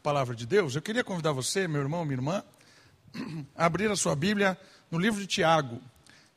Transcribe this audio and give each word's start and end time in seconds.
palavra 0.00 0.34
de 0.34 0.46
Deus, 0.46 0.74
eu 0.74 0.82
queria 0.82 1.04
convidar 1.04 1.32
você, 1.32 1.68
meu 1.68 1.80
irmão, 1.80 2.04
minha 2.04 2.16
irmã, 2.16 2.42
a 3.54 3.66
abrir 3.66 3.90
a 3.90 3.96
sua 3.96 4.16
Bíblia 4.16 4.58
no 4.90 4.98
livro 4.98 5.20
de 5.20 5.26
Tiago. 5.26 5.80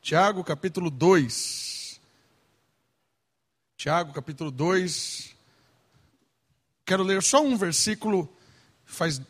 Tiago, 0.02 0.44
capítulo 0.44 0.90
2. 0.90 2.00
Tiago, 3.76 4.12
capítulo 4.12 4.50
2. 4.50 5.34
Quero 6.84 7.02
ler 7.02 7.22
só 7.22 7.42
um 7.42 7.56
versículo, 7.56 8.30
faz 8.84 9.20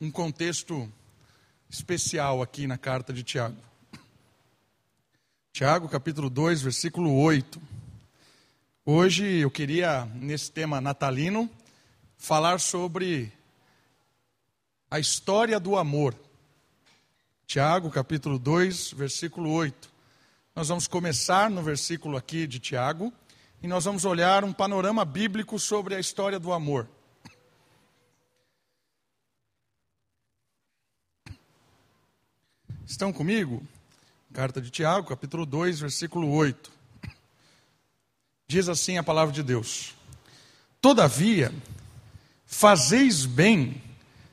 um 0.00 0.10
contexto 0.10 0.90
especial 1.70 2.42
aqui 2.42 2.66
na 2.66 2.76
carta 2.76 3.12
de 3.12 3.22
Tiago. 3.22 3.56
Tiago, 5.52 5.88
capítulo 5.88 6.28
2, 6.28 6.62
versículo 6.62 7.14
8. 7.20 7.62
Hoje 8.84 9.24
eu 9.24 9.50
queria, 9.50 10.04
nesse 10.16 10.50
tema 10.50 10.80
natalino, 10.80 11.48
falar 12.16 12.58
sobre 12.58 13.32
a 14.90 14.98
história 14.98 15.60
do 15.60 15.76
amor. 15.76 16.14
Tiago, 17.46 17.90
capítulo 17.90 18.38
2, 18.38 18.92
versículo 18.92 19.50
8. 19.50 19.90
Nós 20.54 20.68
vamos 20.68 20.86
começar 20.86 21.50
no 21.50 21.62
versículo 21.62 22.16
aqui 22.16 22.46
de 22.46 22.58
Tiago 22.58 23.12
e 23.62 23.68
nós 23.68 23.84
vamos 23.84 24.04
olhar 24.04 24.44
um 24.44 24.52
panorama 24.52 25.04
bíblico 25.04 25.58
sobre 25.58 25.94
a 25.94 26.00
história 26.00 26.38
do 26.38 26.52
amor. 26.52 26.88
Estão 32.86 33.12
comigo? 33.12 33.62
Carta 34.32 34.60
de 34.60 34.70
Tiago, 34.70 35.08
capítulo 35.08 35.44
2, 35.44 35.80
versículo 35.80 36.30
8. 36.30 36.72
Diz 38.46 38.68
assim 38.68 38.96
a 38.96 39.02
palavra 39.02 39.34
de 39.34 39.42
Deus: 39.42 39.94
Todavia, 40.80 41.52
fazeis 42.46 43.26
bem 43.26 43.82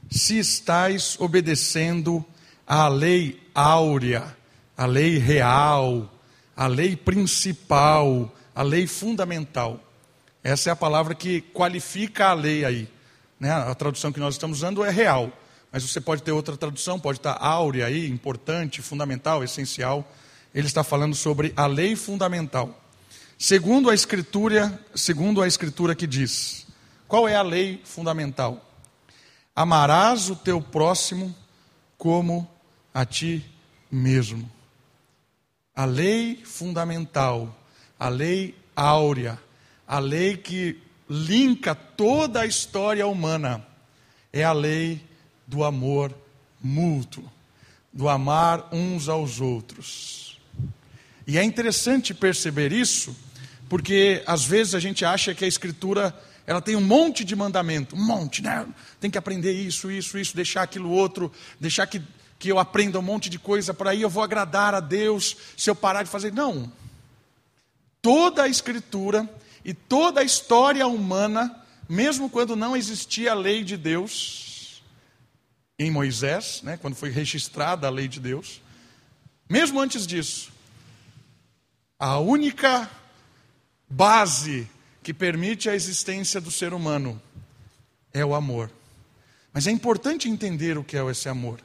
se 0.09 0.37
estáis 0.37 1.19
obedecendo 1.19 2.25
à 2.65 2.87
lei 2.87 3.41
áurea, 3.53 4.35
à 4.77 4.85
lei 4.85 5.17
real, 5.17 6.11
à 6.55 6.67
lei 6.67 6.95
principal, 6.95 8.33
à 8.53 8.61
lei 8.61 8.87
fundamental. 8.87 9.79
Essa 10.43 10.69
é 10.69 10.73
a 10.73 10.75
palavra 10.75 11.15
que 11.15 11.41
qualifica 11.41 12.27
a 12.27 12.33
lei 12.33 12.63
aí. 12.63 12.89
Né? 13.39 13.51
A 13.51 13.73
tradução 13.75 14.11
que 14.11 14.19
nós 14.19 14.35
estamos 14.35 14.59
usando 14.59 14.83
é 14.83 14.89
real, 14.89 15.31
mas 15.71 15.83
você 15.83 15.99
pode 15.99 16.23
ter 16.23 16.31
outra 16.31 16.55
tradução, 16.55 16.99
pode 16.99 17.19
estar 17.19 17.37
áurea 17.41 17.87
aí, 17.87 18.09
importante, 18.09 18.81
fundamental, 18.81 19.43
essencial. 19.43 20.09
Ele 20.53 20.67
está 20.67 20.83
falando 20.83 21.15
sobre 21.15 21.51
a 21.55 21.67
lei 21.67 21.95
fundamental. 21.95 22.81
Segundo 23.37 23.89
a 23.89 23.93
escritura, 23.93 24.79
segundo 24.95 25.41
a 25.41 25.47
escritura 25.47 25.93
que 25.93 26.07
diz, 26.07 26.65
qual 27.07 27.27
é 27.27 27.35
a 27.35 27.41
lei 27.41 27.81
fundamental? 27.83 28.64
Amarás 29.55 30.29
o 30.29 30.35
teu 30.35 30.61
próximo 30.61 31.33
como 31.97 32.49
a 32.93 33.05
ti 33.05 33.45
mesmo. 33.89 34.51
A 35.73 35.85
lei 35.85 36.41
fundamental, 36.43 37.55
a 37.97 38.09
lei 38.09 38.55
áurea, 38.75 39.39
a 39.87 39.99
lei 39.99 40.35
que 40.35 40.81
linka 41.09 41.73
toda 41.73 42.41
a 42.41 42.45
história 42.45 43.07
humana, 43.07 43.65
é 44.33 44.43
a 44.43 44.51
lei 44.51 45.01
do 45.47 45.63
amor 45.63 46.13
mútuo, 46.61 47.23
do 47.93 48.09
amar 48.09 48.67
uns 48.73 49.07
aos 49.07 49.39
outros. 49.39 50.37
E 51.25 51.37
é 51.37 51.43
interessante 51.43 52.13
perceber 52.13 52.73
isso, 52.73 53.15
porque 53.69 54.21
às 54.27 54.43
vezes 54.43 54.75
a 54.75 54.79
gente 54.79 55.05
acha 55.05 55.33
que 55.33 55.45
a 55.45 55.47
Escritura 55.47 56.13
ela 56.47 56.61
tem 56.61 56.75
um 56.75 56.81
monte 56.81 57.23
de 57.23 57.35
mandamento, 57.35 57.95
um 57.95 58.05
monte, 58.05 58.41
né? 58.41 58.67
Tem 58.99 59.09
que 59.09 59.17
aprender 59.17 59.51
isso, 59.51 59.89
isso, 59.89 60.17
isso, 60.17 60.35
deixar 60.35 60.63
aquilo 60.63 60.91
outro, 60.91 61.31
deixar 61.59 61.87
que, 61.87 62.01
que 62.37 62.49
eu 62.49 62.59
aprenda 62.59 62.99
um 62.99 63.01
monte 63.01 63.29
de 63.29 63.39
coisa 63.39 63.73
para 63.73 63.91
aí 63.91 64.01
eu 64.01 64.09
vou 64.09 64.23
agradar 64.23 64.75
a 64.75 64.79
Deus 64.79 65.35
se 65.57 65.69
eu 65.69 65.75
parar 65.75 66.03
de 66.03 66.09
fazer. 66.09 66.31
Não. 66.31 66.71
Toda 68.01 68.43
a 68.43 68.47
Escritura 68.47 69.27
e 69.63 69.73
toda 69.73 70.21
a 70.21 70.23
história 70.23 70.85
humana, 70.85 71.63
mesmo 71.89 72.29
quando 72.29 72.55
não 72.55 72.77
existia 72.77 73.31
a 73.31 73.35
lei 73.35 73.63
de 73.63 73.75
Deus, 73.75 74.83
em 75.79 75.89
Moisés, 75.89 76.61
né, 76.61 76.77
quando 76.77 76.95
foi 76.95 77.09
registrada 77.09 77.87
a 77.87 77.89
lei 77.89 78.07
de 78.07 78.19
Deus, 78.19 78.61
mesmo 79.49 79.79
antes 79.79 80.05
disso, 80.05 80.51
a 81.97 82.19
única 82.19 82.89
base 83.89 84.67
que 85.05 85.13
permite 85.13 85.69
a 85.69 85.75
existência 85.75 86.41
do 86.41 86.49
ser 86.49 86.73
humano 86.73 87.21
é 88.11 88.25
o 88.25 88.33
amor. 88.33 88.71
Mas 89.53 89.67
é 89.67 89.71
importante 89.71 90.27
entender 90.27 90.79
o 90.79 90.83
que 90.83 90.97
é 90.97 91.11
esse 91.11 91.29
amor. 91.29 91.59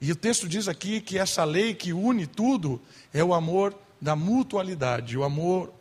E 0.00 0.12
o 0.12 0.14
texto 0.14 0.48
diz 0.48 0.68
aqui 0.68 1.00
que 1.00 1.18
essa 1.18 1.42
lei 1.42 1.74
que 1.74 1.92
une 1.92 2.24
tudo 2.24 2.80
é 3.12 3.22
o 3.24 3.34
amor 3.34 3.76
da 4.00 4.14
mutualidade, 4.14 5.18
o 5.18 5.24
amor 5.24 5.72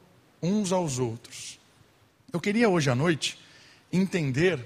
uns 0.41 0.71
aos 0.71 0.97
outros. 0.97 1.59
Eu 2.33 2.41
queria 2.41 2.67
hoje 2.67 2.89
à 2.89 2.95
noite 2.95 3.37
entender 3.93 4.59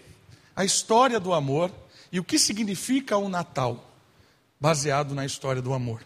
a 0.55 0.63
história 0.63 1.19
do 1.19 1.33
amor 1.33 1.69
e 2.13 2.17
o 2.17 2.23
que 2.23 2.39
significa 2.39 3.17
o 3.17 3.27
Natal, 3.27 3.91
baseado 4.57 5.13
na 5.13 5.25
história 5.25 5.61
do 5.61 5.73
amor. 5.73 6.01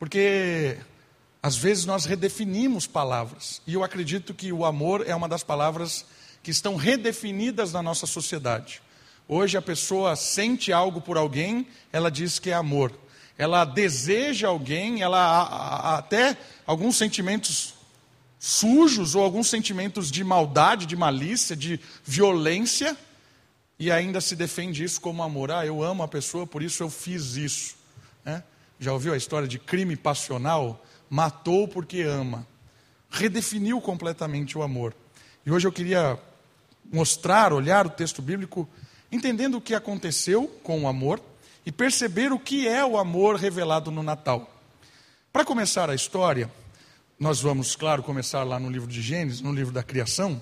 Porque 0.00 0.76
às 1.42 1.56
vezes 1.56 1.84
nós 1.84 2.04
redefinimos 2.04 2.86
palavras, 2.86 3.62
e 3.66 3.74
eu 3.74 3.84
acredito 3.84 4.34
que 4.34 4.52
o 4.52 4.64
amor 4.64 5.04
é 5.06 5.14
uma 5.14 5.28
das 5.28 5.42
palavras 5.42 6.04
que 6.42 6.50
estão 6.50 6.76
redefinidas 6.76 7.72
na 7.72 7.82
nossa 7.82 8.06
sociedade. 8.06 8.82
Hoje 9.26 9.56
a 9.56 9.62
pessoa 9.62 10.16
sente 10.16 10.72
algo 10.72 11.00
por 11.00 11.16
alguém, 11.16 11.66
ela 11.92 12.10
diz 12.10 12.38
que 12.38 12.50
é 12.50 12.54
amor. 12.54 12.92
Ela 13.36 13.64
deseja 13.64 14.48
alguém, 14.48 15.02
ela 15.02 15.96
até 15.96 16.36
alguns 16.66 16.96
sentimentos 16.96 17.74
sujos 18.38 19.14
ou 19.14 19.22
alguns 19.22 19.48
sentimentos 19.48 20.10
de 20.10 20.24
maldade, 20.24 20.86
de 20.86 20.96
malícia, 20.96 21.54
de 21.54 21.78
violência, 22.04 22.96
e 23.78 23.92
ainda 23.92 24.20
se 24.20 24.34
defende 24.34 24.82
isso 24.82 25.00
como 25.00 25.22
amor. 25.22 25.52
Ah, 25.52 25.64
eu 25.64 25.82
amo 25.82 26.02
a 26.02 26.08
pessoa, 26.08 26.46
por 26.46 26.62
isso 26.62 26.82
eu 26.82 26.90
fiz 26.90 27.36
isso. 27.36 27.76
É? 28.24 28.42
Já 28.78 28.92
ouviu 28.92 29.12
a 29.12 29.16
história 29.16 29.48
de 29.48 29.58
crime 29.58 29.96
passional? 29.96 30.84
matou 31.08 31.66
porque 31.66 32.02
ama. 32.02 32.46
Redefiniu 33.10 33.80
completamente 33.80 34.58
o 34.58 34.62
amor. 34.62 34.94
E 35.44 35.50
hoje 35.50 35.66
eu 35.66 35.72
queria 35.72 36.18
mostrar, 36.92 37.52
olhar 37.52 37.86
o 37.86 37.90
texto 37.90 38.20
bíblico, 38.20 38.68
entendendo 39.10 39.56
o 39.56 39.60
que 39.60 39.74
aconteceu 39.74 40.46
com 40.62 40.82
o 40.82 40.88
amor 40.88 41.20
e 41.64 41.72
perceber 41.72 42.32
o 42.32 42.38
que 42.38 42.68
é 42.68 42.84
o 42.84 42.98
amor 42.98 43.36
revelado 43.36 43.90
no 43.90 44.02
Natal. 44.02 44.54
Para 45.32 45.44
começar 45.44 45.88
a 45.88 45.94
história, 45.94 46.50
nós 47.18 47.40
vamos, 47.40 47.74
claro, 47.74 48.02
começar 48.02 48.42
lá 48.42 48.58
no 48.58 48.70
livro 48.70 48.88
de 48.88 49.00
Gênesis, 49.02 49.40
no 49.40 49.52
livro 49.52 49.72
da 49.72 49.82
criação, 49.82 50.40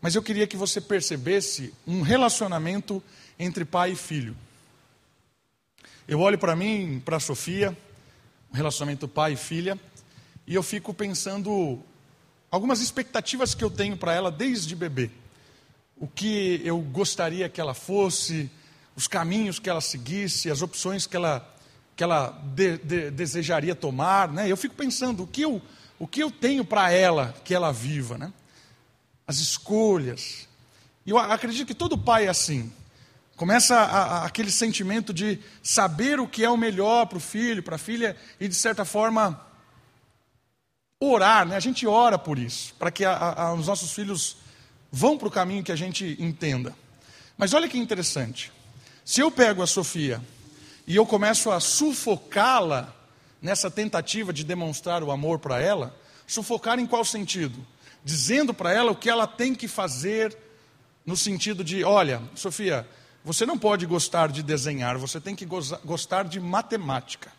mas 0.00 0.14
eu 0.14 0.22
queria 0.22 0.46
que 0.46 0.56
você 0.56 0.80
percebesse 0.80 1.74
um 1.86 2.02
relacionamento 2.02 3.02
entre 3.38 3.64
pai 3.64 3.92
e 3.92 3.96
filho. 3.96 4.36
Eu 6.10 6.18
olho 6.18 6.36
para 6.36 6.56
mim, 6.56 7.00
para 7.04 7.18
a 7.18 7.20
Sofia, 7.20 7.70
um 8.52 8.56
relacionamento 8.56 9.06
pai 9.06 9.34
e 9.34 9.36
filha, 9.36 9.78
e 10.44 10.56
eu 10.56 10.60
fico 10.60 10.92
pensando 10.92 11.78
algumas 12.50 12.80
expectativas 12.80 13.54
que 13.54 13.62
eu 13.62 13.70
tenho 13.70 13.96
para 13.96 14.12
ela 14.12 14.28
desde 14.28 14.74
bebê. 14.74 15.08
O 15.96 16.08
que 16.08 16.60
eu 16.64 16.80
gostaria 16.80 17.48
que 17.48 17.60
ela 17.60 17.74
fosse, 17.74 18.50
os 18.96 19.06
caminhos 19.06 19.60
que 19.60 19.70
ela 19.70 19.80
seguisse, 19.80 20.50
as 20.50 20.62
opções 20.62 21.06
que 21.06 21.14
ela, 21.14 21.48
que 21.94 22.02
ela 22.02 22.30
de, 22.56 22.78
de, 22.78 23.12
desejaria 23.12 23.76
tomar. 23.76 24.32
Né? 24.32 24.50
Eu 24.50 24.56
fico 24.56 24.74
pensando 24.74 25.22
o 25.22 25.26
que 25.28 25.42
eu, 25.42 25.62
o 25.96 26.08
que 26.08 26.20
eu 26.20 26.32
tenho 26.32 26.64
para 26.64 26.90
ela 26.90 27.32
que 27.44 27.54
ela 27.54 27.72
viva. 27.72 28.18
Né? 28.18 28.32
As 29.28 29.38
escolhas. 29.38 30.48
E 31.06 31.10
eu 31.10 31.18
acredito 31.18 31.68
que 31.68 31.74
todo 31.74 31.96
pai 31.96 32.26
é 32.26 32.30
assim. 32.30 32.72
Começa 33.40 33.74
a, 33.74 33.84
a, 33.84 34.26
aquele 34.26 34.50
sentimento 34.50 35.14
de 35.14 35.38
saber 35.62 36.20
o 36.20 36.28
que 36.28 36.44
é 36.44 36.50
o 36.50 36.58
melhor 36.58 37.06
para 37.06 37.16
o 37.16 37.20
filho, 37.22 37.62
para 37.62 37.76
a 37.76 37.78
filha, 37.78 38.14
e 38.38 38.46
de 38.46 38.54
certa 38.54 38.84
forma 38.84 39.40
orar, 41.00 41.46
né? 41.46 41.56
a 41.56 41.60
gente 41.60 41.86
ora 41.86 42.18
por 42.18 42.38
isso, 42.38 42.74
para 42.78 42.90
que 42.90 43.02
a, 43.02 43.54
os 43.54 43.66
nossos 43.66 43.92
filhos 43.92 44.36
vão 44.92 45.16
para 45.16 45.28
o 45.28 45.30
caminho 45.30 45.64
que 45.64 45.72
a 45.72 45.76
gente 45.76 46.18
entenda. 46.20 46.76
Mas 47.38 47.54
olha 47.54 47.66
que 47.66 47.78
interessante. 47.78 48.52
Se 49.06 49.22
eu 49.22 49.30
pego 49.30 49.62
a 49.62 49.66
Sofia 49.66 50.20
e 50.86 50.94
eu 50.94 51.06
começo 51.06 51.50
a 51.50 51.60
sufocá-la 51.60 52.94
nessa 53.40 53.70
tentativa 53.70 54.34
de 54.34 54.44
demonstrar 54.44 55.02
o 55.02 55.10
amor 55.10 55.38
para 55.38 55.58
ela, 55.62 55.98
sufocar 56.26 56.78
em 56.78 56.86
qual 56.86 57.06
sentido? 57.06 57.66
Dizendo 58.04 58.52
para 58.52 58.70
ela 58.70 58.92
o 58.92 58.96
que 58.96 59.08
ela 59.08 59.26
tem 59.26 59.54
que 59.54 59.66
fazer, 59.66 60.36
no 61.06 61.16
sentido 61.16 61.64
de: 61.64 61.82
olha, 61.82 62.20
Sofia, 62.34 62.86
você 63.24 63.44
não 63.44 63.58
pode 63.58 63.84
gostar 63.86 64.28
de 64.28 64.42
desenhar, 64.42 64.96
você 64.96 65.20
tem 65.20 65.36
que 65.36 65.44
gostar 65.44 66.24
de 66.24 66.40
matemática. 66.40 67.30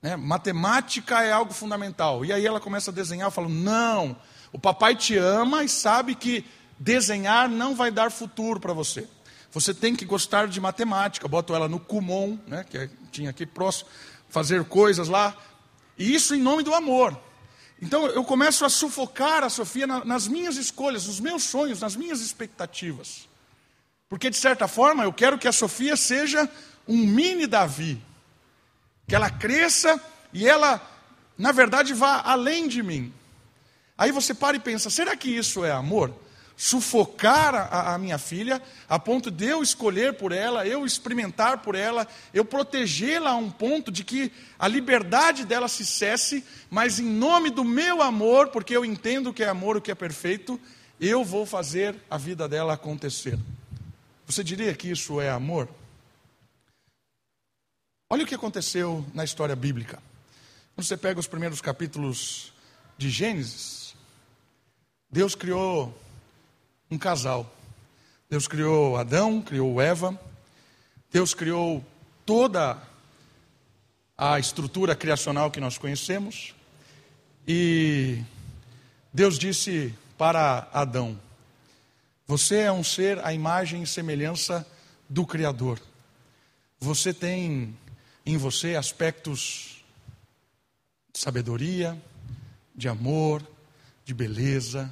Né? 0.00 0.16
Matemática 0.16 1.22
é 1.22 1.32
algo 1.32 1.52
fundamental. 1.52 2.24
E 2.24 2.32
aí 2.32 2.46
ela 2.46 2.60
começa 2.60 2.90
a 2.90 2.94
desenhar, 2.94 3.26
eu 3.26 3.32
falo: 3.32 3.48
não, 3.48 4.16
o 4.52 4.58
papai 4.58 4.94
te 4.94 5.16
ama 5.16 5.64
e 5.64 5.68
sabe 5.68 6.14
que 6.14 6.44
desenhar 6.78 7.48
não 7.48 7.74
vai 7.74 7.90
dar 7.90 8.10
futuro 8.10 8.60
para 8.60 8.72
você. 8.72 9.08
você 9.50 9.72
tem 9.72 9.96
que 9.96 10.04
gostar 10.04 10.46
de 10.46 10.60
matemática. 10.60 11.26
Boto 11.26 11.54
ela 11.54 11.68
no 11.68 11.80
Kumon, 11.80 12.38
né, 12.46 12.64
que 12.68 12.76
é, 12.76 12.90
tinha 13.10 13.30
aqui 13.30 13.46
próximo, 13.46 13.88
fazer 14.28 14.64
coisas 14.64 15.08
lá. 15.08 15.36
E 15.98 16.14
isso 16.14 16.34
em 16.34 16.40
nome 16.40 16.62
do 16.62 16.74
amor. 16.74 17.18
Então 17.80 18.06
eu 18.06 18.24
começo 18.24 18.64
a 18.64 18.68
sufocar 18.68 19.42
a 19.42 19.48
Sofia 19.48 19.86
nas 19.86 20.28
minhas 20.28 20.56
escolhas, 20.56 21.06
nos 21.06 21.18
meus 21.18 21.42
sonhos, 21.44 21.80
nas 21.80 21.96
minhas 21.96 22.20
expectativas. 22.20 23.28
Porque 24.14 24.30
de 24.30 24.36
certa 24.36 24.68
forma 24.68 25.02
eu 25.02 25.12
quero 25.12 25.36
que 25.36 25.48
a 25.48 25.52
Sofia 25.52 25.96
seja 25.96 26.48
um 26.86 26.98
mini 26.98 27.48
Davi. 27.48 28.00
Que 29.08 29.14
ela 29.16 29.28
cresça 29.28 30.00
e 30.32 30.46
ela, 30.46 30.80
na 31.36 31.50
verdade, 31.50 31.92
vá 31.92 32.22
além 32.24 32.68
de 32.68 32.80
mim. 32.80 33.12
Aí 33.98 34.12
você 34.12 34.32
para 34.32 34.56
e 34.56 34.60
pensa: 34.60 34.88
será 34.88 35.16
que 35.16 35.28
isso 35.28 35.64
é 35.64 35.72
amor? 35.72 36.14
sufocar 36.56 37.56
a, 37.56 37.94
a, 37.94 37.98
minha 37.98 38.16
filha, 38.16 38.62
a 38.88 38.96
ponto 38.96 39.32
de 39.32 39.46
eu 39.46 39.60
escolher 39.60 40.14
por 40.14 40.30
ela, 40.30 40.64
eu 40.64 40.86
experimentar 40.86 41.58
por 41.58 41.74
ela, 41.74 42.06
eu 42.32 42.44
protegê-la 42.44 43.30
a 43.30 43.36
um 43.36 43.50
ponto 43.50 43.90
de 43.90 44.04
que 44.04 44.30
a 44.56 44.68
liberdade 44.68 45.44
dela 45.44 45.66
se 45.66 45.84
cesse, 45.84 46.44
mas 46.70 47.00
em 47.00 47.04
nome 47.06 47.50
do 47.50 47.64
meu 47.64 48.00
amor, 48.00 48.50
porque 48.50 48.76
eu 48.76 48.84
entendo 48.84 49.30
o 49.30 49.34
que 49.34 49.42
é 49.42 49.48
amor, 49.48 49.76
o 49.76 49.80
que 49.80 49.90
é 49.90 49.96
perfeito, 49.96 50.60
eu 51.00 51.24
vou 51.24 51.44
fazer 51.44 51.96
a 52.08 52.16
vida 52.16 52.48
dela 52.48 52.74
acontecer. 52.74 53.36
Você 54.26 54.42
diria 54.42 54.74
que 54.74 54.90
isso 54.90 55.20
é 55.20 55.30
amor? 55.30 55.68
Olha 58.10 58.24
o 58.24 58.26
que 58.26 58.34
aconteceu 58.34 59.04
na 59.12 59.24
história 59.24 59.54
bíblica. 59.54 60.02
Quando 60.74 60.86
você 60.86 60.96
pega 60.96 61.20
os 61.20 61.26
primeiros 61.26 61.60
capítulos 61.60 62.52
de 62.96 63.10
Gênesis, 63.10 63.94
Deus 65.10 65.34
criou 65.34 65.96
um 66.90 66.98
casal. 66.98 67.50
Deus 68.28 68.48
criou 68.48 68.96
Adão, 68.96 69.42
criou 69.42 69.80
Eva, 69.80 70.18
Deus 71.12 71.34
criou 71.34 71.84
toda 72.24 72.82
a 74.16 74.38
estrutura 74.38 74.96
criacional 74.96 75.50
que 75.50 75.60
nós 75.60 75.76
conhecemos, 75.76 76.54
e 77.46 78.22
Deus 79.12 79.38
disse 79.38 79.94
para 80.16 80.68
Adão: 80.72 81.18
Você 82.26 82.60
é 82.60 82.72
um 82.72 82.82
ser 82.82 83.18
à 83.22 83.34
imagem 83.34 83.82
e 83.82 83.86
semelhança 83.86 84.66
do 85.10 85.26
Criador. 85.26 85.78
Você 86.80 87.12
tem 87.12 87.76
em 88.24 88.38
você 88.38 88.76
aspectos 88.76 89.84
de 91.12 91.20
sabedoria, 91.20 92.00
de 92.74 92.88
amor, 92.88 93.46
de 94.06 94.14
beleza, 94.14 94.90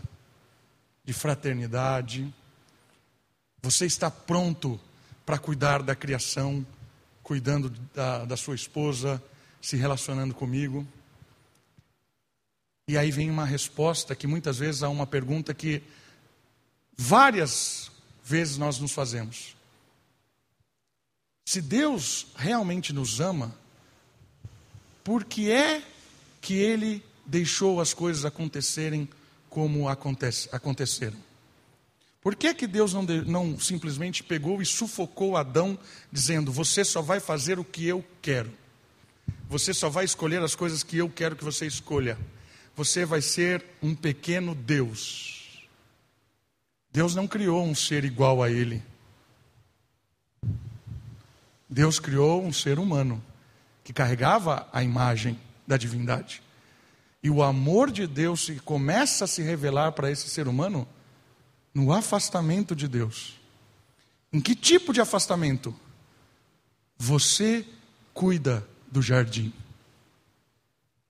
de 1.03 1.15
fraternidade. 1.15 2.33
Você 3.63 3.87
está 3.87 4.11
pronto 4.11 4.79
para 5.25 5.39
cuidar 5.39 5.83
da 5.83 5.97
criação, 5.97 6.67
cuidando 7.23 7.71
da, 7.95 8.27
da 8.27 8.37
sua 8.37 8.55
esposa, 8.55 9.23
se 9.59 9.75
relacionando 9.79 10.35
comigo? 10.35 10.87
E 12.87 12.99
aí 12.99 13.11
vem 13.11 13.31
uma 13.31 13.47
resposta 13.47 14.15
que 14.15 14.27
muitas 14.27 14.59
vezes 14.59 14.83
há 14.83 14.91
uma 14.91 15.07
pergunta 15.07 15.55
que 15.55 15.83
várias 16.97 17.91
vezes 18.25 18.57
nós 18.57 18.79
nos 18.79 18.93
fazemos. 18.93 19.57
Se 21.45 21.61
Deus 21.61 22.29
realmente 22.37 22.93
nos 22.93 23.21
ama, 23.21 23.55
por 25.03 25.25
que 25.25 25.51
é 25.51 25.83
que 26.41 26.55
Ele 26.55 27.05
deixou 27.27 27.81
as 27.81 27.93
coisas 27.93 28.25
acontecerem 28.25 29.09
como 29.49 29.89
acontece, 29.89 30.49
aconteceram. 30.53 31.19
Por 32.23 32.37
que, 32.37 32.55
que 32.55 32.67
Deus 32.67 32.95
não, 32.95 33.03
não 33.03 33.59
simplesmente 33.59 34.23
pegou 34.23 34.63
e 34.63 34.67
sufocou 34.67 35.37
Adão, 35.37 35.79
dizendo: 36.11 36.53
Você 36.53 36.85
só 36.85 37.03
vai 37.03 37.21
fazer 37.21 37.59
o 37.59 37.65
que 37.65 37.87
eu 37.87 38.05
quero, 38.23 38.53
você 39.49 39.75
só 39.75 39.89
vai 39.89 40.05
escolher 40.05 40.41
as 40.43 40.55
coisas 40.55 40.83
que 40.83 40.99
eu 40.99 41.11
quero 41.11 41.37
que 41.37 41.45
você 41.45 41.67
escolha, 41.67 42.17
você 42.77 43.05
vai 43.05 43.21
ser 43.21 43.65
um 43.83 43.95
pequeno 43.95 44.55
Deus. 44.55 45.42
Deus 46.93 47.15
não 47.15 47.27
criou 47.27 47.65
um 47.65 47.75
ser 47.75 48.05
igual 48.05 48.43
a 48.43 48.51
ele. 48.51 48.83
Deus 51.69 51.99
criou 51.99 52.45
um 52.45 52.53
ser 52.53 52.79
humano 52.79 53.23
que 53.83 53.93
carregava 53.93 54.69
a 54.73 54.83
imagem 54.83 55.41
da 55.67 55.79
divindade. 55.79 56.43
E 57.23 57.31
o 57.31 57.43
amor 57.43 57.91
de 57.91 58.07
Deus 58.07 58.45
se 58.45 58.57
começa 58.57 59.25
a 59.25 59.29
se 59.29 59.43
revelar 59.43 59.93
para 59.93 60.11
esse 60.11 60.29
ser 60.29 60.47
humano 60.47 60.87
no 61.73 61.93
afastamento 61.93 62.77
de 62.77 62.87
Deus. 62.87 63.41
Em 64.31 64.41
que 64.41 64.55
tipo 64.55 64.93
de 64.93 65.01
afastamento? 65.01 65.75
Você 66.99 67.67
cuida 68.13 68.67
do 68.91 69.01
jardim. 69.01 69.53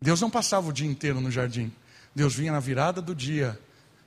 Deus 0.00 0.20
não 0.20 0.30
passava 0.30 0.68
o 0.68 0.72
dia 0.72 0.86
inteiro 0.86 1.20
no 1.20 1.30
jardim. 1.30 1.72
Deus 2.14 2.34
vinha 2.34 2.52
na 2.52 2.60
virada 2.60 3.02
do 3.02 3.14
dia 3.14 3.58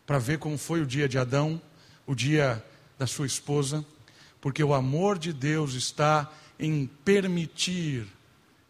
para 0.06 0.20
ver 0.20 0.38
como 0.40 0.58
foi 0.58 0.82
o 0.82 0.86
dia 0.86 1.08
de 1.08 1.18
Adão, 1.18 1.62
o 2.06 2.14
dia 2.14 2.64
da 2.98 3.08
sua 3.08 3.26
esposa, 3.26 3.86
porque 4.40 4.64
o 4.64 4.74
amor 4.74 5.18
de 5.18 5.34
Deus 5.34 5.74
está 5.74 6.32
em 6.60 6.86
permitir 7.04 8.08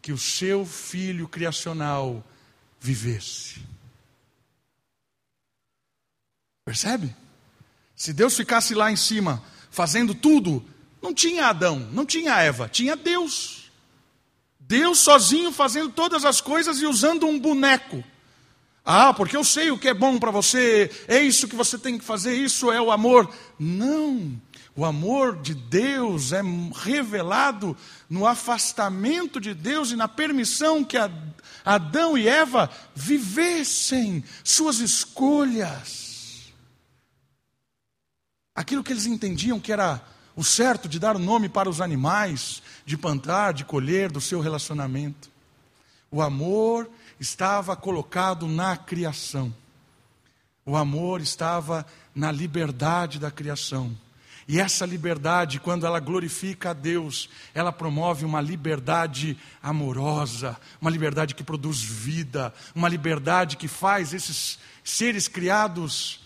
que 0.02 0.12
o 0.12 0.18
seu 0.18 0.66
filho 0.66 1.28
criacional 1.28 2.24
vivesse. 2.80 3.62
Percebe? 6.64 7.16
Se 7.96 8.14
Deus 8.14 8.36
ficasse 8.36 8.74
lá 8.74 8.92
em 8.92 8.96
cima 8.96 9.44
fazendo 9.70 10.16
tudo, 10.16 10.66
não 11.02 11.14
tinha 11.14 11.48
Adão, 11.48 11.80
não 11.92 12.06
tinha 12.06 12.40
Eva, 12.40 12.68
tinha 12.68 12.96
Deus. 12.96 13.72
Deus 14.60 15.00
sozinho 15.00 15.52
fazendo 15.52 15.92
todas 15.92 16.26
as 16.26 16.42
coisas 16.42 16.82
e 16.82 16.86
usando 16.86 17.28
um 17.28 17.40
boneco. 17.40 18.04
Ah, 18.86 19.12
porque 19.12 19.36
eu 19.36 19.44
sei 19.44 19.72
o 19.72 19.80
que 19.80 19.88
é 19.88 19.94
bom 19.96 20.20
para 20.20 20.30
você, 20.30 20.92
é 21.08 21.20
isso 21.20 21.48
que 21.48 21.56
você 21.56 21.76
tem 21.76 21.98
que 21.98 22.06
fazer, 22.06 22.38
isso 22.38 22.72
é 22.72 22.80
o 22.80 22.92
amor. 22.92 23.34
Não, 23.58 24.40
o 24.76 24.86
amor 24.86 25.42
de 25.42 25.56
Deus 25.56 26.32
é 26.32 26.42
revelado 26.84 27.76
no 28.08 28.28
afastamento 28.28 29.42
de 29.42 29.56
Deus 29.56 29.90
e 29.90 29.96
na 29.96 30.08
permissão 30.08 30.84
que 30.84 30.98
Adão 31.66 32.16
e 32.16 32.28
Eva 32.28 32.70
vivessem 32.94 34.24
suas 34.44 34.78
escolhas. 34.78 36.54
Aquilo 38.54 38.84
que 38.84 38.94
eles 38.94 39.08
entendiam 39.08 39.60
que 39.60 39.72
era 39.72 40.00
o 40.36 40.44
certo 40.44 40.88
de 40.88 41.00
dar 41.00 41.16
o 41.16 41.20
nome 41.20 41.50
para 41.50 41.70
os 41.70 41.82
animais, 41.82 42.62
de 42.86 42.96
plantar, 42.96 43.52
de 43.52 43.66
colher, 43.66 44.12
do 44.12 44.22
seu 44.22 44.40
relacionamento. 44.40 45.35
O 46.16 46.22
amor 46.22 46.90
estava 47.20 47.76
colocado 47.76 48.48
na 48.48 48.78
criação. 48.78 49.54
O 50.66 50.78
amor 50.78 51.20
estava 51.20 51.86
na 52.16 52.32
liberdade 52.32 53.20
da 53.20 53.30
criação. 53.30 53.94
E 54.48 54.58
essa 54.58 54.86
liberdade, 54.86 55.60
quando 55.60 55.86
ela 55.86 56.00
glorifica 56.00 56.70
a 56.70 56.74
Deus, 56.74 57.30
ela 57.54 57.70
promove 57.70 58.24
uma 58.24 58.40
liberdade 58.40 59.38
amorosa, 59.62 60.56
uma 60.80 60.90
liberdade 60.90 61.36
que 61.36 61.44
produz 61.44 61.82
vida, 61.82 62.54
uma 62.74 62.88
liberdade 62.88 63.58
que 63.58 63.68
faz 63.68 64.14
esses 64.14 64.58
seres 64.86 65.28
criados 65.28 66.22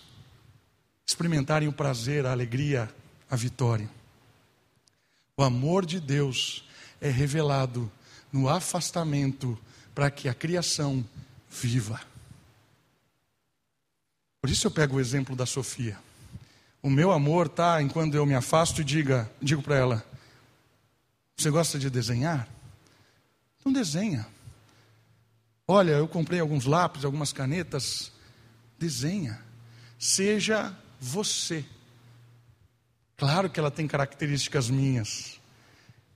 experimentarem 1.03 1.67
o 1.67 1.73
prazer, 1.73 2.27
a 2.27 2.31
alegria, 2.31 2.93
a 3.27 3.35
vitória. 3.35 3.89
O 5.35 5.41
amor 5.41 5.83
de 5.83 5.99
Deus 5.99 6.63
é 7.01 7.09
revelado 7.09 7.91
no 8.31 8.47
afastamento 8.47 9.57
para 9.93 10.09
que 10.09 10.29
a 10.29 10.33
criação 10.33 11.05
viva. 11.49 11.99
Por 14.41 14.49
isso 14.49 14.67
eu 14.67 14.71
pego 14.71 14.97
o 14.97 14.99
exemplo 14.99 15.35
da 15.35 15.45
Sofia. 15.45 15.97
O 16.81 16.89
meu 16.89 17.11
amor 17.11 17.47
está 17.47 17.81
em 17.81 17.89
quando 17.89 18.15
eu 18.15 18.25
me 18.25 18.33
afasto 18.33 18.81
e 18.81 18.83
diga, 18.83 19.29
digo 19.41 19.61
para 19.61 19.75
ela: 19.75 20.05
Você 21.35 21.49
gosta 21.49 21.77
de 21.77 21.89
desenhar? 21.89 22.47
Então 23.59 23.73
desenha. 23.73 24.25
Olha, 25.67 25.91
eu 25.91 26.07
comprei 26.07 26.39
alguns 26.39 26.65
lápis, 26.65 27.05
algumas 27.05 27.33
canetas. 27.33 28.11
Desenha. 28.79 29.39
Seja 29.99 30.73
você. 30.99 31.65
Claro 33.17 33.49
que 33.49 33.59
ela 33.59 33.69
tem 33.69 33.85
características 33.85 34.69
minhas. 34.69 35.38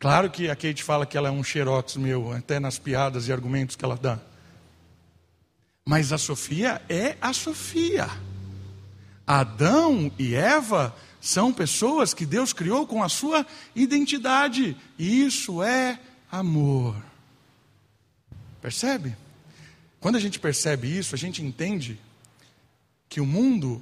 Claro 0.03 0.29
que 0.29 0.49
a 0.49 0.55
Kate 0.57 0.83
fala 0.83 1.05
que 1.05 1.17
ela 1.17 1.29
é 1.29 1.31
um 1.31 1.41
xerox 1.41 1.95
meu, 1.95 2.33
até 2.33 2.59
nas 2.59 2.77
piadas 2.77 3.29
e 3.29 3.31
argumentos 3.31 3.77
que 3.77 3.85
ela 3.85 3.95
dá. 3.95 4.19
Mas 5.85 6.11
a 6.11 6.17
Sofia 6.17 6.81
é 6.89 7.15
a 7.21 7.31
Sofia. 7.31 8.09
Adão 9.25 10.11
e 10.19 10.35
Eva 10.35 10.93
são 11.21 11.53
pessoas 11.53 12.13
que 12.13 12.25
Deus 12.25 12.51
criou 12.51 12.85
com 12.85 13.01
a 13.01 13.07
sua 13.07 13.47
identidade, 13.73 14.75
e 14.99 15.23
isso 15.23 15.63
é 15.63 15.97
amor. 16.29 16.97
Percebe? 18.61 19.15
Quando 20.01 20.17
a 20.17 20.19
gente 20.19 20.37
percebe 20.37 20.97
isso, 20.97 21.15
a 21.15 21.17
gente 21.17 21.41
entende 21.41 21.97
que 23.07 23.21
o 23.21 23.25
mundo 23.25 23.81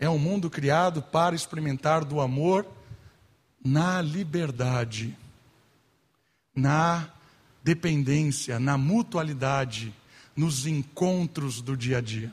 é 0.00 0.10
um 0.10 0.18
mundo 0.18 0.50
criado 0.50 1.00
para 1.00 1.36
experimentar 1.36 2.04
do 2.04 2.20
amor 2.20 2.66
na 3.64 4.02
liberdade, 4.02 5.16
na 6.58 7.08
dependência, 7.62 8.58
na 8.58 8.76
mutualidade, 8.76 9.94
nos 10.34 10.66
encontros 10.66 11.60
do 11.60 11.76
dia 11.76 11.98
a 11.98 12.00
dia. 12.00 12.32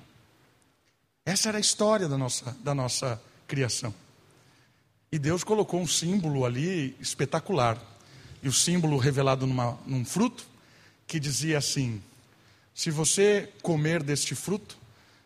Essa 1.26 1.50
era 1.50 1.58
a 1.58 1.62
história 1.62 2.08
da 2.08 2.18
nossa, 2.18 2.58
da 2.64 2.74
nossa 2.74 3.22
criação. 3.48 3.94
E 5.12 5.20
Deus 5.20 5.44
colocou 5.44 5.80
um 5.80 5.88
símbolo 5.88 6.46
ali 6.46 6.96
espetacular. 7.00 7.82
E 8.42 8.48
o 8.48 8.54
símbolo 8.54 8.98
revelado 8.98 9.48
numa, 9.48 9.78
num 9.86 10.04
fruto, 10.04 10.46
que 11.08 11.20
dizia 11.20 11.58
assim: 11.58 12.02
Se 12.74 12.92
você 12.92 13.52
comer 13.62 14.04
deste 14.04 14.36
fruto, 14.36 14.78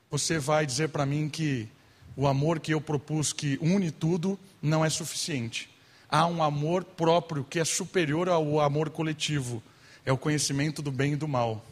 você 0.10 0.39
vai 0.39 0.65
dizer 0.65 0.89
para 0.89 1.06
mim 1.06 1.27
que 1.29 1.68
o 2.15 2.27
amor 2.27 2.60
que 2.60 2.74
eu 2.74 2.82
propus, 2.82 3.34
que 3.34 3.58
une 3.62 3.91
tudo, 3.91 4.39
não 4.62 4.84
é 4.84 4.89
suficiente. 4.89 5.70
Há 6.10 6.25
um 6.25 6.42
amor 6.42 6.84
próprio 6.84 7.44
que 7.44 7.60
é 7.60 7.66
superior 7.66 8.30
ao 8.30 8.60
amor 8.60 8.89
coletivo, 8.89 9.62
é 10.04 10.12
o 10.12 10.18
conhecimento 10.18 10.82
do 10.82 10.92
bem 10.92 11.13
e 11.13 11.16
do 11.16 11.28
mal. 11.28 11.63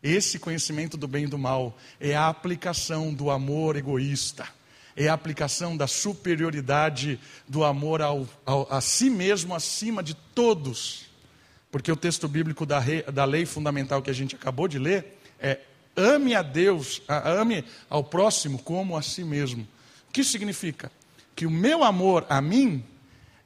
Esse 0.00 0.38
conhecimento 0.38 0.96
do 0.96 1.08
bem 1.08 1.24
e 1.24 1.26
do 1.26 1.38
mal 1.38 1.76
é 1.98 2.14
a 2.14 2.28
aplicação 2.28 3.12
do 3.12 3.30
amor 3.30 3.74
egoísta, 3.74 4.46
é 4.94 5.08
a 5.08 5.14
aplicação 5.14 5.76
da 5.76 5.88
superioridade 5.88 7.18
do 7.48 7.64
amor 7.64 8.00
ao, 8.00 8.28
ao, 8.46 8.72
a 8.72 8.80
si 8.80 9.10
mesmo 9.10 9.54
acima 9.54 10.02
de 10.02 10.14
todos. 10.14 11.06
Porque 11.68 11.90
o 11.90 11.96
texto 11.96 12.28
bíblico 12.28 12.64
da, 12.64 12.78
rei, 12.78 13.02
da 13.02 13.24
lei 13.24 13.44
fundamental 13.44 14.00
que 14.02 14.10
a 14.10 14.14
gente 14.14 14.36
acabou 14.36 14.68
de 14.68 14.78
ler 14.78 15.18
é 15.40 15.58
ame 15.96 16.34
a 16.34 16.42
Deus, 16.42 17.02
ame 17.08 17.64
ao 17.90 18.04
próximo 18.04 18.58
como 18.60 18.96
a 18.96 19.02
si 19.02 19.24
mesmo. 19.24 19.66
O 20.08 20.12
que 20.12 20.22
significa? 20.22 20.92
Que 21.34 21.46
o 21.46 21.50
meu 21.50 21.82
amor 21.82 22.24
a 22.28 22.40
mim 22.40 22.84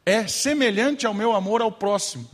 é 0.08 0.26
semelhante 0.26 1.06
ao 1.06 1.12
meu 1.12 1.34
amor 1.34 1.60
ao 1.60 1.70
próximo. 1.70 2.26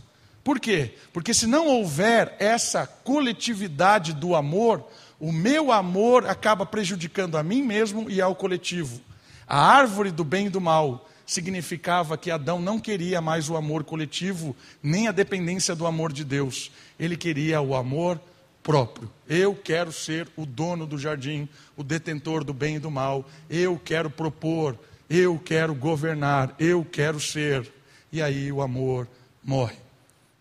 Por 0.44 0.60
quê? 0.60 0.94
Porque 1.12 1.34
se 1.34 1.44
não 1.44 1.66
houver 1.66 2.36
essa 2.38 2.86
coletividade 2.86 4.12
do 4.12 4.36
amor, 4.36 4.86
o 5.18 5.32
meu 5.32 5.72
amor 5.72 6.24
acaba 6.24 6.64
prejudicando 6.64 7.36
a 7.36 7.42
mim 7.42 7.62
mesmo 7.62 8.08
e 8.08 8.20
ao 8.20 8.36
coletivo. 8.36 9.00
A 9.44 9.58
árvore 9.60 10.12
do 10.12 10.22
bem 10.22 10.46
e 10.46 10.50
do 10.50 10.60
mal 10.60 11.08
significava 11.26 12.16
que 12.16 12.30
Adão 12.30 12.60
não 12.60 12.78
queria 12.78 13.20
mais 13.20 13.50
o 13.50 13.56
amor 13.56 13.82
coletivo, 13.82 14.54
nem 14.80 15.08
a 15.08 15.12
dependência 15.12 15.74
do 15.74 15.84
amor 15.84 16.12
de 16.12 16.22
Deus. 16.22 16.70
Ele 16.96 17.16
queria 17.16 17.60
o 17.60 17.74
amor 17.74 18.20
próprio. 18.62 19.10
Eu 19.28 19.52
quero 19.52 19.90
ser 19.90 20.28
o 20.36 20.46
dono 20.46 20.86
do 20.86 20.96
jardim, 20.96 21.48
o 21.76 21.82
detentor 21.82 22.44
do 22.44 22.54
bem 22.54 22.76
e 22.76 22.78
do 22.78 22.90
mal. 22.90 23.24
Eu 23.50 23.80
quero 23.84 24.08
propor, 24.08 24.78
eu 25.08 25.38
quero 25.38 25.74
governar, 25.74 26.54
eu 26.58 26.84
quero 26.84 27.20
ser. 27.20 27.70
E 28.12 28.22
aí 28.22 28.50
o 28.50 28.62
amor 28.62 29.08
morre 29.42 29.84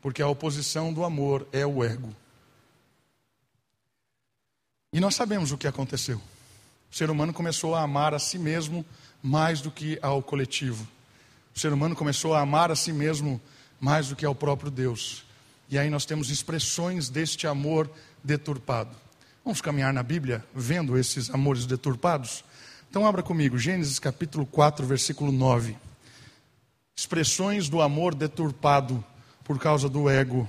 porque 0.04 0.22
a 0.22 0.28
oposição 0.28 0.92
do 0.92 1.06
amor 1.06 1.48
é 1.54 1.66
o 1.66 1.82
ego. 1.82 2.14
E 4.92 5.00
nós 5.00 5.16
sabemos 5.16 5.54
o 5.54 5.58
que 5.58 5.66
aconteceu. 5.66 6.22
O 6.92 6.96
ser 6.96 7.10
humano 7.10 7.34
começou 7.34 7.74
a 7.74 7.82
amar 7.82 8.14
a 8.14 8.20
si 8.20 8.38
mesmo 8.38 8.86
mais 9.24 9.62
do 9.62 9.72
que 9.72 9.98
ao 10.02 10.22
coletivo. 10.22 10.86
O 11.56 11.60
ser 11.60 11.72
humano 11.72 11.96
começou 11.96 12.34
a 12.34 12.42
amar 12.42 12.70
a 12.70 12.76
si 12.76 12.92
mesmo 12.92 13.42
mais 13.80 14.10
do 14.10 14.16
que 14.16 14.26
ao 14.26 14.36
próprio 14.36 14.70
Deus. 14.70 15.24
E 15.70 15.80
aí 15.80 15.90
nós 15.90 16.06
temos 16.06 16.30
expressões 16.30 17.08
deste 17.08 17.48
amor 17.48 17.90
deturpado. 18.22 18.94
Vamos 19.46 19.62
caminhar 19.62 19.94
na 19.94 20.04
Bíblia 20.04 20.46
vendo 20.54 20.98
esses 20.98 21.30
amores 21.30 21.66
deturpados? 21.66 22.44
Então 22.94 23.08
abra 23.08 23.24
comigo, 23.24 23.58
Gênesis 23.58 23.98
capítulo 23.98 24.46
4, 24.46 24.86
versículo 24.86 25.32
9. 25.32 25.76
Expressões 26.96 27.68
do 27.68 27.82
amor 27.82 28.14
deturpado 28.14 29.04
por 29.44 29.58
causa 29.58 29.90
do 29.90 30.08
ego. 30.08 30.48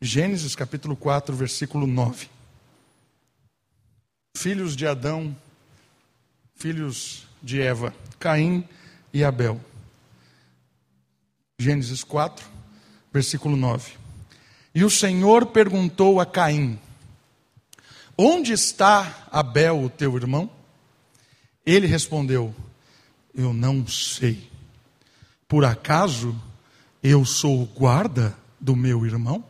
Gênesis 0.00 0.56
capítulo 0.56 0.96
4, 0.96 1.36
versículo 1.36 1.86
9. 1.86 2.26
Filhos 4.34 4.74
de 4.74 4.86
Adão, 4.86 5.36
filhos 6.54 7.26
de 7.42 7.60
Eva, 7.60 7.94
Caim 8.18 8.66
e 9.12 9.22
Abel. 9.22 9.60
Gênesis 11.58 12.02
4, 12.02 12.46
versículo 13.12 13.56
9. 13.58 13.92
E 14.74 14.84
o 14.84 14.88
Senhor 14.88 15.44
perguntou 15.44 16.18
a 16.18 16.24
Caim: 16.24 16.80
Onde 18.16 18.54
está 18.54 19.28
Abel, 19.30 19.84
o 19.84 19.90
teu 19.90 20.16
irmão? 20.16 20.58
Ele 21.70 21.86
respondeu: 21.86 22.52
Eu 23.32 23.52
não 23.52 23.86
sei. 23.86 24.50
Por 25.46 25.64
acaso 25.64 26.34
eu 27.00 27.24
sou 27.24 27.62
o 27.62 27.66
guarda 27.66 28.36
do 28.58 28.74
meu 28.74 29.06
irmão? 29.06 29.44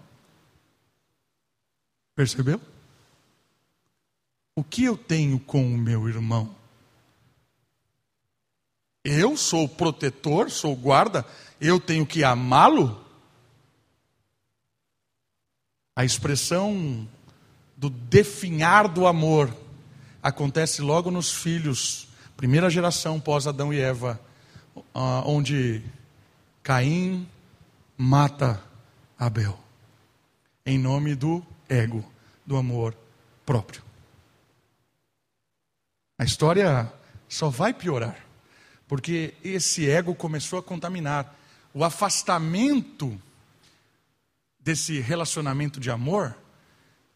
Percebeu? 2.15 2.61
O 4.55 4.63
que 4.63 4.85
eu 4.85 4.99
tenho 4.99 5.41
com 5.41 5.67
o 5.67 5.79
meu 5.79 6.11
irmão? 6.11 6.55
Eu 9.03 9.35
sou 9.35 9.65
o 9.65 9.69
protetor, 9.69 10.51
sou 10.51 10.75
o 10.75 10.77
guarda, 10.77 11.27
eu 11.59 11.81
tenho 11.81 12.05
que 12.05 12.23
amá-lo? 12.23 13.03
A 15.97 16.05
expressão 16.05 17.09
do 17.75 17.89
definhar 17.89 18.89
do 18.89 19.07
amor 19.07 19.57
acontece 20.23 20.83
logo 20.83 21.11
nos 21.11 21.33
filhos, 21.33 22.10
primeira 22.41 22.71
geração 22.71 23.21
pós 23.21 23.47
Adão 23.47 23.71
e 23.71 23.79
Eva, 23.79 24.19
ah, 24.95 25.23
onde 25.27 25.85
Caim 26.63 27.29
mata 27.99 28.65
Abel. 29.19 29.61
Em 30.65 30.79
nome 30.79 31.15
do 31.15 31.45
ego, 31.69 32.03
do 32.47 32.57
amor 32.57 32.97
próprio. 33.45 33.83
A 36.19 36.25
história 36.25 36.91
só 37.29 37.51
vai 37.51 37.75
piorar, 37.75 38.17
porque 38.89 39.35
esse 39.45 39.91
ego 39.91 40.15
começou 40.15 40.59
a 40.59 40.63
contaminar. 40.63 41.37
O 41.75 41.85
afastamento 41.85 43.21
desse 44.59 44.99
relacionamento 44.99 45.79
de 45.79 45.91
amor, 45.91 46.35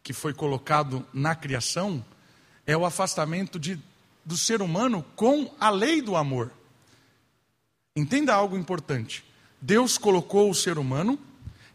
que 0.03 0.13
foi 0.13 0.35
colocado 0.35 1.03
na 1.11 1.33
criação, 1.33 2.05
é 2.63 2.77
o 2.77 2.85
afastamento 2.85 3.57
de, 3.57 3.81
do 4.25 4.35
ser 4.35 4.61
humano 4.61 5.05
com 5.15 5.53
a 5.59 5.69
lei 5.69 6.01
do 6.01 6.15
amor. 6.15 6.51
Entenda 7.95 8.33
algo 8.33 8.57
importante. 8.57 9.23
Deus 9.61 9.97
colocou 9.97 10.49
o 10.49 10.55
ser 10.55 10.77
humano, 10.77 11.17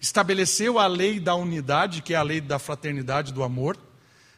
estabeleceu 0.01 0.79
a 0.79 0.87
lei 0.87 1.21
da 1.21 1.35
unidade, 1.35 2.03
que 2.03 2.15
é 2.15 2.17
a 2.17 2.23
lei 2.23 2.41
da 2.41 2.59
fraternidade, 2.59 3.33
do 3.33 3.43
amor, 3.43 3.79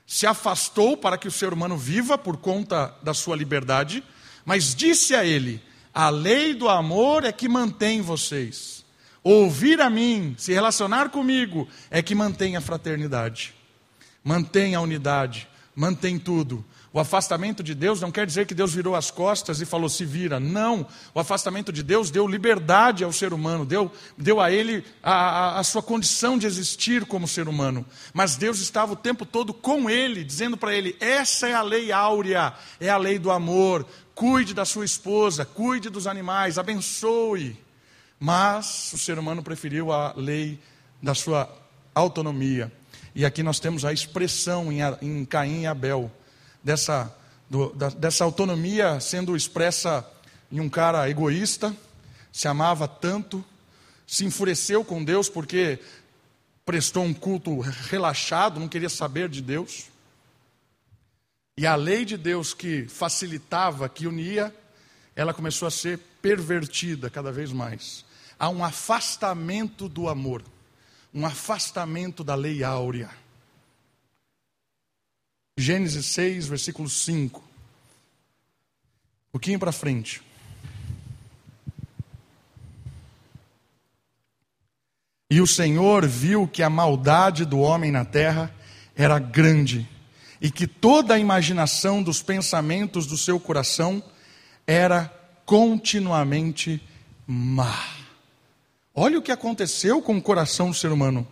se 0.07 0.27
afastou 0.27 0.97
para 0.97 1.17
que 1.17 1.29
o 1.29 1.33
ser 1.33 1.53
humano 1.53 1.77
viva 1.77 2.19
por 2.19 2.37
conta 2.37 2.95
da 3.03 3.15
sua 3.15 3.35
liberdade, 3.35 4.05
mas 4.45 4.75
disse 4.75 5.15
a 5.15 5.25
ele: 5.25 5.63
a 5.95 6.11
lei 6.11 6.55
do 6.55 6.69
amor 6.69 7.25
é 7.25 7.33
que 7.33 7.49
mantém 7.49 8.01
vocês. 8.01 8.85
Ouvir 9.25 9.81
a 9.81 9.89
mim, 9.89 10.35
se 10.37 10.53
relacionar 10.53 11.11
comigo, 11.11 11.69
é 11.91 12.03
que 12.03 12.15
mantém 12.15 12.57
a 12.57 12.61
fraternidade, 12.61 13.55
mantém 14.23 14.75
a 14.75 14.81
unidade, 14.81 15.49
mantém 15.75 16.19
tudo. 16.19 16.65
O 16.95 17.01
afastamento 17.01 17.63
de 17.63 17.75
Deus 17.75 18.03
não 18.03 18.13
quer 18.13 18.27
dizer 18.27 18.47
que 18.47 18.55
Deus 18.55 18.75
virou 18.75 18.95
as 18.95 19.11
costas 19.11 19.63
e 19.63 19.67
falou 19.67 19.89
se 19.89 20.05
vira. 20.05 20.39
Não. 20.39 20.87
O 21.15 21.21
afastamento 21.21 21.73
de 21.73 21.83
Deus 21.83 22.11
deu 22.11 22.29
liberdade 22.29 23.03
ao 23.03 23.11
ser 23.11 23.33
humano, 23.33 23.65
deu, 23.65 23.91
deu 24.19 24.39
a 24.39 24.53
ele 24.53 24.85
a, 25.03 25.13
a, 25.13 25.61
a 25.61 25.65
sua 25.65 25.83
condição 25.83 26.37
de 26.37 26.47
existir 26.47 27.07
como 27.07 27.27
ser 27.27 27.49
humano. 27.49 27.87
Mas 28.13 28.37
Deus 28.37 28.61
estava 28.61 28.93
o 28.93 28.97
tempo 28.97 29.25
todo 29.25 29.55
com 29.55 29.89
ele, 29.89 30.23
dizendo 30.23 30.55
para 30.55 30.75
ele: 30.77 30.95
essa 31.01 31.49
é 31.49 31.55
a 31.55 31.63
lei 31.63 31.91
áurea, 31.91 32.53
é 32.79 32.91
a 32.91 32.99
lei 32.99 33.19
do 33.19 33.31
amor. 33.31 33.87
Cuide 34.15 34.53
da 34.53 34.67
sua 34.67 34.85
esposa, 34.85 35.47
cuide 35.47 35.89
dos 35.89 36.07
animais, 36.07 36.59
abençoe. 36.59 37.59
Mas 38.21 38.93
o 38.93 38.99
ser 38.99 39.19
humano 39.19 39.43
preferiu 39.43 39.91
a 39.91 40.13
lei 40.15 40.61
da 41.03 41.15
sua 41.15 41.51
autonomia. 41.95 42.71
E 43.15 43.25
aqui 43.25 43.43
nós 43.43 43.59
temos 43.59 43.83
a 43.83 43.95
expressão 43.95 44.71
em, 44.71 44.81
em 45.01 45.25
Caim 45.25 45.63
e 45.63 45.67
Abel 45.67 46.13
dessa, 46.63 47.15
do, 47.49 47.73
da, 47.75 47.89
dessa 47.89 48.25
autonomia 48.25 49.01
sendo 49.01 49.37
expressa 49.37 50.07
em 50.51 50.61
um 50.61 50.69
cara 50.69 51.09
egoísta, 51.09 51.75
se 52.33 52.49
amava 52.49 52.87
tanto, 52.87 53.45
se 54.07 54.25
enfureceu 54.25 54.85
com 54.85 55.03
Deus 55.03 55.29
porque 55.29 55.79
prestou 56.65 57.05
um 57.05 57.15
culto 57.15 57.61
relaxado, 57.61 58.61
não 58.61 58.69
queria 58.69 58.89
saber 58.89 59.29
de 59.29 59.43
Deus. 59.43 59.87
E 61.57 61.67
a 61.67 61.75
lei 61.75 62.05
de 62.05 62.17
Deus 62.17 62.55
que 62.55 62.87
facilitava, 62.87 63.89
que 63.89 64.07
unia, 64.07 64.55
ela 65.15 65.35
começou 65.35 65.69
a 65.69 65.71
ser 65.71 65.99
pervertida 66.21 67.11
cada 67.11 67.31
vez 67.31 67.53
mais. 67.53 68.05
Há 68.39 68.49
um 68.49 68.65
afastamento 68.65 69.89
do 69.89 70.09
amor, 70.09 70.43
um 71.13 71.27
afastamento 71.27 72.25
da 72.25 72.35
lei 72.35 72.65
áurea. 72.65 73.11
Gênesis 75.57 76.07
6, 76.07 76.47
versículo 76.47 76.89
5. 76.89 77.41
Um 77.41 77.43
pouquinho 79.33 79.59
para 79.59 79.73
frente. 79.73 80.23
E 85.31 85.41
o 85.41 85.47
Senhor 85.47 86.07
viu 86.07 86.47
que 86.47 86.63
a 86.63 86.71
maldade 86.71 87.45
do 87.45 87.59
homem 87.59 87.91
na 87.91 88.05
terra 88.05 88.55
era 88.95 89.19
grande, 89.19 89.89
e 90.41 90.51
que 90.51 90.67
toda 90.67 91.15
a 91.15 91.19
imaginação 91.19 92.03
dos 92.03 92.23
pensamentos 92.23 93.07
do 93.07 93.17
seu 93.17 93.41
coração 93.41 94.03
era 94.67 95.09
continuamente 95.47 96.83
má. 97.27 97.87
Olha 98.95 99.19
o 99.19 99.23
que 99.23 99.33
aconteceu 99.33 100.03
com 100.03 100.17
o 100.17 100.23
coração 100.23 100.69
do 100.69 100.77
ser 100.77 100.93
humano. 100.93 101.27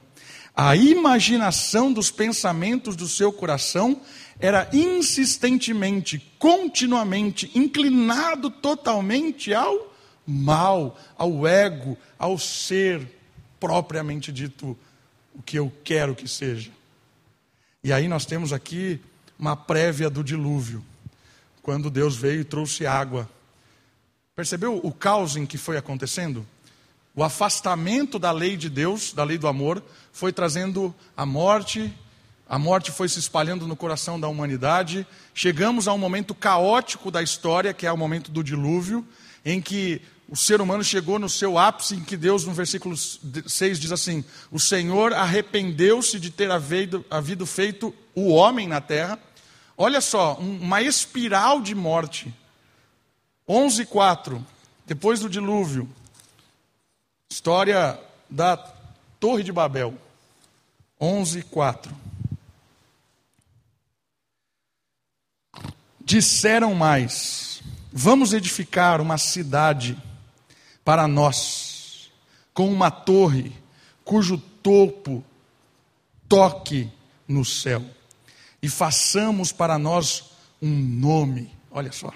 A 0.62 0.76
imaginação 0.76 1.90
dos 1.90 2.10
pensamentos 2.10 2.94
do 2.94 3.08
seu 3.08 3.32
coração 3.32 3.98
era 4.38 4.68
insistentemente, 4.74 6.18
continuamente, 6.38 7.50
inclinado 7.54 8.50
totalmente 8.50 9.54
ao 9.54 9.90
mal, 10.26 10.98
ao 11.16 11.46
ego, 11.46 11.96
ao 12.18 12.38
ser 12.38 13.08
propriamente 13.58 14.30
dito 14.30 14.76
o 15.34 15.40
que 15.40 15.58
eu 15.58 15.72
quero 15.82 16.14
que 16.14 16.28
seja. 16.28 16.70
E 17.82 17.90
aí 17.90 18.06
nós 18.06 18.26
temos 18.26 18.52
aqui 18.52 19.00
uma 19.38 19.56
prévia 19.56 20.10
do 20.10 20.22
dilúvio, 20.22 20.84
quando 21.62 21.88
Deus 21.88 22.16
veio 22.16 22.42
e 22.42 22.44
trouxe 22.44 22.84
água. 22.84 23.26
Percebeu 24.36 24.78
o 24.84 24.92
caos 24.92 25.36
em 25.36 25.46
que 25.46 25.56
foi 25.56 25.78
acontecendo? 25.78 26.46
O 27.14 27.24
afastamento 27.24 28.18
da 28.18 28.30
lei 28.30 28.56
de 28.56 28.68
Deus, 28.68 29.12
da 29.12 29.24
lei 29.24 29.36
do 29.36 29.48
amor, 29.48 29.82
foi 30.12 30.32
trazendo 30.32 30.94
a 31.16 31.26
morte, 31.26 31.92
a 32.48 32.58
morte 32.58 32.90
foi 32.90 33.08
se 33.08 33.18
espalhando 33.18 33.66
no 33.66 33.76
coração 33.76 34.18
da 34.18 34.28
humanidade. 34.28 35.06
Chegamos 35.34 35.86
a 35.86 35.92
um 35.92 35.98
momento 35.98 36.34
caótico 36.34 37.10
da 37.10 37.22
história, 37.22 37.72
que 37.72 37.86
é 37.86 37.92
o 37.92 37.96
momento 37.96 38.30
do 38.30 38.42
dilúvio, 38.42 39.06
em 39.44 39.60
que 39.60 40.02
o 40.28 40.36
ser 40.36 40.60
humano 40.60 40.84
chegou 40.84 41.18
no 41.18 41.28
seu 41.28 41.58
ápice, 41.58 41.96
em 41.96 42.04
que 42.04 42.16
Deus, 42.16 42.44
no 42.44 42.52
versículo 42.52 42.96
6, 42.96 43.78
diz 43.78 43.92
assim: 43.92 44.24
O 44.50 44.60
Senhor 44.60 45.12
arrependeu-se 45.12 46.20
de 46.20 46.30
ter 46.30 46.50
havido, 46.50 47.04
havido 47.10 47.44
feito 47.46 47.94
o 48.14 48.28
homem 48.28 48.66
na 48.66 48.80
terra. 48.80 49.18
Olha 49.76 50.00
só, 50.00 50.34
uma 50.34 50.82
espiral 50.82 51.60
de 51.60 51.74
morte. 51.74 52.32
11, 53.48 53.86
4, 53.86 54.46
depois 54.86 55.20
do 55.20 55.28
dilúvio, 55.28 55.88
História 57.32 57.96
da 58.28 58.56
Torre 59.20 59.44
de 59.44 59.52
Babel. 59.52 59.94
11, 61.00 61.44
4. 61.44 61.96
Disseram 66.04 66.74
mais: 66.74 67.62
Vamos 67.92 68.32
edificar 68.32 69.00
uma 69.00 69.16
cidade 69.16 69.96
para 70.84 71.06
nós, 71.06 72.10
com 72.52 72.68
uma 72.68 72.90
torre 72.90 73.52
cujo 74.04 74.36
topo 74.36 75.24
toque 76.28 76.90
no 77.28 77.44
céu, 77.44 77.84
e 78.60 78.68
façamos 78.68 79.52
para 79.52 79.78
nós 79.78 80.32
um 80.60 80.68
nome. 80.68 81.54
Olha 81.70 81.92
só, 81.92 82.12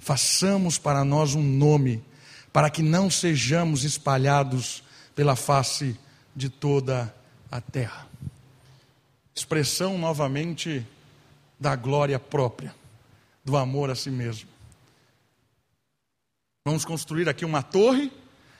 façamos 0.00 0.76
para 0.76 1.04
nós 1.04 1.36
um 1.36 1.42
nome 1.42 2.02
para 2.52 2.70
que 2.70 2.82
não 2.82 3.10
sejamos 3.10 3.84
espalhados 3.84 4.82
pela 5.14 5.36
face 5.36 5.98
de 6.34 6.48
toda 6.48 7.14
a 7.50 7.60
terra. 7.60 8.06
Expressão 9.34 9.98
novamente 9.98 10.86
da 11.58 11.76
glória 11.76 12.18
própria, 12.18 12.74
do 13.44 13.56
amor 13.56 13.90
a 13.90 13.94
si 13.94 14.10
mesmo. 14.10 14.48
Vamos 16.66 16.84
construir 16.84 17.28
aqui 17.28 17.44
uma 17.44 17.62
torre, 17.62 18.12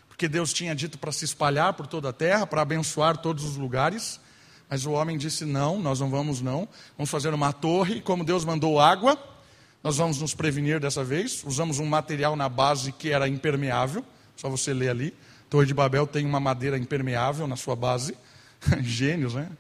porque 0.09 0.29
Deus 0.29 0.53
tinha 0.53 0.75
dito 0.75 0.99
para 0.99 1.13
se 1.13 1.25
espalhar 1.25 1.75
por 1.75 1.87
toda 1.87 2.11
a 2.11 2.13
terra, 2.13 2.47
para 2.47 2.63
abençoar 2.63 3.17
todos 3.19 3.45
os 3.45 3.57
lugares. 3.57 4.21
Mas 4.69 4.87
o 4.87 4.93
homem 4.93 5.19
disse: 5.19 5.45
não, 5.45 5.79
nós 5.81 6.01
não 6.01 6.09
vamos, 6.09 6.41
não. 6.41 6.69
Vamos 6.97 7.11
fazer 7.11 7.35
uma 7.35 7.53
torre, 7.53 8.01
como 8.01 8.25
Deus 8.25 8.45
mandou 8.45 8.81
água, 8.81 9.19
nós 9.83 9.97
vamos 9.97 10.21
nos 10.21 10.35
prevenir 10.35 10.79
dessa 10.79 11.03
vez. 11.03 11.43
Usamos 11.45 11.79
um 11.79 11.87
material 11.87 12.37
na 12.37 12.49
base 12.49 12.93
que 12.93 13.11
era 13.11 13.27
impermeável. 13.27 14.05
Só 14.37 14.49
você 14.49 14.75
ler 14.75 14.91
ali. 14.91 15.15
Torre 15.49 15.67
de 15.67 15.75
Babel 15.75 16.07
tem 16.07 16.27
uma 16.27 16.39
madeira 16.39 16.77
impermeável 16.79 17.47
na 17.47 17.57
sua 17.57 17.75
base. 17.75 18.17
Gênios, 18.81 19.35
né? 19.35 19.51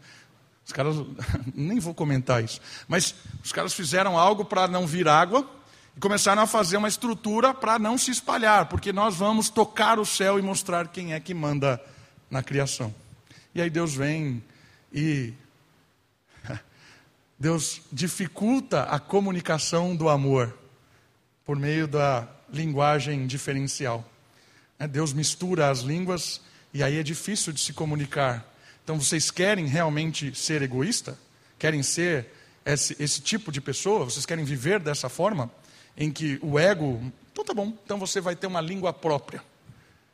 Os 0.67 0.73
caras, 0.73 0.97
nem 1.55 1.81
vou 1.81 1.95
comentar 1.95 2.45
isso. 2.45 2.61
Mas 2.87 3.15
os 3.43 3.51
caras 3.51 3.73
fizeram 3.73 4.19
algo 4.19 4.45
para 4.45 4.69
não 4.69 4.87
vir 4.87 5.09
água 5.09 5.49
e 5.97 6.01
começaram 6.01 6.43
a 6.43 6.47
fazer 6.47 6.77
uma 6.77 6.89
estrutura 6.89 7.53
para 7.53 7.79
não 7.79 7.99
se 7.99 8.11
espalhar, 8.11 8.67
porque 8.67 8.93
nós 8.93 9.17
vamos 9.17 9.49
tocar 9.49 9.99
o 9.99 10.07
céu 10.07 10.39
e 10.39 10.43
mostrar 10.43 10.89
quem 10.89 11.15
é 11.15 11.19
que 11.19 11.35
manda 11.35 11.83
na 12.31 12.43
criação. 12.43 12.95
E 13.55 13.61
aí 13.61 13.69
Deus 13.69 13.95
vem 13.95 14.43
e 14.93 15.35
Deus 17.41 17.81
dificulta 17.91 18.83
a 18.83 19.01
comunicação 19.01 19.97
do 19.97 20.11
amor 20.11 20.55
por 21.43 21.57
meio 21.57 21.89
da 21.89 22.29
linguagem 22.53 23.27
diferencial. 23.27 24.05
É, 24.79 24.87
Deus 24.87 25.15
mistura 25.15 25.71
as 25.71 25.79
línguas 25.81 26.43
e 26.75 26.83
aí 26.83 26.99
é 26.99 27.03
difícil 27.03 27.51
de 27.51 27.61
se 27.61 27.73
comunicar. 27.73 28.47
Então 28.85 29.01
vocês 29.01 29.31
querem 29.31 29.65
realmente 29.65 30.35
ser 30.35 30.61
egoísta? 30.61 31.19
Querem 31.59 31.83
ser 31.83 32.27
esse, 32.63 32.95
esse 33.03 33.23
tipo 33.23 33.51
de 33.51 33.63
pessoa? 33.63 34.05
Vocês 34.05 34.27
querem 34.27 34.45
viver 34.45 34.79
dessa 34.79 35.09
forma? 35.09 35.51
Em 35.97 36.13
que 36.13 36.39
o 36.43 36.59
ego. 36.59 37.01
Então 37.33 37.43
tá 37.43 37.55
bom, 37.55 37.73
então 37.83 37.99
você 37.99 38.21
vai 38.21 38.37
ter 38.37 38.49
uma 38.49 38.61
língua 38.61 38.93
própria. 38.93 39.43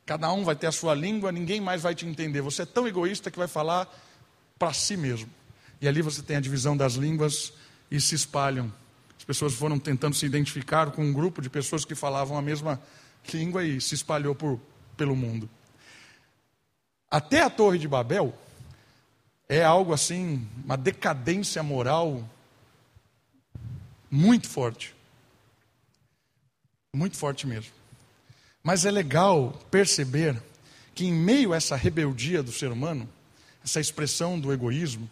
Cada 0.04 0.32
um 0.32 0.44
vai 0.44 0.54
ter 0.54 0.68
a 0.68 0.72
sua 0.72 0.94
língua, 0.94 1.32
ninguém 1.32 1.60
mais 1.60 1.82
vai 1.82 1.92
te 1.92 2.06
entender. 2.06 2.40
Você 2.40 2.62
é 2.62 2.66
tão 2.66 2.86
egoísta 2.86 3.32
que 3.32 3.38
vai 3.38 3.48
falar 3.48 3.92
para 4.56 4.72
si 4.72 4.96
mesmo. 4.96 5.28
E 5.80 5.88
ali 5.88 6.02
você 6.02 6.22
tem 6.22 6.36
a 6.36 6.40
divisão 6.40 6.76
das 6.76 6.94
línguas 6.94 7.52
e 7.90 8.00
se 8.00 8.14
espalham. 8.14 8.72
As 9.18 9.24
pessoas 9.24 9.54
foram 9.54 9.78
tentando 9.78 10.14
se 10.14 10.24
identificar 10.24 10.90
com 10.90 11.04
um 11.04 11.12
grupo 11.12 11.42
de 11.42 11.50
pessoas 11.50 11.84
que 11.84 11.94
falavam 11.94 12.36
a 12.36 12.42
mesma 12.42 12.80
língua 13.32 13.64
e 13.64 13.80
se 13.80 13.94
espalhou 13.94 14.34
por, 14.34 14.60
pelo 14.96 15.16
mundo. 15.16 15.48
Até 17.10 17.42
a 17.42 17.50
Torre 17.50 17.78
de 17.78 17.88
Babel 17.88 18.34
é 19.48 19.62
algo 19.62 19.92
assim, 19.92 20.46
uma 20.64 20.76
decadência 20.76 21.62
moral 21.62 22.28
muito 24.10 24.48
forte. 24.48 24.94
Muito 26.94 27.16
forte 27.16 27.46
mesmo. 27.46 27.72
Mas 28.62 28.84
é 28.84 28.90
legal 28.90 29.52
perceber 29.70 30.42
que, 30.94 31.04
em 31.04 31.12
meio 31.12 31.52
a 31.52 31.56
essa 31.56 31.76
rebeldia 31.76 32.42
do 32.42 32.50
ser 32.50 32.72
humano, 32.72 33.08
essa 33.62 33.78
expressão 33.78 34.40
do 34.40 34.52
egoísmo, 34.52 35.08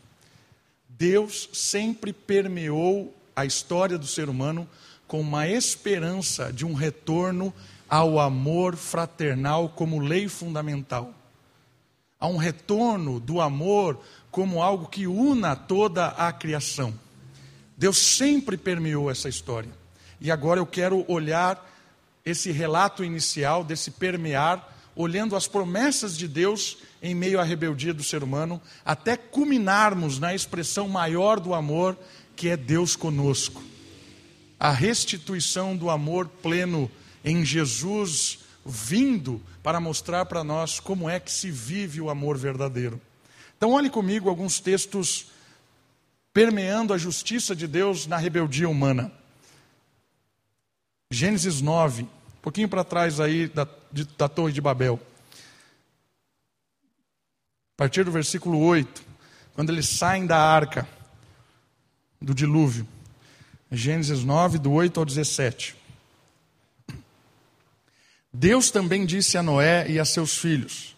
Deus 0.97 1.49
sempre 1.53 2.13
permeou 2.13 3.13
a 3.35 3.45
história 3.45 3.99
do 3.99 4.07
ser 4.07 4.29
humano 4.29 4.69
com 5.09 5.21
uma 5.21 5.49
esperança 5.49 6.53
de 6.53 6.65
um 6.65 6.73
retorno 6.73 7.53
ao 7.89 8.21
amor 8.21 8.77
fraternal 8.77 9.69
como 9.69 9.99
lei 9.99 10.29
fundamental. 10.29 11.13
A 12.19 12.29
um 12.29 12.37
retorno 12.37 13.19
do 13.19 13.41
amor 13.41 14.01
como 14.31 14.63
algo 14.63 14.87
que 14.87 15.07
una 15.07 15.57
toda 15.57 16.07
a 16.09 16.33
criação. 16.33 16.95
Deus 17.77 17.99
sempre 17.99 18.57
permeou 18.57 19.11
essa 19.11 19.29
história. 19.29 19.71
E 20.21 20.31
agora 20.31 20.61
eu 20.61 20.67
quero 20.67 21.05
olhar 21.09 21.71
esse 22.25 22.53
relato 22.53 23.05
inicial 23.05 23.65
desse 23.65 23.91
permear, 23.91 24.73
olhando 24.95 25.35
as 25.35 25.49
promessas 25.49 26.17
de 26.17 26.29
Deus 26.29 26.79
em 27.05 27.15
meio 27.15 27.39
à 27.39 27.45
rebeldia 27.45 27.93
do 27.93 28.03
ser 28.03 28.25
humano, 28.25 28.59
até 28.83 29.15
culminarmos 29.15 30.19
na 30.19 30.35
expressão 30.35 30.89
maior 30.89 31.39
do 31.39 31.53
amor, 31.53 31.99
que 32.35 32.49
é 32.49 32.57
Deus 32.57 32.97
conosco. 32.97 33.63
A 34.59 34.71
restituição 34.71 35.77
do 35.77 35.91
amor 35.91 36.27
pleno 36.27 36.91
em 37.23 37.45
Jesus 37.45 38.39
vindo 38.65 39.39
para 39.63 39.79
mostrar 39.81 40.25
para 40.25 40.43
nós 40.43 40.81
como 40.81 41.07
é 41.07 41.21
que 41.21 41.31
se 41.31 41.51
vive 41.51 42.01
o 42.01 42.09
amor 42.09 42.39
verdadeiro. 42.39 42.99
Então, 43.55 43.73
olhe 43.73 43.91
comigo 43.91 44.31
alguns 44.31 44.59
textos 44.59 45.27
permeando 46.33 46.95
a 46.95 46.99
justiça 46.99 47.55
de 47.55 47.67
Deus 47.67 48.07
na 48.07 48.17
rebeldia 48.17 48.67
humana. 48.67 49.13
Gênesis 51.11 51.61
9, 51.61 52.05
um 52.05 52.09
pouquinho 52.41 52.69
para 52.69 52.83
trás 52.83 53.21
aí 53.21 53.47
da, 53.47 53.69
de, 53.93 54.05
da 54.17 54.27
Torre 54.27 54.55
de 54.55 54.63
Babel. 54.63 54.99
A 57.75 57.77
partir 57.77 58.05
do 58.05 58.13
versículo 58.13 58.61
8, 58.61 59.03
quando 59.53 59.71
eles 59.71 59.89
saem 59.89 60.27
da 60.27 60.39
arca 60.39 60.87
do 62.23 62.33
dilúvio. 62.33 62.87
Gênesis 63.69 64.23
9, 64.23 64.59
do 64.59 64.71
8 64.71 65.01
ao 65.01 65.05
17. 65.05 65.75
Deus 68.33 68.71
também 68.71 69.05
disse 69.05 69.37
a 69.37 69.43
Noé 69.43 69.91
e 69.91 69.99
a 69.99 70.05
seus 70.05 70.39
filhos: 70.39 70.95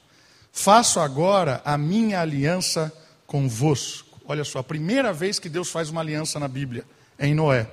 Faço 0.53 1.01
agora 1.01 1.62
a 1.65 1.79
minha 1.79 2.21
aliança 2.21 2.93
convosco. 3.27 4.21
Olha 4.27 4.45
só, 4.45 4.59
a 4.59 4.65
primeira 4.65 5.15
vez 5.15 5.39
que 5.39 5.49
Deus 5.49 5.71
faz 5.71 5.89
uma 5.89 6.03
aliança 6.03 6.39
na 6.39 6.47
Bíblia 6.47 6.85
é 7.19 7.27
em 7.27 7.35
Noé. 7.35 7.71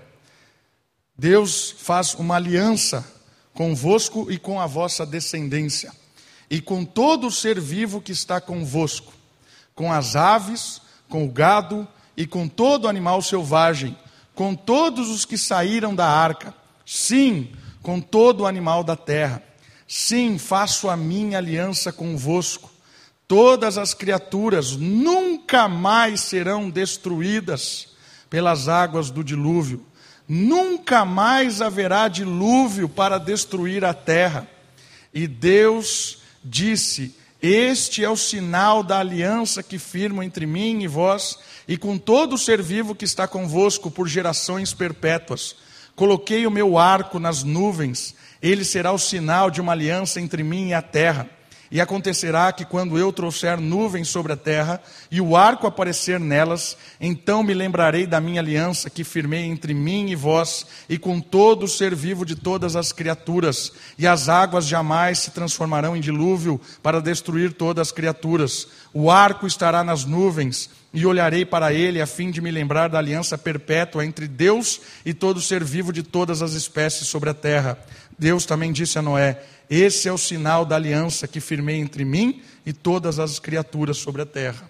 Deus 1.18 1.76
faz 1.78 2.14
uma 2.14 2.38
aliança 2.38 3.06
convosco 3.54 4.32
e 4.32 4.40
com 4.40 4.62
a 4.62 4.66
vossa 4.66 5.06
descendência 5.06 5.94
e 6.50 6.62
com 6.62 6.86
todo 6.86 7.28
o 7.28 7.32
ser 7.32 7.60
vivo 7.60 8.02
que 8.02 8.12
está 8.12 8.40
convosco, 8.40 9.14
com 9.76 9.92
as 9.92 10.16
aves, 10.16 10.82
com 11.10 11.26
o 11.26 11.32
gado 11.32 11.88
e 12.16 12.26
com 12.26 12.48
todo 12.48 12.88
animal 12.88 13.22
selvagem, 13.22 13.98
com 14.36 14.56
todos 14.56 15.10
os 15.10 15.26
que 15.26 15.38
saíram 15.38 15.94
da 15.94 16.08
arca, 16.08 16.54
sim, 16.86 17.52
com 17.82 18.00
todo 18.00 18.42
o 18.42 18.48
animal 18.48 18.84
da 18.84 18.96
terra. 18.96 19.44
Sim, 19.88 20.38
faço 20.38 20.90
a 20.90 20.98
minha 20.98 21.38
aliança 21.38 21.92
convosco. 21.92 22.72
Todas 23.28 23.78
as 23.78 23.94
criaturas 23.94 24.76
nunca 24.76 25.68
mais 25.68 26.22
serão 26.22 26.70
destruídas 26.70 27.90
pelas 28.30 28.68
águas 28.68 29.12
do 29.12 29.24
dilúvio. 29.24 29.86
Nunca 30.28 31.06
mais 31.06 31.62
haverá 31.62 32.08
dilúvio 32.08 32.90
para 32.90 33.18
destruir 33.18 33.86
a 33.86 33.94
terra. 33.94 34.48
E 35.14 35.28
Deus 35.28 36.23
disse: 36.44 37.16
Este 37.42 38.04
é 38.04 38.10
o 38.10 38.18
sinal 38.18 38.84
da 38.84 39.00
aliança 39.00 39.64
que 39.64 39.78
firmo 39.78 40.22
entre 40.22 40.46
mim 40.46 40.82
e 40.84 40.88
vós, 40.88 41.38
e 41.68 41.78
com 41.78 41.98
todo 41.98 42.34
o 42.34 42.38
ser 42.38 42.62
vivo 42.62 42.96
que 42.96 43.06
está 43.06 43.28
convosco 43.28 43.90
por 43.90 44.08
gerações 44.08 44.74
perpétuas. 44.74 45.56
Coloquei 45.96 46.48
o 46.48 46.52
meu 46.52 46.78
arco 46.78 47.20
nas 47.20 47.44
nuvens, 47.44 48.16
ele 48.42 48.66
será 48.66 48.92
o 48.92 49.00
sinal 49.00 49.52
de 49.52 49.62
uma 49.62 49.72
aliança 49.72 50.20
entre 50.20 50.44
mim 50.44 50.70
e 50.70 50.74
a 50.74 50.82
terra. 50.82 51.30
E 51.74 51.82
acontecerá 51.82 52.52
que 52.52 52.66
quando 52.66 53.00
eu 53.00 53.12
trouxer 53.12 53.60
nuvens 53.60 54.08
sobre 54.08 54.32
a 54.32 54.38
terra 54.38 54.80
e 55.10 55.20
o 55.20 55.36
arco 55.36 55.66
aparecer 55.66 56.20
nelas, 56.20 56.78
então 57.02 57.42
me 57.42 57.52
lembrarei 57.52 58.06
da 58.06 58.22
minha 58.22 58.40
aliança 58.40 58.92
que 58.92 59.04
firmei 59.04 59.46
entre 59.46 59.74
mim 59.74 60.12
e 60.12 60.16
vós 60.16 60.68
e 60.88 61.00
com 61.00 61.20
todo 61.20 61.64
o 61.64 61.68
ser 61.68 61.96
vivo 61.96 62.28
de 62.28 62.36
todas 62.36 62.76
as 62.76 62.92
criaturas, 62.92 63.72
e 63.98 64.06
as 64.06 64.30
águas 64.30 64.68
jamais 64.68 65.18
se 65.18 65.32
transformarão 65.32 65.98
em 65.98 66.00
dilúvio 66.00 66.62
para 66.84 67.02
destruir 67.02 67.54
todas 67.54 67.88
as 67.88 67.92
criaturas. 67.92 68.68
O 68.94 69.10
arco 69.10 69.48
estará 69.48 69.84
nas 69.84 70.06
nuvens 70.06 70.70
e 70.94 71.08
olharei 71.08 71.44
para 71.44 71.74
ele 71.74 72.00
a 72.00 72.06
fim 72.06 72.30
de 72.30 72.40
me 72.40 72.52
lembrar 72.52 72.88
da 72.88 73.00
aliança 73.00 73.36
perpétua 73.36 74.06
entre 74.06 74.28
Deus 74.28 74.80
e 75.04 75.12
todo 75.12 75.42
ser 75.42 75.64
vivo 75.64 75.92
de 75.92 76.04
todas 76.04 76.44
as 76.44 76.54
espécies 76.54 77.08
sobre 77.08 77.32
a 77.32 77.34
terra. 77.34 77.80
Deus 78.20 78.46
também 78.46 78.72
disse 78.72 79.00
a 79.00 79.02
Noé: 79.02 79.42
Esse 79.70 80.08
é 80.08 80.12
o 80.12 80.18
sinal 80.18 80.66
da 80.66 80.76
aliança 80.76 81.28
que 81.28 81.40
firmei 81.40 81.78
entre 81.78 82.06
mim 82.06 82.42
e 82.66 82.74
todas 82.74 83.20
as 83.20 83.40
criaturas 83.40 83.98
sobre 83.98 84.22
a 84.22 84.26
terra. 84.26 84.70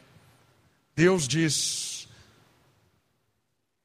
Deus 0.95 1.27
diz: 1.27 2.07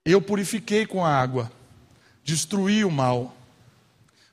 Eu 0.05 0.21
purifiquei 0.21 0.87
com 0.87 1.05
a 1.05 1.15
água, 1.15 1.51
destruí 2.23 2.85
o 2.85 2.91
mal, 2.91 3.37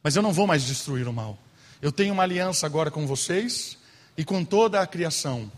mas 0.03 0.15
eu 0.15 0.21
não 0.21 0.33
vou 0.33 0.45
mais 0.45 0.63
destruir 0.63 1.07
o 1.07 1.13
mal. 1.13 1.37
Eu 1.81 1.91
tenho 1.91 2.13
uma 2.13 2.23
aliança 2.23 2.65
agora 2.65 2.91
com 2.91 3.05
vocês 3.07 3.77
e 4.17 4.23
com 4.23 4.43
toda 4.43 4.81
a 4.81 4.87
criação. 4.87 5.51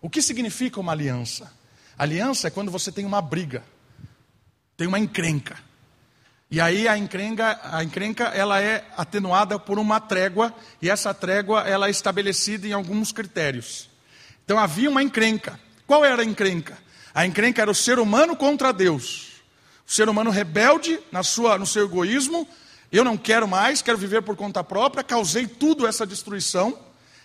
O 0.00 0.10
que 0.10 0.20
significa 0.20 0.80
uma 0.80 0.92
aliança? 0.92 1.52
Aliança 1.96 2.48
é 2.48 2.50
quando 2.50 2.70
você 2.70 2.90
tem 2.90 3.04
uma 3.04 3.20
briga, 3.20 3.62
tem 4.76 4.86
uma 4.86 4.98
encrenca. 4.98 5.56
E 6.52 6.60
aí 6.60 6.86
a 6.86 6.98
encrenca, 6.98 7.58
a 7.64 7.82
encrenca 7.82 8.24
ela 8.24 8.60
é 8.60 8.84
atenuada 8.94 9.58
por 9.58 9.78
uma 9.78 9.98
trégua, 9.98 10.54
e 10.82 10.90
essa 10.90 11.14
trégua 11.14 11.62
ela 11.62 11.86
é 11.86 11.90
estabelecida 11.90 12.66
em 12.66 12.72
alguns 12.72 13.10
critérios. 13.10 13.88
Então 14.44 14.58
havia 14.58 14.90
uma 14.90 15.02
encrenca. 15.02 15.58
Qual 15.86 16.04
era 16.04 16.20
a 16.20 16.24
encrenca? 16.26 16.76
A 17.14 17.24
encrenca 17.24 17.62
era 17.62 17.70
o 17.70 17.74
ser 17.74 17.98
humano 17.98 18.36
contra 18.36 18.70
Deus. 18.70 19.40
O 19.88 19.90
ser 19.90 20.10
humano 20.10 20.30
rebelde 20.30 21.00
na 21.10 21.22
sua, 21.22 21.56
no 21.56 21.66
seu 21.66 21.86
egoísmo, 21.86 22.46
eu 22.92 23.02
não 23.02 23.16
quero 23.16 23.48
mais, 23.48 23.80
quero 23.80 23.96
viver 23.96 24.20
por 24.20 24.36
conta 24.36 24.62
própria, 24.62 25.02
causei 25.02 25.46
tudo 25.46 25.86
essa 25.86 26.06
destruição. 26.06 26.78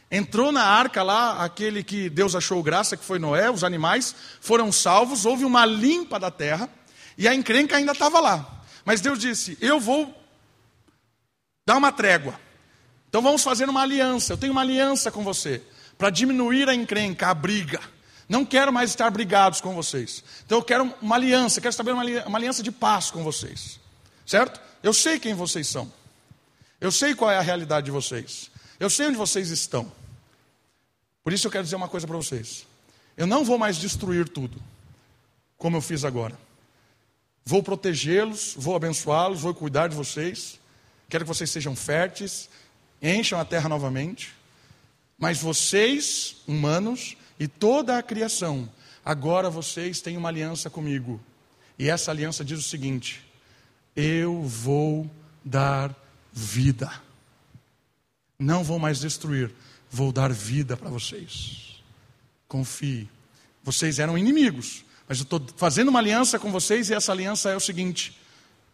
Entrou 0.10 0.54
na 0.54 0.64
arca 0.64 1.04
lá 1.04 1.44
aquele 1.44 1.84
que 1.84 2.10
Deus 2.10 2.34
achou 2.34 2.64
graça, 2.64 2.96
que 2.96 3.04
foi 3.04 3.20
Noé, 3.20 3.52
os 3.52 3.66
animais 3.66 4.16
foram 4.40 4.72
salvos, 4.72 5.26
houve 5.26 5.44
uma 5.44 5.66
limpa 5.66 6.18
da 6.18 6.32
terra, 6.32 6.70
e 7.18 7.28
a 7.28 7.36
encrenca 7.36 7.76
ainda 7.76 7.92
estava 7.92 8.22
lá. 8.22 8.57
Mas 8.88 9.02
Deus 9.02 9.20
disse: 9.20 9.58
Eu 9.60 9.82
vou 9.82 10.16
dar 11.66 11.76
uma 11.76 11.92
trégua. 11.92 12.40
Então 13.10 13.22
vamos 13.22 13.44
fazer 13.44 13.68
uma 13.68 13.82
aliança. 13.82 14.32
Eu 14.32 14.38
tenho 14.38 14.54
uma 14.54 14.62
aliança 14.62 15.12
com 15.12 15.26
você 15.26 15.62
para 15.98 16.10
diminuir 16.10 16.70
a 16.70 16.74
encrenca, 16.74 17.28
a 17.28 17.34
briga. 17.34 17.82
Não 18.30 18.46
quero 18.46 18.72
mais 18.72 18.92
estar 18.92 19.10
brigados 19.10 19.60
com 19.60 19.76
vocês. 19.76 20.24
Então 20.46 20.60
eu 20.60 20.64
quero 20.64 20.96
uma 21.02 21.18
aliança, 21.18 21.60
quero 21.60 21.72
estabelecer 21.72 22.26
uma 22.26 22.38
aliança 22.38 22.64
de 22.64 22.72
paz 22.72 23.12
com 23.12 23.26
vocês. 23.26 23.78
Certo? 24.26 24.62
Eu 24.82 24.94
sei 24.94 25.20
quem 25.20 25.34
vocês 25.34 25.68
são. 25.68 25.92
Eu 26.80 26.90
sei 26.92 27.14
qual 27.14 27.30
é 27.30 27.38
a 27.38 27.42
realidade 27.42 27.86
de 27.86 27.92
vocês. 27.92 28.50
Eu 28.80 28.90
sei 28.90 29.08
onde 29.08 29.18
vocês 29.18 29.50
estão. 29.50 29.92
Por 31.26 31.34
isso 31.34 31.46
eu 31.46 31.52
quero 31.52 31.66
dizer 31.66 31.76
uma 31.76 31.90
coisa 31.90 32.08
para 32.08 32.16
vocês. 32.16 32.66
Eu 33.18 33.28
não 33.28 33.44
vou 33.44 33.58
mais 33.58 33.76
destruir 33.76 34.30
tudo, 34.30 34.62
como 35.58 35.76
eu 35.76 35.82
fiz 35.82 36.06
agora. 36.06 36.47
Vou 37.48 37.64
protegê-los, 37.64 38.56
vou 38.58 38.76
abençoá-los, 38.76 39.40
vou 39.40 39.54
cuidar 39.54 39.88
de 39.88 39.96
vocês. 39.96 40.60
Quero 41.08 41.24
que 41.24 41.30
vocês 41.30 41.50
sejam 41.50 41.78
férteis, 41.78 42.50
encham 43.02 43.40
a 43.40 43.46
terra 43.46 43.70
novamente. 43.70 44.36
Mas 45.18 45.38
vocês, 45.40 46.42
humanos, 46.46 47.16
e 47.40 47.48
toda 47.48 47.98
a 47.98 48.04
criação, 48.04 48.70
agora 49.04 49.50
vocês 49.50 50.02
têm 50.02 50.18
uma 50.18 50.28
aliança 50.28 50.70
comigo. 50.70 51.22
E 51.80 51.90
essa 51.90 52.12
aliança 52.12 52.44
diz 52.44 52.60
o 52.60 52.70
seguinte: 52.70 53.26
eu 53.96 54.44
vou 54.44 55.10
dar 55.42 55.96
vida. 56.34 56.92
Não 58.38 58.62
vou 58.62 58.78
mais 58.78 59.00
destruir, 59.00 59.54
vou 59.90 60.12
dar 60.12 60.34
vida 60.34 60.76
para 60.76 60.90
vocês. 60.90 61.82
Confie. 62.46 63.10
Vocês 63.64 64.00
eram 64.00 64.18
inimigos, 64.18 64.84
mas 65.08 65.20
eu 65.20 65.24
estou 65.24 65.42
fazendo 65.56 65.88
uma 65.88 66.00
aliança 66.00 66.38
com 66.38 66.52
vocês 66.52 66.90
e 66.90 66.94
essa 66.94 67.12
aliança 67.12 67.50
é 67.50 67.56
o 67.56 67.62
seguinte: 67.62 68.20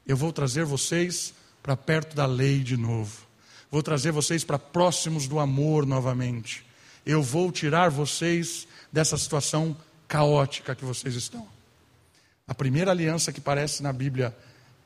eu 0.05 0.17
vou 0.17 0.33
trazer 0.33 0.65
vocês 0.65 1.33
para 1.61 1.77
perto 1.77 2.15
da 2.15 2.25
lei 2.25 2.59
de 2.59 2.75
novo. 2.75 3.25
Vou 3.69 3.83
trazer 3.83 4.11
vocês 4.11 4.43
para 4.43 4.59
próximos 4.59 5.27
do 5.27 5.39
amor 5.39 5.85
novamente. 5.85 6.65
Eu 7.05 7.21
vou 7.21 7.51
tirar 7.51 7.89
vocês 7.89 8.67
dessa 8.91 9.17
situação 9.17 9.75
caótica 10.07 10.75
que 10.75 10.85
vocês 10.85 11.15
estão. 11.15 11.47
A 12.47 12.53
primeira 12.53 12.91
aliança 12.91 13.31
que 13.31 13.39
aparece 13.39 13.81
na 13.81 13.93
Bíblia 13.93 14.35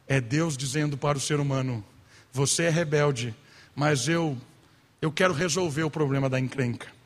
é 0.07 0.21
Deus 0.21 0.55
dizendo 0.55 0.97
para 0.97 1.17
o 1.17 1.21
ser 1.21 1.39
humano: 1.39 1.83
Você 2.31 2.63
é 2.63 2.69
rebelde, 2.69 3.33
mas 3.75 4.07
eu, 4.07 4.37
eu 5.01 5.11
quero 5.11 5.33
resolver 5.33 5.83
o 5.83 5.91
problema 5.91 6.29
da 6.29 6.39
encrenca. 6.39 6.96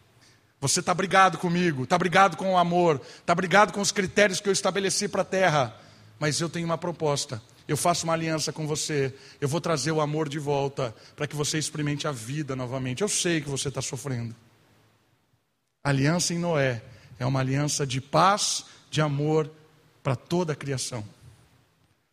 Você 0.62 0.80
está 0.80 0.94
brigado 0.94 1.40
comigo, 1.40 1.84
está 1.84 1.98
brigado 1.98 2.38
com 2.38 2.54
o 2.54 2.58
amor, 2.58 3.02
está 3.18 3.34
brigado 3.34 3.74
com 3.74 3.82
os 3.82 3.92
critérios 3.92 4.40
que 4.40 4.48
eu 4.48 4.54
estabeleci 4.54 5.08
para 5.08 5.24
a 5.24 5.26
terra. 5.26 5.76
Mas 6.20 6.40
eu 6.40 6.48
tenho 6.48 6.68
uma 6.68 6.78
proposta. 6.78 7.42
Eu 7.68 7.76
faço 7.76 8.04
uma 8.04 8.14
aliança 8.14 8.54
com 8.54 8.68
você. 8.68 9.12
Eu 9.40 9.48
vou 9.48 9.60
trazer 9.60 9.92
o 9.92 10.00
amor 10.00 10.30
de 10.30 10.38
volta 10.38 10.96
para 11.16 11.26
que 11.26 11.36
você 11.36 11.58
experimente 11.58 12.08
a 12.08 12.12
vida 12.12 12.56
novamente. 12.56 13.02
Eu 13.02 13.08
sei 13.08 13.42
que 13.42 13.50
você 13.50 13.70
está 13.70 13.82
sofrendo. 13.82 14.36
A 15.84 15.90
aliança 15.90 16.32
em 16.32 16.38
Noé 16.38 16.84
é 17.18 17.26
uma 17.26 17.40
aliança 17.40 17.88
de 17.88 18.00
paz, 18.00 18.66
de 18.92 19.02
amor 19.02 19.50
para 20.04 20.16
toda 20.16 20.54
a 20.54 20.56
criação. 20.56 21.04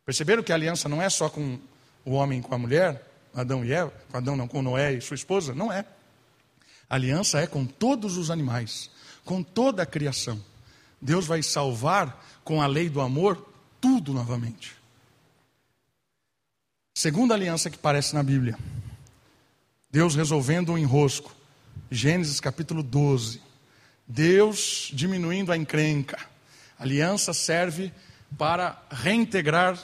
Perceberam 0.07 0.43
que 0.43 0.53
a 0.53 0.55
aliança 0.55 0.89
não 0.89 1.03
é 1.03 1.11
só 1.11 1.29
com 1.29 1.59
o 2.03 2.13
homem 2.13 2.41
com 2.41 2.55
a 2.55 2.59
mulher, 2.59 3.07
Adão 3.35 3.63
e 3.63 3.73
Eva, 3.73 3.93
com 4.11 4.17
Adão 4.17 4.37
não, 4.37 4.49
com 4.49 4.63
Noé 4.63 4.95
e 4.95 5.03
sua 5.03 5.17
esposa? 5.17 5.55
Não 5.55 5.71
é. 5.71 5.85
A 6.88 6.94
aliança 6.94 7.40
é 7.40 7.46
com 7.46 7.66
todos 7.66 8.16
os 8.16 8.31
animais, 8.31 8.90
com 9.24 9.42
toda 9.42 9.83
a 9.83 9.87
criação. 9.87 10.42
Deus 11.01 11.27
vai 11.27 11.42
salvar 11.42 12.24
com 12.42 12.62
a 12.62 12.66
lei 12.66 12.88
do 12.88 13.01
amor 13.01 13.46
tudo 13.81 14.12
novamente. 14.12 14.74
Segunda 16.94 17.35
aliança 17.35 17.70
que 17.70 17.77
aparece 17.77 18.14
na 18.14 18.22
Bíblia. 18.22 18.59
Deus 19.90 20.14
resolvendo 20.14 20.72
o 20.72 20.79
enrosco. 20.79 21.35
Gênesis 21.90 22.40
capítulo 22.40 22.83
12. 22.83 23.40
Deus 24.07 24.90
diminuindo 24.92 25.53
a 25.53 25.57
encrenca. 25.57 26.18
A 26.79 26.83
aliança 26.83 27.33
serve 27.33 27.92
para 28.37 28.83
reintegrar 28.90 29.79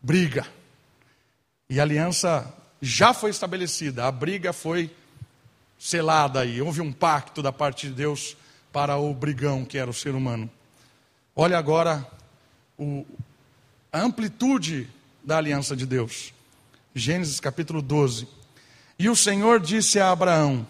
briga. 0.00 0.46
E 1.68 1.78
a 1.78 1.82
aliança 1.82 2.52
já 2.80 3.12
foi 3.12 3.30
estabelecida, 3.30 4.06
a 4.06 4.10
briga 4.10 4.52
foi 4.52 4.90
selada 5.80 6.40
aí. 6.40 6.60
Houve 6.60 6.82
um 6.82 6.92
pacto 6.92 7.42
da 7.42 7.50
parte 7.50 7.88
de 7.88 7.94
Deus 7.94 8.36
para 8.70 8.98
o 8.98 9.14
brigão 9.14 9.64
que 9.64 9.78
era 9.78 9.90
o 9.90 9.94
ser 9.94 10.14
humano. 10.14 10.48
Olha 11.34 11.56
agora 11.56 12.06
o, 12.78 13.06
a 13.90 14.00
amplitude 14.00 14.86
da 15.24 15.38
aliança 15.38 15.74
de 15.74 15.86
Deus. 15.86 16.34
Gênesis 16.94 17.40
capítulo 17.40 17.80
12. 17.80 18.28
E 18.98 19.08
o 19.08 19.16
Senhor 19.16 19.58
disse 19.58 19.98
a 19.98 20.10
Abraão: 20.10 20.66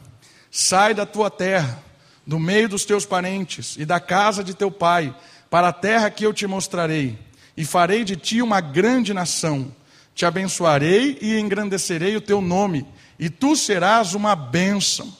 Sai 0.49 0.94
da 0.94 1.05
tua 1.05 1.29
terra, 1.29 1.83
do 2.25 2.38
meio 2.38 2.68
dos 2.68 2.85
teus 2.85 3.05
parentes 3.05 3.77
e 3.77 3.85
da 3.85 3.99
casa 3.99 4.44
de 4.44 4.55
teu 4.55 4.70
pai, 4.70 5.14
para 5.51 5.68
a 5.68 5.73
terra 5.73 6.11
que 6.11 6.25
eu 6.25 6.33
te 6.33 6.46
mostrarei, 6.46 7.18
e 7.57 7.64
farei 7.64 8.05
de 8.05 8.14
ti 8.14 8.40
uma 8.40 8.61
grande 8.61 9.12
nação. 9.12 9.75
Te 10.14 10.25
abençoarei 10.25 11.18
e 11.20 11.38
engrandecerei 11.38 12.14
o 12.14 12.20
teu 12.20 12.40
nome 12.40 12.87
e 13.21 13.29
tu 13.29 13.55
serás 13.55 14.15
uma 14.15 14.35
bênção. 14.35 15.15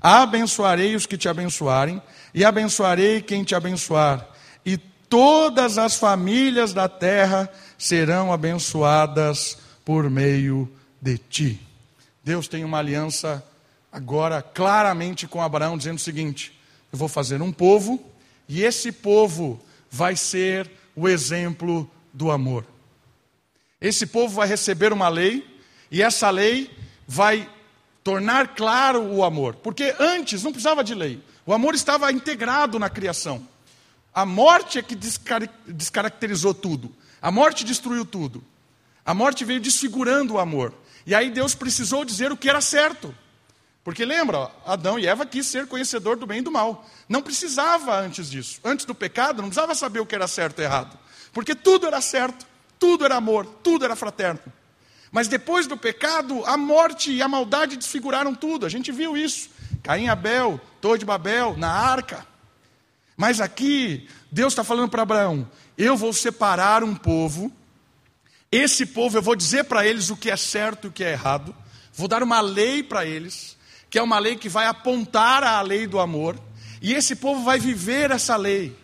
Abençoarei 0.00 0.96
os 0.96 1.06
que 1.06 1.16
te 1.16 1.28
abençoarem, 1.28 2.02
e 2.34 2.44
abençoarei 2.44 3.22
quem 3.22 3.44
te 3.44 3.54
abençoar, 3.54 4.28
e 4.64 4.76
todas 4.76 5.78
as 5.78 5.94
famílias 5.94 6.72
da 6.72 6.88
terra 6.88 7.48
serão 7.78 8.32
abençoadas 8.32 9.56
por 9.84 10.10
meio 10.10 10.70
de 11.00 11.18
ti. 11.18 11.60
Deus 12.24 12.48
tem 12.48 12.64
uma 12.64 12.78
aliança 12.78 13.42
agora 13.92 14.42
claramente 14.42 15.28
com 15.28 15.40
Abraão, 15.40 15.78
dizendo 15.78 15.98
o 15.98 16.02
seguinte: 16.02 16.52
eu 16.92 16.98
vou 16.98 17.08
fazer 17.08 17.40
um 17.40 17.52
povo, 17.52 18.04
e 18.48 18.64
esse 18.64 18.90
povo 18.90 19.60
vai 19.88 20.16
ser 20.16 20.68
o 20.96 21.08
exemplo 21.08 21.88
do 22.12 22.32
amor. 22.32 22.66
Esse 23.80 24.04
povo 24.04 24.34
vai 24.34 24.48
receber 24.48 24.92
uma 24.92 25.08
lei, 25.08 25.46
e 25.92 26.02
essa 26.02 26.28
lei 26.28 26.70
vai 27.06 27.48
tornar 28.02 28.54
claro 28.54 29.02
o 29.02 29.24
amor, 29.24 29.56
porque 29.56 29.94
antes 29.98 30.42
não 30.42 30.52
precisava 30.52 30.84
de 30.84 30.94
lei, 30.94 31.22
o 31.44 31.52
amor 31.52 31.74
estava 31.74 32.10
integrado 32.12 32.78
na 32.78 32.88
criação. 32.88 33.46
A 34.14 34.24
morte 34.24 34.78
é 34.78 34.82
que 34.82 34.96
descaracterizou 34.96 36.54
tudo, 36.54 36.94
a 37.20 37.30
morte 37.30 37.64
destruiu 37.64 38.04
tudo, 38.04 38.42
a 39.04 39.12
morte 39.12 39.44
veio 39.44 39.60
desfigurando 39.60 40.34
o 40.34 40.38
amor, 40.38 40.72
e 41.04 41.14
aí 41.14 41.30
Deus 41.30 41.54
precisou 41.54 42.04
dizer 42.04 42.32
o 42.32 42.36
que 42.36 42.48
era 42.48 42.60
certo. 42.60 43.14
Porque 43.86 44.04
lembra, 44.04 44.50
Adão 44.64 44.98
e 44.98 45.06
Eva 45.06 45.24
quis 45.24 45.46
ser 45.46 45.68
conhecedor 45.68 46.16
do 46.16 46.26
bem 46.26 46.40
e 46.40 46.42
do 46.42 46.50
mal. 46.50 46.84
Não 47.08 47.22
precisava 47.22 47.96
antes 47.96 48.28
disso. 48.28 48.58
Antes 48.64 48.84
do 48.84 48.96
pecado, 48.96 49.40
não 49.40 49.48
precisava 49.48 49.76
saber 49.76 50.00
o 50.00 50.06
que 50.06 50.16
era 50.16 50.26
certo 50.26 50.60
e 50.60 50.64
errado. 50.64 50.98
Porque 51.32 51.54
tudo 51.54 51.86
era 51.86 52.00
certo, 52.00 52.44
tudo 52.80 53.04
era 53.04 53.14
amor, 53.14 53.46
tudo 53.62 53.84
era 53.84 53.94
fraterno. 53.94 54.40
Mas 55.10 55.28
depois 55.28 55.66
do 55.66 55.76
pecado, 55.76 56.44
a 56.44 56.56
morte 56.56 57.10
e 57.12 57.22
a 57.22 57.28
maldade 57.28 57.76
desfiguraram 57.76 58.34
tudo. 58.34 58.66
A 58.66 58.68
gente 58.68 58.90
viu 58.92 59.16
isso. 59.16 59.50
Caim 59.82 60.08
Abel, 60.08 60.60
Torre 60.80 60.98
de 60.98 61.04
Babel, 61.04 61.56
na 61.56 61.70
arca. 61.70 62.26
Mas 63.16 63.40
aqui, 63.40 64.08
Deus 64.30 64.52
está 64.52 64.64
falando 64.64 64.90
para 64.90 65.02
Abraão: 65.02 65.48
eu 65.78 65.96
vou 65.96 66.12
separar 66.12 66.84
um 66.84 66.94
povo. 66.94 67.52
Esse 68.50 68.86
povo, 68.86 69.18
eu 69.18 69.22
vou 69.22 69.36
dizer 69.36 69.64
para 69.64 69.86
eles 69.86 70.10
o 70.10 70.16
que 70.16 70.30
é 70.30 70.36
certo 70.36 70.86
e 70.86 70.88
o 70.88 70.92
que 70.92 71.04
é 71.04 71.12
errado. 71.12 71.54
Vou 71.92 72.08
dar 72.08 72.22
uma 72.22 72.40
lei 72.40 72.82
para 72.82 73.04
eles 73.04 73.56
que 73.96 73.98
é 73.98 74.02
uma 74.02 74.18
lei 74.18 74.36
que 74.36 74.48
vai 74.48 74.66
apontar 74.66 75.42
à 75.42 75.60
lei 75.62 75.86
do 75.86 75.98
amor, 75.98 76.38
e 76.82 76.92
esse 76.92 77.16
povo 77.16 77.42
vai 77.42 77.58
viver 77.58 78.10
essa 78.10 78.36
lei, 78.36 78.76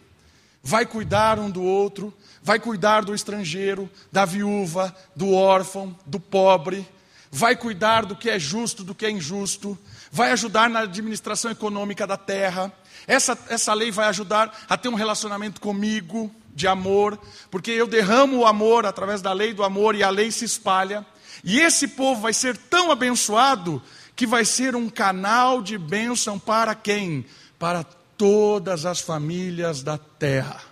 vai 0.63 0.87
cuidar 0.87 1.39
um 1.39 1.51
do 1.51 1.63
outro, 1.63 2.15
vai 2.43 2.59
cuidar 2.59 3.05
do 3.05 3.15
estrangeiro, 3.15 3.91
da 4.11 4.25
viúva, 4.25 4.95
do 5.15 5.33
órfão, 5.33 5.97
do 6.05 6.19
pobre, 6.19 6.87
vai 7.31 7.57
cuidar 7.57 8.05
do 8.05 8.17
que 8.17 8.29
é 8.29 8.39
justo, 8.39 8.85
do 8.85 8.95
que 8.95 9.07
é 9.07 9.11
injusto, 9.11 9.79
vai 10.11 10.33
ajudar 10.33 10.69
na 10.69 10.81
administração 10.81 11.51
econômica 11.51 12.07
da 12.07 12.17
terra. 12.17 12.73
Essa, 13.07 13.39
essa 13.49 13.73
lei 13.73 13.91
vai 13.91 14.07
ajudar 14.09 14.65
a 14.69 14.77
ter 14.77 14.89
um 14.89 14.95
relacionamento 14.95 15.61
comigo, 15.61 16.31
de 16.55 16.67
amor, 16.67 17.19
porque 17.51 17.71
eu 17.71 17.87
derramo 17.87 18.39
o 18.39 18.47
amor 18.47 18.85
através 18.85 19.23
da 19.23 19.33
lei 19.33 19.55
do 19.55 19.65
amor 19.65 19.95
e 19.95 20.03
a 20.03 20.11
lei 20.11 20.31
se 20.31 20.45
espalha. 20.45 21.05
E 21.43 21.59
esse 21.61 21.89
povo 21.89 22.21
vai 22.21 22.35
ser 22.35 22.57
tão 22.57 22.91
abençoado 22.91 23.83
que 24.15 24.27
vai 24.27 24.45
ser 24.45 24.77
um 24.77 24.89
canal 24.89 25.63
de 25.63 25.79
bênção 25.79 26.39
para 26.39 26.75
quem? 26.75 27.25
Para 27.59 27.85
todas 28.17 28.85
as 28.85 29.01
famílias 29.01 29.83
da 29.83 29.97
terra. 29.97 30.72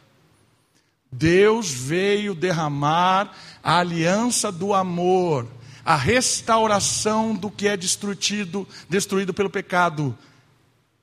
Deus 1.13 1.71
veio 1.71 2.35
derramar 2.35 3.33
a 3.63 3.79
aliança 3.79 4.53
do 4.53 4.73
amor, 4.73 5.47
a 5.85 5.97
restauração 5.97 7.35
do 7.35 7.51
que 7.51 7.67
é 7.67 7.77
destruído, 7.77 8.67
destruído 8.89 9.35
pelo 9.35 9.51
pecado, 9.51 10.17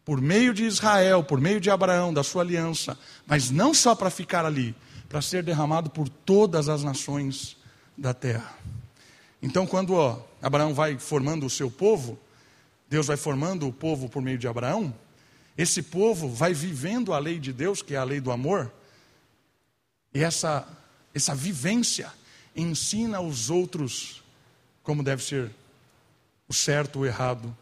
por 0.06 0.22
meio 0.22 0.54
de 0.54 0.64
Israel, 0.64 1.24
por 1.24 1.42
meio 1.42 1.60
de 1.60 1.70
Abraão, 1.70 2.14
da 2.14 2.24
sua 2.24 2.42
aliança, 2.42 2.98
mas 3.26 3.52
não 3.52 3.74
só 3.74 3.94
para 3.94 4.10
ficar 4.10 4.46
ali, 4.46 4.74
para 5.10 5.22
ser 5.22 5.44
derramado 5.44 5.90
por 5.90 6.08
todas 6.08 6.70
as 6.70 6.84
nações 6.84 7.58
da 7.98 8.14
terra. 8.14 8.56
Então, 9.42 9.68
quando 9.68 9.94
ó, 9.94 10.20
Abraão 10.42 10.74
vai 10.74 10.98
formando 10.98 11.46
o 11.46 11.50
seu 11.50 11.70
povo, 11.70 12.18
Deus 12.90 13.08
vai 13.08 13.18
formando 13.18 13.68
o 13.68 13.74
povo 13.74 14.08
por 14.08 14.22
meio 14.22 14.38
de 14.38 14.48
Abraão, 14.48 14.94
esse 15.58 15.82
povo 15.82 16.30
vai 16.30 16.54
vivendo 16.54 17.14
a 17.14 17.20
lei 17.20 17.40
de 17.40 17.52
Deus, 17.52 17.82
que 17.82 17.94
é 17.94 17.98
a 17.98 18.04
lei 18.04 18.22
do 18.22 18.32
amor, 18.32 18.72
e 20.14 20.24
essa, 20.24 20.68
essa 21.14 21.36
vivência 21.36 22.12
ensina 22.56 23.20
os 23.22 23.50
outros 23.50 24.24
como 24.82 25.04
deve 25.04 25.24
ser 25.24 25.52
o 26.48 26.54
certo 26.54 27.00
o 27.00 27.06
errado, 27.06 27.56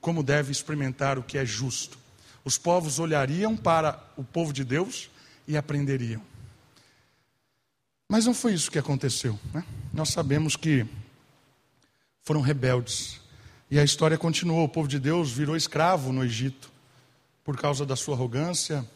como 0.00 0.22
deve 0.22 0.52
experimentar 0.52 1.18
o 1.18 1.22
que 1.22 1.36
é 1.36 1.44
justo. 1.44 1.98
Os 2.44 2.56
povos 2.56 2.98
olhariam 2.98 3.56
para 3.56 4.02
o 4.16 4.22
povo 4.22 4.52
de 4.52 4.64
Deus 4.64 5.10
e 5.48 5.56
aprenderiam. 5.56 6.22
Mas 8.08 8.24
não 8.24 8.32
foi 8.32 8.54
isso 8.54 8.70
que 8.70 8.78
aconteceu. 8.78 9.38
Né? 9.52 9.64
Nós 9.92 10.10
sabemos 10.10 10.56
que 10.56 10.86
foram 12.22 12.40
rebeldes, 12.40 13.20
e 13.70 13.78
a 13.78 13.84
história 13.84 14.18
continuou. 14.18 14.64
O 14.64 14.68
povo 14.68 14.88
de 14.88 14.98
Deus 14.98 15.30
virou 15.30 15.56
escravo 15.56 16.12
no 16.12 16.24
Egito 16.24 16.70
por 17.44 17.56
causa 17.56 17.86
da 17.86 17.96
sua 17.96 18.14
arrogância, 18.14 18.88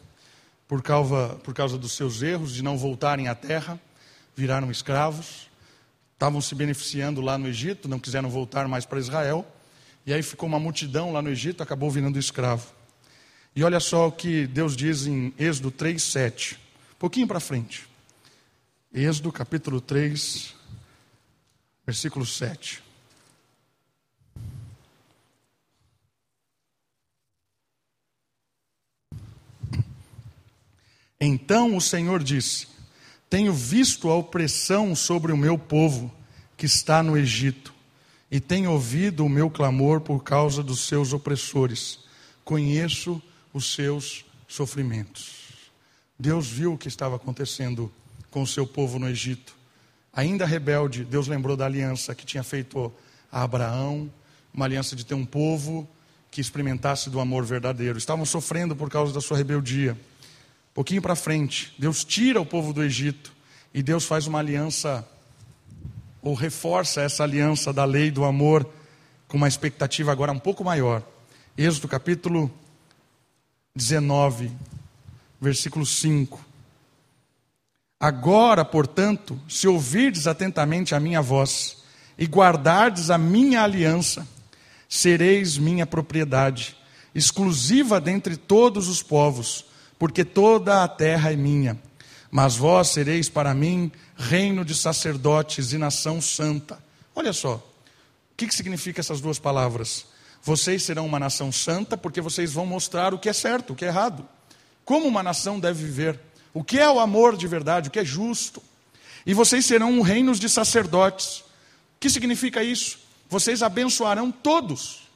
por 0.67 0.81
causa, 0.81 1.35
por 1.43 1.53
causa 1.53 1.77
dos 1.77 1.93
seus 1.93 2.21
erros 2.21 2.53
de 2.53 2.63
não 2.63 2.77
voltarem 2.77 3.27
à 3.27 3.35
terra, 3.35 3.79
viraram 4.35 4.71
escravos. 4.71 5.49
Estavam 6.13 6.39
se 6.39 6.55
beneficiando 6.55 7.19
lá 7.19 7.37
no 7.37 7.47
Egito, 7.47 7.89
não 7.89 7.99
quiseram 7.99 8.29
voltar 8.29 8.67
mais 8.67 8.85
para 8.85 8.99
Israel. 8.99 9.45
E 10.05 10.13
aí 10.13 10.23
ficou 10.23 10.47
uma 10.47 10.59
multidão 10.59 11.11
lá 11.11 11.21
no 11.21 11.29
Egito, 11.29 11.61
acabou 11.61 11.91
virando 11.91 12.17
escravo. 12.17 12.67
E 13.55 13.63
olha 13.63 13.79
só 13.79 14.07
o 14.07 14.11
que 14.11 14.47
Deus 14.47 14.75
diz 14.75 15.07
em 15.07 15.33
Êxodo 15.37 15.71
3, 15.71 16.01
7. 16.01 16.55
Um 16.55 16.99
pouquinho 16.99 17.27
para 17.27 17.39
frente. 17.39 17.87
Êxodo 18.93 19.31
capítulo 19.31 19.81
3, 19.81 20.55
versículo 21.85 22.25
7. 22.25 22.84
Então 31.19 31.75
o 31.75 31.81
Senhor 31.81 32.21
disse: 32.23 32.67
Tenho 33.29 33.53
visto 33.53 34.09
a 34.09 34.15
opressão 34.15 34.95
sobre 34.95 35.31
o 35.31 35.37
meu 35.37 35.57
povo 35.57 36.11
que 36.57 36.65
está 36.65 37.01
no 37.01 37.17
Egito, 37.17 37.73
e 38.29 38.39
tenho 38.39 38.71
ouvido 38.71 39.25
o 39.25 39.29
meu 39.29 39.49
clamor 39.49 40.01
por 40.01 40.23
causa 40.23 40.61
dos 40.61 40.87
seus 40.87 41.13
opressores. 41.13 41.99
Conheço 42.43 43.21
os 43.53 43.73
seus 43.73 44.25
sofrimentos. 44.47 45.45
Deus 46.17 46.47
viu 46.47 46.73
o 46.73 46.77
que 46.77 46.87
estava 46.87 47.15
acontecendo 47.15 47.91
com 48.29 48.41
o 48.41 48.47
seu 48.47 48.67
povo 48.67 48.99
no 48.99 49.09
Egito. 49.09 49.55
Ainda 50.13 50.45
rebelde, 50.45 51.03
Deus 51.03 51.27
lembrou 51.27 51.57
da 51.57 51.65
aliança 51.65 52.15
que 52.15 52.25
tinha 52.25 52.43
feito 52.43 52.91
a 53.31 53.43
Abraão, 53.43 54.11
uma 54.53 54.65
aliança 54.65 54.95
de 54.95 55.05
ter 55.05 55.13
um 55.13 55.25
povo 55.25 55.87
que 56.31 56.39
experimentasse 56.39 57.09
do 57.09 57.19
amor 57.19 57.45
verdadeiro. 57.45 57.97
Estavam 57.97 58.25
sofrendo 58.25 58.75
por 58.75 58.89
causa 58.89 59.13
da 59.13 59.19
sua 59.19 59.37
rebeldia 59.37 59.97
pouquinho 60.75 61.01
para 61.01 61.15
frente, 61.15 61.73
Deus 61.79 62.03
tira 62.03 62.39
o 62.41 62.45
povo 62.45 62.73
do 62.73 62.83
Egito 62.83 63.31
e 63.73 63.81
Deus 63.81 64.03
faz 64.03 64.27
uma 64.27 64.39
aliança, 64.39 65.07
ou 66.21 66.33
reforça 66.33 67.01
essa 67.01 67.23
aliança 67.23 67.71
da 67.71 67.85
lei 67.85 68.11
do 68.11 68.25
amor, 68.25 68.69
com 69.25 69.37
uma 69.37 69.47
expectativa 69.47 70.11
agora 70.11 70.33
um 70.33 70.39
pouco 70.39 70.65
maior. 70.65 71.01
Êxodo 71.57 71.87
capítulo 71.87 72.51
19, 73.73 74.51
versículo 75.39 75.85
5. 75.85 76.43
Agora, 77.97 78.65
portanto, 78.65 79.39
se 79.47 79.69
ouvirdes 79.69 80.27
atentamente 80.27 80.93
a 80.93 80.99
minha 80.99 81.21
voz 81.21 81.83
e 82.17 82.25
guardardes 82.25 83.09
a 83.09 83.17
minha 83.17 83.63
aliança, 83.63 84.27
sereis 84.89 85.57
minha 85.57 85.85
propriedade, 85.85 86.75
exclusiva 87.13 88.01
dentre 88.01 88.35
todos 88.35 88.89
os 88.89 89.01
povos 89.01 89.73
porque 89.97 90.23
toda 90.23 90.83
a 90.83 90.87
terra 90.87 91.31
é 91.31 91.35
minha. 91.35 91.79
Mas 92.29 92.55
vós 92.55 92.89
sereis 92.89 93.29
para 93.29 93.53
mim 93.53 93.91
reino 94.17 94.65
de 94.65 94.75
sacerdotes 94.75 95.71
e 95.73 95.77
nação 95.77 96.21
santa. 96.21 96.77
Olha 97.15 97.31
só, 97.31 97.55
o 97.55 97.63
que, 98.35 98.47
que 98.47 98.55
significa 98.55 98.99
essas 98.99 99.21
duas 99.21 99.39
palavras? 99.39 100.05
Vocês 100.43 100.83
serão 100.83 101.05
uma 101.05 101.19
nação 101.19 101.51
santa 101.51 101.97
porque 101.97 102.21
vocês 102.21 102.53
vão 102.53 102.65
mostrar 102.65 103.13
o 103.13 103.19
que 103.19 103.29
é 103.29 103.33
certo, 103.33 103.73
o 103.73 103.75
que 103.75 103.85
é 103.85 103.87
errado. 103.87 104.27
Como 104.83 105.07
uma 105.07 105.23
nação 105.23 105.59
deve 105.59 105.83
viver. 105.85 106.19
O 106.53 106.63
que 106.63 106.79
é 106.79 106.89
o 106.89 106.99
amor 106.99 107.35
de 107.35 107.47
verdade, 107.47 107.89
o 107.89 107.91
que 107.91 107.99
é 107.99 108.05
justo. 108.05 108.61
E 109.25 109.33
vocês 109.33 109.65
serão 109.65 109.91
um 109.91 110.01
reino 110.01 110.33
de 110.33 110.47
sacerdotes. 110.47 111.39
O 111.39 111.99
que 111.99 112.09
significa 112.09 112.63
isso? 112.63 112.99
Vocês 113.29 113.63
abençoarão 113.63 114.31
todos. 114.31 115.09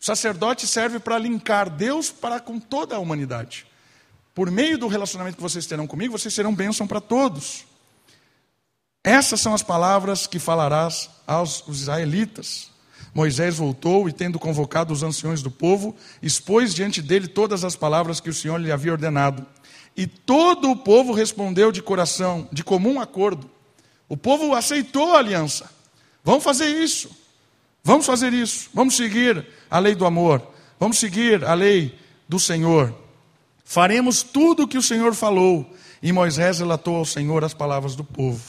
O 0.00 0.04
sacerdote 0.04 0.66
serve 0.66 0.98
para 0.98 1.18
linkar 1.18 1.70
Deus 1.70 2.10
para 2.10 2.38
com 2.38 2.60
toda 2.60 2.96
a 2.96 2.98
humanidade. 2.98 3.66
Por 4.36 4.50
meio 4.50 4.76
do 4.76 4.86
relacionamento 4.86 5.38
que 5.38 5.42
vocês 5.42 5.64
terão 5.64 5.86
comigo, 5.86 6.18
vocês 6.18 6.34
serão 6.34 6.54
bênção 6.54 6.86
para 6.86 7.00
todos. 7.00 7.64
Essas 9.02 9.40
são 9.40 9.54
as 9.54 9.62
palavras 9.62 10.26
que 10.26 10.38
falarás 10.38 11.08
aos 11.26 11.64
israelitas. 11.66 12.70
Moisés 13.14 13.56
voltou 13.56 14.10
e, 14.10 14.12
tendo 14.12 14.38
convocado 14.38 14.92
os 14.92 15.02
anciões 15.02 15.40
do 15.40 15.50
povo, 15.50 15.96
expôs 16.20 16.74
diante 16.74 17.00
dele 17.00 17.28
todas 17.28 17.64
as 17.64 17.76
palavras 17.76 18.20
que 18.20 18.28
o 18.28 18.34
Senhor 18.34 18.58
lhe 18.58 18.70
havia 18.70 18.92
ordenado. 18.92 19.46
E 19.96 20.06
todo 20.06 20.70
o 20.70 20.76
povo 20.76 21.14
respondeu 21.14 21.72
de 21.72 21.80
coração, 21.80 22.46
de 22.52 22.62
comum 22.62 23.00
acordo. 23.00 23.50
O 24.06 24.18
povo 24.18 24.52
aceitou 24.54 25.14
a 25.14 25.18
aliança. 25.18 25.70
Vamos 26.22 26.44
fazer 26.44 26.68
isso. 26.68 27.08
Vamos 27.82 28.04
fazer 28.04 28.34
isso. 28.34 28.68
Vamos 28.74 28.96
seguir 28.96 29.46
a 29.70 29.78
lei 29.78 29.94
do 29.94 30.04
amor. 30.04 30.46
Vamos 30.78 30.98
seguir 30.98 31.42
a 31.42 31.54
lei 31.54 31.98
do 32.28 32.38
Senhor. 32.38 33.05
Faremos 33.68 34.22
tudo 34.22 34.62
o 34.62 34.68
que 34.68 34.78
o 34.78 34.82
Senhor 34.82 35.12
falou. 35.12 35.68
E 36.00 36.12
Moisés 36.12 36.60
relatou 36.60 36.94
ao 36.94 37.04
Senhor 37.04 37.42
as 37.42 37.52
palavras 37.52 37.96
do 37.96 38.04
povo. 38.04 38.40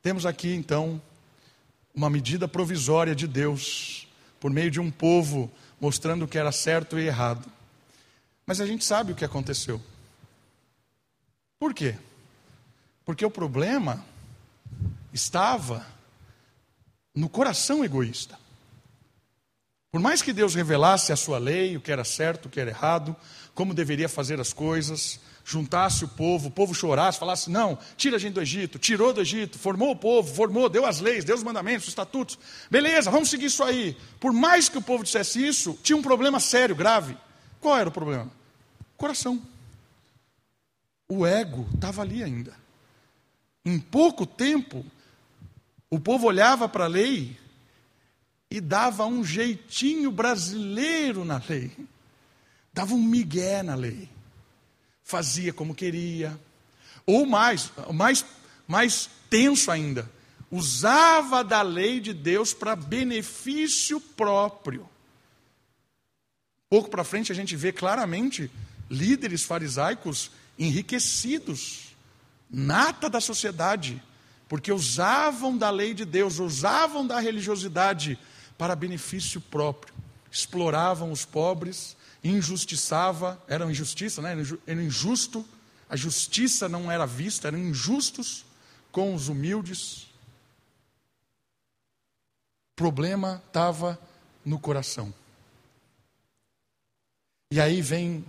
Temos 0.00 0.24
aqui 0.24 0.54
então 0.54 1.00
uma 1.94 2.08
medida 2.08 2.48
provisória 2.48 3.14
de 3.14 3.26
Deus, 3.26 4.08
por 4.40 4.50
meio 4.50 4.70
de 4.70 4.80
um 4.80 4.90
povo 4.90 5.52
mostrando 5.78 6.24
o 6.24 6.28
que 6.28 6.38
era 6.38 6.50
certo 6.50 6.98
e 6.98 7.06
errado. 7.06 7.46
Mas 8.46 8.62
a 8.62 8.66
gente 8.66 8.82
sabe 8.82 9.12
o 9.12 9.14
que 9.14 9.26
aconteceu. 9.26 9.78
Por 11.58 11.74
quê? 11.74 11.96
Porque 13.04 13.26
o 13.26 13.30
problema 13.30 14.02
estava 15.12 15.86
no 17.14 17.28
coração 17.28 17.84
egoísta. 17.84 18.38
Por 19.90 20.00
mais 20.00 20.20
que 20.20 20.32
Deus 20.32 20.54
revelasse 20.54 21.12
a 21.12 21.16
sua 21.16 21.38
lei, 21.38 21.76
o 21.76 21.80
que 21.80 21.92
era 21.92 22.04
certo, 22.04 22.46
o 22.46 22.50
que 22.50 22.60
era 22.60 22.70
errado, 22.70 23.16
como 23.56 23.72
deveria 23.72 24.08
fazer 24.08 24.38
as 24.38 24.52
coisas, 24.52 25.18
juntasse 25.42 26.04
o 26.04 26.08
povo, 26.08 26.48
o 26.48 26.50
povo 26.50 26.74
chorasse, 26.74 27.18
falasse: 27.18 27.50
não, 27.50 27.78
tira 27.96 28.16
a 28.16 28.18
gente 28.18 28.34
do 28.34 28.42
Egito, 28.42 28.78
tirou 28.78 29.14
do 29.14 29.22
Egito, 29.22 29.58
formou 29.58 29.92
o 29.92 29.96
povo, 29.96 30.32
formou, 30.32 30.68
deu 30.68 30.84
as 30.84 31.00
leis, 31.00 31.24
deu 31.24 31.34
os 31.34 31.42
mandamentos, 31.42 31.84
os 31.84 31.88
estatutos, 31.88 32.38
beleza, 32.70 33.10
vamos 33.10 33.30
seguir 33.30 33.46
isso 33.46 33.64
aí. 33.64 33.96
Por 34.20 34.30
mais 34.30 34.68
que 34.68 34.76
o 34.76 34.82
povo 34.82 35.02
dissesse 35.02 35.44
isso, 35.44 35.76
tinha 35.82 35.96
um 35.96 36.02
problema 36.02 36.38
sério, 36.38 36.76
grave. 36.76 37.16
Qual 37.58 37.76
era 37.76 37.88
o 37.88 37.92
problema? 37.92 38.30
Coração. 38.96 39.42
O 41.08 41.26
ego 41.26 41.66
estava 41.74 42.02
ali 42.02 42.22
ainda. 42.22 42.54
Em 43.64 43.80
pouco 43.80 44.26
tempo, 44.26 44.84
o 45.88 45.98
povo 45.98 46.26
olhava 46.26 46.68
para 46.68 46.84
a 46.84 46.88
lei 46.88 47.38
e 48.50 48.60
dava 48.60 49.06
um 49.06 49.24
jeitinho 49.24 50.10
brasileiro 50.10 51.24
na 51.24 51.40
lei, 51.48 51.72
dava 52.76 52.92
um 52.92 53.02
migué 53.02 53.62
na 53.62 53.74
lei. 53.74 54.06
Fazia 55.02 55.50
como 55.50 55.74
queria, 55.74 56.38
ou 57.06 57.24
mais, 57.24 57.72
mais, 57.90 58.22
mais 58.68 59.08
tenso 59.30 59.70
ainda, 59.70 60.10
usava 60.50 61.42
da 61.42 61.62
lei 61.62 62.00
de 62.00 62.12
Deus 62.12 62.52
para 62.52 62.76
benefício 62.76 63.98
próprio. 63.98 64.86
Pouco 66.68 66.90
para 66.90 67.02
frente 67.02 67.32
a 67.32 67.34
gente 67.34 67.56
vê 67.56 67.72
claramente 67.72 68.50
líderes 68.90 69.42
farisaicos 69.42 70.30
enriquecidos, 70.58 71.96
nata 72.50 73.08
da 73.08 73.22
sociedade, 73.22 74.02
porque 74.48 74.70
usavam 74.70 75.56
da 75.56 75.70
lei 75.70 75.94
de 75.94 76.04
Deus, 76.04 76.38
usavam 76.38 77.06
da 77.06 77.20
religiosidade 77.20 78.18
para 78.58 78.76
benefício 78.76 79.40
próprio, 79.40 79.94
exploravam 80.30 81.10
os 81.10 81.24
pobres, 81.24 81.95
injustiçava, 82.28 83.42
era 83.46 83.70
injustiça, 83.70 84.22
né? 84.22 84.36
era 84.66 84.82
injusto, 84.82 85.46
a 85.88 85.96
justiça 85.96 86.68
não 86.68 86.90
era 86.90 87.06
vista, 87.06 87.48
eram 87.48 87.58
injustos 87.58 88.44
com 88.90 89.14
os 89.14 89.28
humildes. 89.28 90.06
O 92.72 92.76
problema 92.76 93.42
estava 93.46 93.98
no 94.44 94.58
coração. 94.58 95.12
E 97.50 97.60
aí 97.60 97.80
vem 97.80 98.24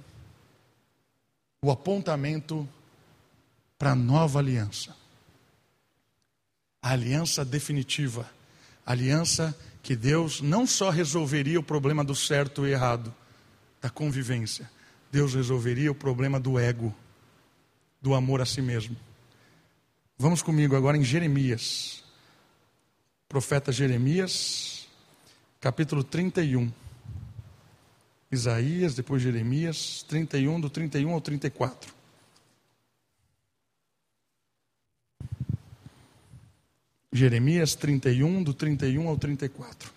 o 1.62 1.72
apontamento 1.72 2.68
para 3.78 3.92
a 3.92 3.96
nova 3.96 4.40
aliança. 4.40 4.96
A 6.82 6.92
aliança 6.92 7.44
definitiva. 7.44 8.30
A 8.86 8.92
aliança 8.92 9.58
que 9.82 9.96
Deus 9.96 10.42
não 10.42 10.68
só 10.68 10.90
resolveria 10.90 11.60
o 11.60 11.64
problema 11.64 12.04
do 12.04 12.16
certo 12.16 12.68
e 12.68 12.72
errado, 12.72 13.14
da 13.88 13.90
convivência, 13.90 14.70
Deus 15.10 15.34
resolveria 15.34 15.90
o 15.90 15.96
problema 15.96 16.38
do 16.38 16.60
ego, 16.60 16.94
do 18.02 18.14
amor 18.14 18.42
a 18.42 18.46
si 18.46 18.62
mesmo. 18.62 18.98
Vamos 20.18 20.42
comigo 20.42 20.76
agora 20.76 20.98
em 20.98 21.04
Jeremias, 21.06 22.04
profeta 23.30 23.72
Jeremias, 23.72 24.90
capítulo 25.62 26.04
31. 26.04 26.70
Isaías, 28.30 28.94
depois 28.94 29.22
Jeremias, 29.22 30.04
31, 30.10 30.60
do 30.60 30.70
31 30.70 31.14
ao 31.14 31.22
34. 31.22 31.96
Jeremias 37.14 37.74
31, 37.74 38.44
do 38.44 38.54
31 38.54 39.08
ao 39.08 39.18
34. 39.18 39.97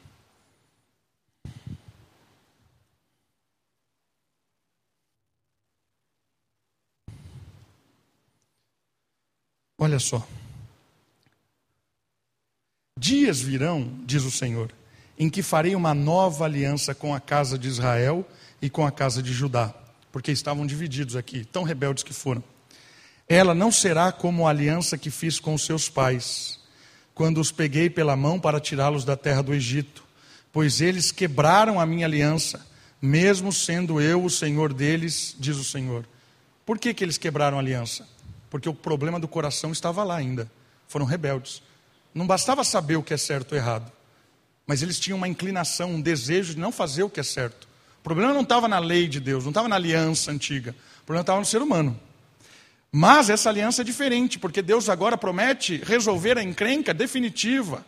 Olha 9.82 9.98
só. 9.98 10.28
Dias 12.98 13.40
virão, 13.40 13.90
diz 14.04 14.24
o 14.24 14.30
Senhor, 14.30 14.70
em 15.18 15.30
que 15.30 15.42
farei 15.42 15.74
uma 15.74 15.94
nova 15.94 16.44
aliança 16.44 16.94
com 16.94 17.14
a 17.14 17.18
casa 17.18 17.58
de 17.58 17.66
Israel 17.66 18.28
e 18.60 18.68
com 18.68 18.84
a 18.86 18.92
casa 18.92 19.22
de 19.22 19.32
Judá, 19.32 19.74
porque 20.12 20.30
estavam 20.30 20.66
divididos 20.66 21.16
aqui, 21.16 21.46
tão 21.46 21.62
rebeldes 21.62 22.04
que 22.04 22.12
foram. 22.12 22.44
Ela 23.26 23.54
não 23.54 23.72
será 23.72 24.12
como 24.12 24.46
a 24.46 24.50
aliança 24.50 24.98
que 24.98 25.10
fiz 25.10 25.40
com 25.40 25.56
seus 25.56 25.88
pais, 25.88 26.60
quando 27.14 27.40
os 27.40 27.50
peguei 27.50 27.88
pela 27.88 28.14
mão 28.14 28.38
para 28.38 28.60
tirá-los 28.60 29.02
da 29.02 29.16
terra 29.16 29.42
do 29.42 29.54
Egito, 29.54 30.04
pois 30.52 30.82
eles 30.82 31.10
quebraram 31.10 31.80
a 31.80 31.86
minha 31.86 32.04
aliança, 32.04 32.66
mesmo 33.00 33.50
sendo 33.50 33.98
eu 33.98 34.22
o 34.22 34.28
Senhor 34.28 34.74
deles, 34.74 35.34
diz 35.38 35.56
o 35.56 35.64
Senhor. 35.64 36.04
Por 36.66 36.78
que, 36.78 36.92
que 36.92 37.02
eles 37.02 37.16
quebraram 37.16 37.56
a 37.56 37.60
aliança? 37.60 38.06
Porque 38.50 38.68
o 38.68 38.74
problema 38.74 39.18
do 39.20 39.28
coração 39.28 39.70
estava 39.70 40.02
lá 40.02 40.16
ainda. 40.16 40.50
Foram 40.88 41.06
rebeldes. 41.06 41.62
Não 42.12 42.26
bastava 42.26 42.64
saber 42.64 42.96
o 42.96 43.02
que 43.02 43.14
é 43.14 43.16
certo 43.16 43.52
ou 43.52 43.58
errado, 43.58 43.90
mas 44.66 44.82
eles 44.82 44.98
tinham 44.98 45.16
uma 45.16 45.28
inclinação, 45.28 45.92
um 45.92 46.00
desejo 46.00 46.54
de 46.54 46.60
não 46.60 46.72
fazer 46.72 47.04
o 47.04 47.08
que 47.08 47.20
é 47.20 47.22
certo. 47.22 47.68
O 48.00 48.02
problema 48.02 48.34
não 48.34 48.40
estava 48.40 48.66
na 48.66 48.80
lei 48.80 49.06
de 49.06 49.20
Deus, 49.20 49.44
não 49.44 49.50
estava 49.50 49.68
na 49.68 49.76
aliança 49.76 50.32
antiga, 50.32 50.74
o 51.02 51.04
problema 51.04 51.22
estava 51.22 51.38
no 51.38 51.46
ser 51.46 51.62
humano. 51.62 51.98
Mas 52.90 53.30
essa 53.30 53.48
aliança 53.48 53.82
é 53.82 53.84
diferente, 53.84 54.38
porque 54.38 54.60
Deus 54.60 54.88
agora 54.88 55.16
promete 55.16 55.80
resolver 55.84 56.36
a 56.36 56.42
encrenca 56.42 56.92
definitiva, 56.92 57.86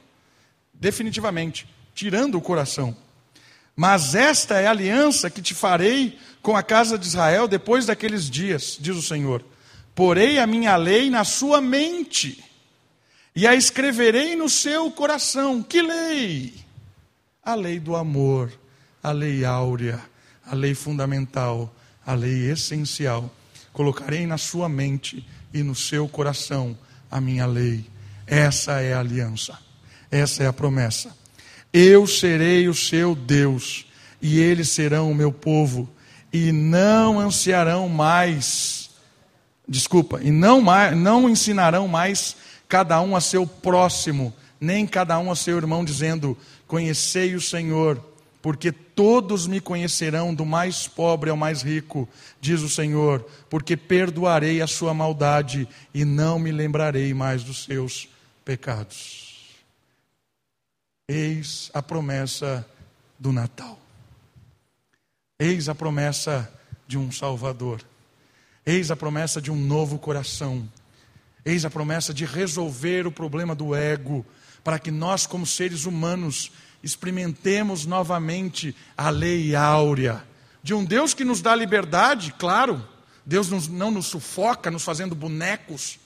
definitivamente, 0.73 1.67
tirando 1.93 2.37
o 2.37 2.41
coração. 2.41 2.97
Mas 3.75 4.15
esta 4.15 4.61
é 4.61 4.69
a 4.69 4.71
aliança 4.71 5.29
que 5.29 5.43
te 5.43 5.55
farei 5.55 6.19
com 6.41 6.57
a 6.57 6.63
casa 6.63 6.97
de 6.97 7.07
Israel 7.07 7.49
depois 7.49 7.87
daqueles 7.87 8.31
dias, 8.31 8.77
diz 8.79 8.95
o 8.95 9.03
Senhor. 9.03 9.43
Porei 9.95 10.39
a 10.39 10.47
minha 10.47 10.77
lei 10.77 11.11
na 11.11 11.25
sua 11.25 11.61
mente 11.61 12.43
e 13.35 13.47
a 13.47 13.55
escreverei 13.55 14.37
no 14.37 14.49
seu 14.49 14.91
coração. 14.91 15.63
Que 15.63 15.83
lei? 15.83 16.55
A 17.45 17.55
lei 17.55 17.79
do 17.79 17.95
amor, 17.97 18.53
a 19.03 19.11
lei 19.11 19.45
áurea, 19.45 20.01
a 20.47 20.55
lei 20.55 20.75
fundamental, 20.75 21.75
a 22.07 22.15
lei 22.15 22.51
essencial. 22.51 23.31
Colocarei 23.73 24.27
na 24.27 24.39
sua 24.39 24.69
mente 24.69 25.27
e 25.53 25.63
no 25.63 25.75
seu 25.75 26.09
coração 26.09 26.77
a 27.11 27.21
minha 27.21 27.47
lei. 27.47 27.85
Essa 28.27 28.81
é 28.81 28.95
a 28.95 29.01
aliança, 29.01 29.59
essa 30.11 30.43
é 30.43 30.47
a 30.47 30.53
promessa. 30.53 31.15
Eu 31.73 32.07
serei 32.07 32.69
o 32.69 32.75
seu 32.75 33.15
Deus, 33.15 33.87
e 34.21 34.39
eles 34.39 34.69
serão 34.69 35.11
o 35.11 35.15
meu 35.15 35.33
povo, 35.33 35.91
e 36.33 36.53
não 36.53 37.19
ansiarão 37.19 37.89
mais 37.89 38.82
desculpa, 39.69 40.21
e 40.23 40.31
não, 40.31 40.61
mais, 40.61 40.97
não 40.97 41.29
ensinarão 41.29 41.89
mais 41.89 42.37
cada 42.69 43.01
um 43.01 43.15
a 43.15 43.21
seu 43.21 43.47
próximo, 43.47 44.35
nem 44.61 44.87
cada 44.87 45.19
um 45.19 45.31
a 45.31 45.37
seu 45.37 45.57
irmão, 45.57 45.85
dizendo: 45.85 46.37
Conhecei 46.67 47.35
o 47.35 47.41
Senhor, 47.41 48.03
porque 48.41 48.73
todos 48.73 49.47
me 49.47 49.61
conhecerão, 49.61 50.35
do 50.35 50.45
mais 50.45 50.89
pobre 50.89 51.31
ao 51.31 51.37
mais 51.37 51.63
rico, 51.63 52.09
diz 52.41 52.61
o 52.61 52.69
Senhor, 52.69 53.27
porque 53.49 53.77
perdoarei 53.77 54.61
a 54.63 54.67
sua 54.67 54.93
maldade 54.93 55.69
e 55.93 56.05
não 56.05 56.39
me 56.39 56.51
lembrarei 56.51 57.13
mais 57.15 57.45
dos 57.45 57.65
seus 57.65 58.09
pecados. 58.45 59.23
Eis 61.09 61.71
a 61.75 61.83
promessa 61.83 62.67
do 63.19 63.33
Natal. 63.33 63.79
Eis 65.39 65.69
a 65.69 65.75
promessa 65.75 66.53
de 66.87 66.97
um 66.97 67.13
Salvador. 67.13 67.83
Eis 68.65 68.91
a 68.91 68.97
promessa 68.97 69.41
de 69.41 69.51
um 69.51 69.57
novo 69.57 69.99
coração. 69.99 70.69
Eis 71.45 71.65
a 71.65 71.71
promessa 71.71 72.15
de 72.15 72.25
resolver 72.25 73.07
o 73.07 73.13
problema 73.13 73.55
do 73.55 73.75
ego, 73.75 74.25
para 74.63 74.79
que 74.79 74.91
nós, 74.91 75.27
como 75.27 75.45
seres 75.45 75.87
humanos, 75.87 76.53
experimentemos 76.83 77.85
novamente 77.85 78.75
a 78.97 79.11
lei 79.11 79.55
áurea 79.55 80.25
de 80.63 80.73
um 80.73 80.85
Deus 80.85 81.13
que 81.13 81.25
nos 81.25 81.43
dá 81.43 81.57
liberdade, 81.57 82.33
claro, 82.39 82.87
Deus 83.27 83.69
não 83.69 83.91
nos 83.91 84.07
sufoca 84.07 84.71
nos 84.71 84.85
fazendo 84.85 85.15
bonecos, 85.15 85.99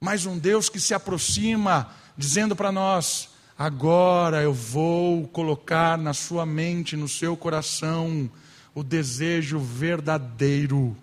mas 0.00 0.26
um 0.26 0.36
Deus 0.36 0.68
que 0.68 0.80
se 0.80 0.92
aproxima 0.92 1.90
dizendo 2.16 2.56
para 2.56 2.72
nós: 2.72 3.30
agora 3.56 4.42
eu 4.42 4.52
vou 4.52 5.28
colocar 5.28 5.96
na 5.96 6.12
sua 6.12 6.44
mente, 6.44 6.96
no 6.96 7.08
seu 7.08 7.36
coração, 7.36 8.28
o 8.74 8.82
desejo 8.82 9.58
verdadeiro 9.60 10.96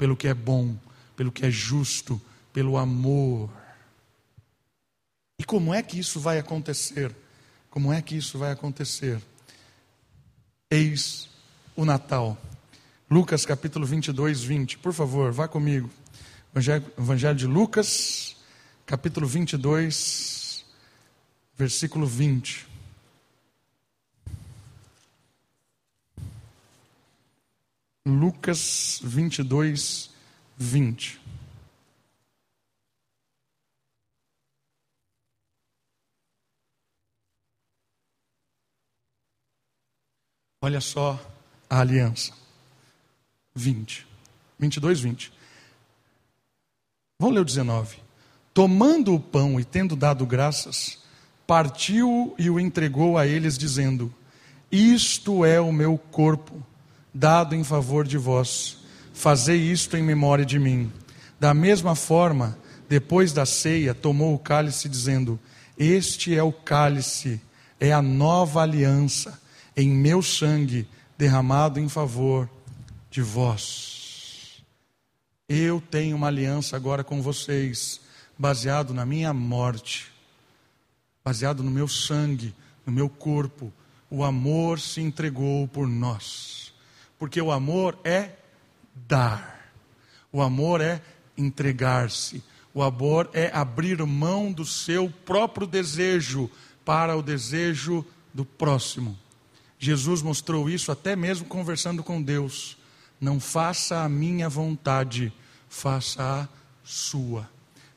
pelo 0.00 0.16
que 0.16 0.26
é 0.26 0.32
bom, 0.32 0.74
pelo 1.14 1.30
que 1.30 1.44
é 1.44 1.50
justo, 1.50 2.18
pelo 2.54 2.78
amor. 2.78 3.50
E 5.38 5.44
como 5.44 5.74
é 5.74 5.82
que 5.82 5.98
isso 5.98 6.18
vai 6.18 6.38
acontecer? 6.38 7.14
Como 7.68 7.92
é 7.92 8.00
que 8.00 8.16
isso 8.16 8.38
vai 8.38 8.50
acontecer? 8.50 9.20
Eis 10.70 11.28
o 11.76 11.84
Natal. 11.84 12.40
Lucas 13.10 13.44
capítulo 13.44 13.84
22, 13.84 14.42
20. 14.42 14.78
Por 14.78 14.94
favor, 14.94 15.32
vá 15.32 15.46
comigo. 15.46 15.90
Evangelho, 16.50 16.90
Evangelho 16.96 17.36
de 17.36 17.46
Lucas, 17.46 18.36
capítulo 18.86 19.26
22, 19.26 20.64
versículo 21.58 22.06
20. 22.06 22.69
Lucas 28.10 29.00
22, 29.02 30.10
20. 30.56 31.20
Olha 40.62 40.80
só 40.80 41.18
a 41.68 41.80
aliança. 41.80 42.34
20. 43.54 44.06
22, 44.58 45.00
20. 45.00 45.32
Vamos 47.18 47.34
ler 47.34 47.40
o 47.40 47.44
19. 47.44 47.96
Tomando 48.52 49.14
o 49.14 49.20
pão 49.20 49.58
e 49.58 49.64
tendo 49.64 49.96
dado 49.96 50.26
graças, 50.26 50.98
partiu 51.46 52.34
e 52.38 52.50
o 52.50 52.60
entregou 52.60 53.16
a 53.16 53.26
eles, 53.26 53.56
dizendo: 53.56 54.12
Isto 54.70 55.44
é 55.44 55.60
o 55.60 55.72
meu 55.72 55.96
corpo, 55.96 56.62
dado 57.12 57.54
em 57.54 57.64
favor 57.64 58.06
de 58.06 58.18
vós. 58.18 58.78
Fazei 59.12 59.58
isto 59.58 59.96
em 59.96 60.02
memória 60.02 60.44
de 60.44 60.58
mim. 60.58 60.92
Da 61.38 61.54
mesma 61.54 61.94
forma, 61.94 62.58
depois 62.88 63.32
da 63.32 63.46
ceia, 63.46 63.94
tomou 63.94 64.34
o 64.34 64.38
cálice, 64.38 64.88
dizendo: 64.88 65.38
Este 65.78 66.34
é 66.34 66.42
o 66.42 66.52
cálice, 66.52 67.40
é 67.78 67.92
a 67.92 68.02
nova 68.02 68.62
aliança 68.62 69.40
em 69.76 69.88
meu 69.88 70.22
sangue 70.22 70.86
derramado 71.16 71.78
em 71.78 71.88
favor 71.88 72.48
de 73.10 73.22
vós. 73.22 74.62
Eu 75.48 75.80
tenho 75.80 76.16
uma 76.16 76.28
aliança 76.28 76.76
agora 76.76 77.02
com 77.02 77.20
vocês, 77.20 78.00
baseado 78.38 78.94
na 78.94 79.04
minha 79.04 79.34
morte, 79.34 80.10
baseado 81.24 81.62
no 81.62 81.70
meu 81.70 81.88
sangue, 81.88 82.54
no 82.86 82.92
meu 82.92 83.08
corpo. 83.08 83.72
O 84.08 84.24
amor 84.24 84.80
se 84.80 85.00
entregou 85.00 85.66
por 85.68 85.86
nós, 85.86 86.69
porque 87.20 87.40
o 87.40 87.52
amor 87.52 87.98
é 88.02 88.30
dar, 88.94 89.70
o 90.32 90.40
amor 90.40 90.80
é 90.80 91.02
entregar-se, 91.36 92.42
o 92.72 92.82
amor 92.82 93.28
é 93.34 93.50
abrir 93.52 94.02
mão 94.06 94.50
do 94.50 94.64
seu 94.64 95.12
próprio 95.26 95.66
desejo 95.66 96.50
para 96.82 97.14
o 97.14 97.22
desejo 97.22 98.06
do 98.32 98.42
próximo. 98.42 99.18
Jesus 99.78 100.22
mostrou 100.22 100.70
isso 100.70 100.90
até 100.90 101.14
mesmo 101.14 101.46
conversando 101.46 102.02
com 102.02 102.22
Deus. 102.22 102.78
Não 103.20 103.38
faça 103.38 104.02
a 104.02 104.08
minha 104.08 104.48
vontade, 104.48 105.30
faça 105.68 106.22
a 106.22 106.48
sua. 106.82 107.46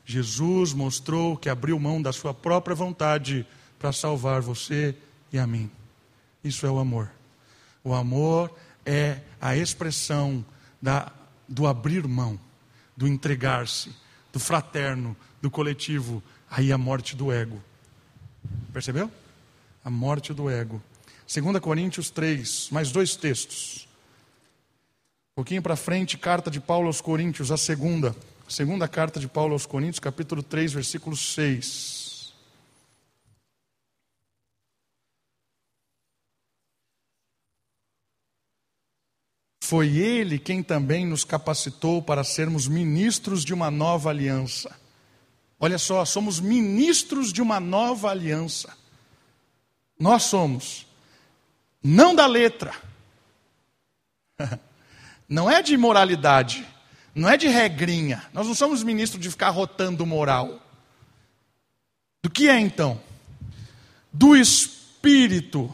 Jesus 0.04 0.74
mostrou 0.74 1.34
que 1.34 1.48
abriu 1.48 1.80
mão 1.80 2.02
da 2.02 2.12
sua 2.12 2.34
própria 2.34 2.76
vontade 2.76 3.46
para 3.78 3.90
salvar 3.90 4.42
você 4.42 4.94
e 5.32 5.38
a 5.38 5.46
mim. 5.46 5.70
Isso 6.42 6.66
é 6.66 6.70
o 6.70 6.78
amor. 6.78 7.10
O 7.82 7.94
amor 7.94 8.54
é 8.84 9.18
a 9.40 9.56
expressão 9.56 10.44
da, 10.80 11.12
do 11.48 11.66
abrir 11.66 12.06
mão, 12.06 12.38
do 12.96 13.06
entregar-se, 13.06 13.90
do 14.32 14.38
fraterno, 14.38 15.16
do 15.40 15.50
coletivo. 15.50 16.22
Aí 16.50 16.72
a 16.72 16.78
morte 16.78 17.16
do 17.16 17.32
ego. 17.32 17.62
Percebeu? 18.72 19.10
A 19.84 19.90
morte 19.90 20.32
do 20.32 20.48
ego. 20.50 20.82
2 21.26 21.58
Coríntios 21.58 22.10
3, 22.10 22.68
mais 22.70 22.92
dois 22.92 23.16
textos. 23.16 23.88
Um 25.32 25.36
pouquinho 25.36 25.62
para 25.62 25.74
frente, 25.74 26.18
carta 26.18 26.50
de 26.50 26.60
Paulo 26.60 26.86
aos 26.86 27.00
Coríntios, 27.00 27.50
a 27.50 27.56
segunda. 27.56 28.14
Segunda 28.48 28.86
carta 28.86 29.18
de 29.18 29.26
Paulo 29.26 29.54
aos 29.54 29.66
Coríntios, 29.66 29.98
capítulo 29.98 30.42
3, 30.42 30.74
versículo 30.74 31.16
6. 31.16 32.03
Foi 39.64 39.96
ele 39.96 40.38
quem 40.38 40.62
também 40.62 41.06
nos 41.06 41.24
capacitou 41.24 42.02
para 42.02 42.22
sermos 42.22 42.68
ministros 42.68 43.42
de 43.42 43.54
uma 43.54 43.70
nova 43.70 44.10
aliança. 44.10 44.78
Olha 45.58 45.78
só, 45.78 46.04
somos 46.04 46.38
ministros 46.38 47.32
de 47.32 47.40
uma 47.40 47.58
nova 47.58 48.10
aliança. 48.10 48.76
Nós 49.98 50.24
somos 50.24 50.86
não 51.82 52.14
da 52.14 52.26
letra. 52.26 52.74
Não 55.26 55.50
é 55.50 55.62
de 55.62 55.74
moralidade, 55.78 56.66
não 57.14 57.26
é 57.26 57.34
de 57.38 57.48
regrinha. 57.48 58.22
Nós 58.34 58.46
não 58.46 58.54
somos 58.54 58.82
ministros 58.82 59.22
de 59.22 59.30
ficar 59.30 59.48
rotando 59.48 60.04
moral. 60.04 60.60
Do 62.22 62.28
que 62.28 62.46
é 62.50 62.60
então? 62.60 63.00
Do 64.12 64.36
espírito. 64.36 65.72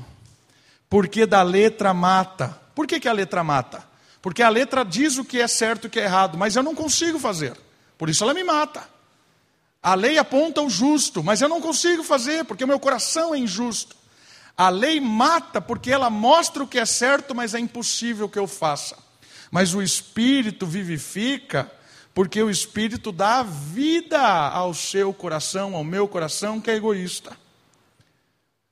Porque 0.88 1.26
da 1.26 1.42
letra 1.42 1.92
mata. 1.92 2.60
Por 2.74 2.86
que, 2.86 3.00
que 3.00 3.08
a 3.08 3.12
letra 3.12 3.42
mata? 3.44 3.84
Porque 4.22 4.42
a 4.42 4.48
letra 4.48 4.84
diz 4.84 5.18
o 5.18 5.24
que 5.24 5.40
é 5.40 5.48
certo 5.48 5.84
e 5.84 5.88
o 5.88 5.90
que 5.90 6.00
é 6.00 6.04
errado, 6.04 6.36
mas 6.36 6.56
eu 6.56 6.62
não 6.62 6.74
consigo 6.74 7.18
fazer. 7.18 7.56
Por 7.96 8.08
isso 8.08 8.22
ela 8.22 8.34
me 8.34 8.44
mata. 8.44 8.88
A 9.82 9.94
lei 9.94 10.18
aponta 10.18 10.60
o 10.60 10.68
justo, 10.68 11.24
mas 11.24 11.40
eu 11.40 11.48
não 11.48 11.60
consigo 11.60 12.02
fazer, 12.02 12.44
porque 12.44 12.64
o 12.64 12.68
meu 12.68 12.78
coração 12.78 13.34
é 13.34 13.38
injusto. 13.38 13.96
A 14.56 14.68
lei 14.68 15.00
mata 15.00 15.60
porque 15.60 15.90
ela 15.90 16.10
mostra 16.10 16.62
o 16.62 16.66
que 16.66 16.78
é 16.78 16.84
certo, 16.84 17.34
mas 17.34 17.54
é 17.54 17.58
impossível 17.58 18.28
que 18.28 18.38
eu 18.38 18.46
faça. 18.46 18.96
Mas 19.50 19.74
o 19.74 19.82
Espírito 19.82 20.66
vivifica 20.66 21.70
porque 22.14 22.42
o 22.42 22.50
Espírito 22.50 23.10
dá 23.10 23.42
vida 23.42 24.20
ao 24.20 24.74
seu 24.74 25.14
coração, 25.14 25.74
ao 25.74 25.82
meu 25.82 26.06
coração 26.06 26.60
que 26.60 26.70
é 26.70 26.74
egoísta. 26.74 27.36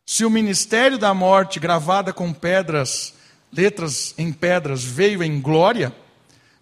Se 0.04 0.24
o 0.24 0.30
ministério 0.30 0.98
da 0.98 1.14
morte, 1.14 1.60
gravada 1.60 2.12
com 2.12 2.32
pedras, 2.32 3.14
letras 3.52 4.14
em 4.18 4.32
pedras, 4.32 4.82
veio 4.84 5.22
em 5.22 5.40
glória, 5.40 5.94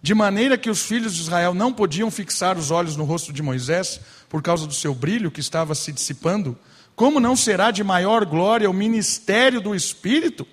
de 0.01 0.13
maneira 0.13 0.57
que 0.57 0.69
os 0.69 0.83
filhos 0.83 1.15
de 1.15 1.21
Israel 1.21 1.53
não 1.53 1.73
podiam 1.73 2.09
fixar 2.09 2.57
os 2.57 2.71
olhos 2.71 2.95
no 2.95 3.03
rosto 3.03 3.33
de 3.33 3.41
Moisés 3.41 3.99
por 4.29 4.41
causa 4.41 4.67
do 4.67 4.73
seu 4.73 4.93
brilho 4.93 5.31
que 5.31 5.39
estava 5.39 5.75
se 5.75 5.91
dissipando, 5.91 6.57
como 6.95 7.19
não 7.19 7.35
será 7.35 7.71
de 7.71 7.83
maior 7.83 8.25
glória 8.25 8.69
o 8.69 8.73
ministério 8.73 9.61
do 9.61 9.75
Espírito? 9.75 10.47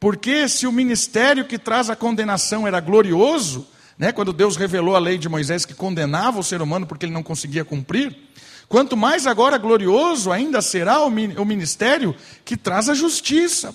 Porque 0.00 0.48
se 0.48 0.66
o 0.66 0.72
ministério 0.72 1.44
que 1.44 1.58
traz 1.58 1.90
a 1.90 1.96
condenação 1.96 2.66
era 2.66 2.80
glorioso, 2.80 3.66
né, 3.98 4.12
quando 4.12 4.32
Deus 4.32 4.56
revelou 4.56 4.96
a 4.96 4.98
lei 4.98 5.18
de 5.18 5.28
Moisés 5.28 5.64
que 5.64 5.74
condenava 5.74 6.40
o 6.40 6.44
ser 6.44 6.62
humano 6.62 6.86
porque 6.86 7.06
ele 7.06 7.12
não 7.12 7.22
conseguia 7.22 7.64
cumprir, 7.64 8.16
quanto 8.68 8.96
mais 8.96 9.26
agora 9.26 9.58
glorioso 9.58 10.32
ainda 10.32 10.60
será 10.62 11.00
o 11.04 11.10
ministério 11.10 12.14
que 12.44 12.56
traz 12.56 12.88
a 12.88 12.94
justiça. 12.94 13.74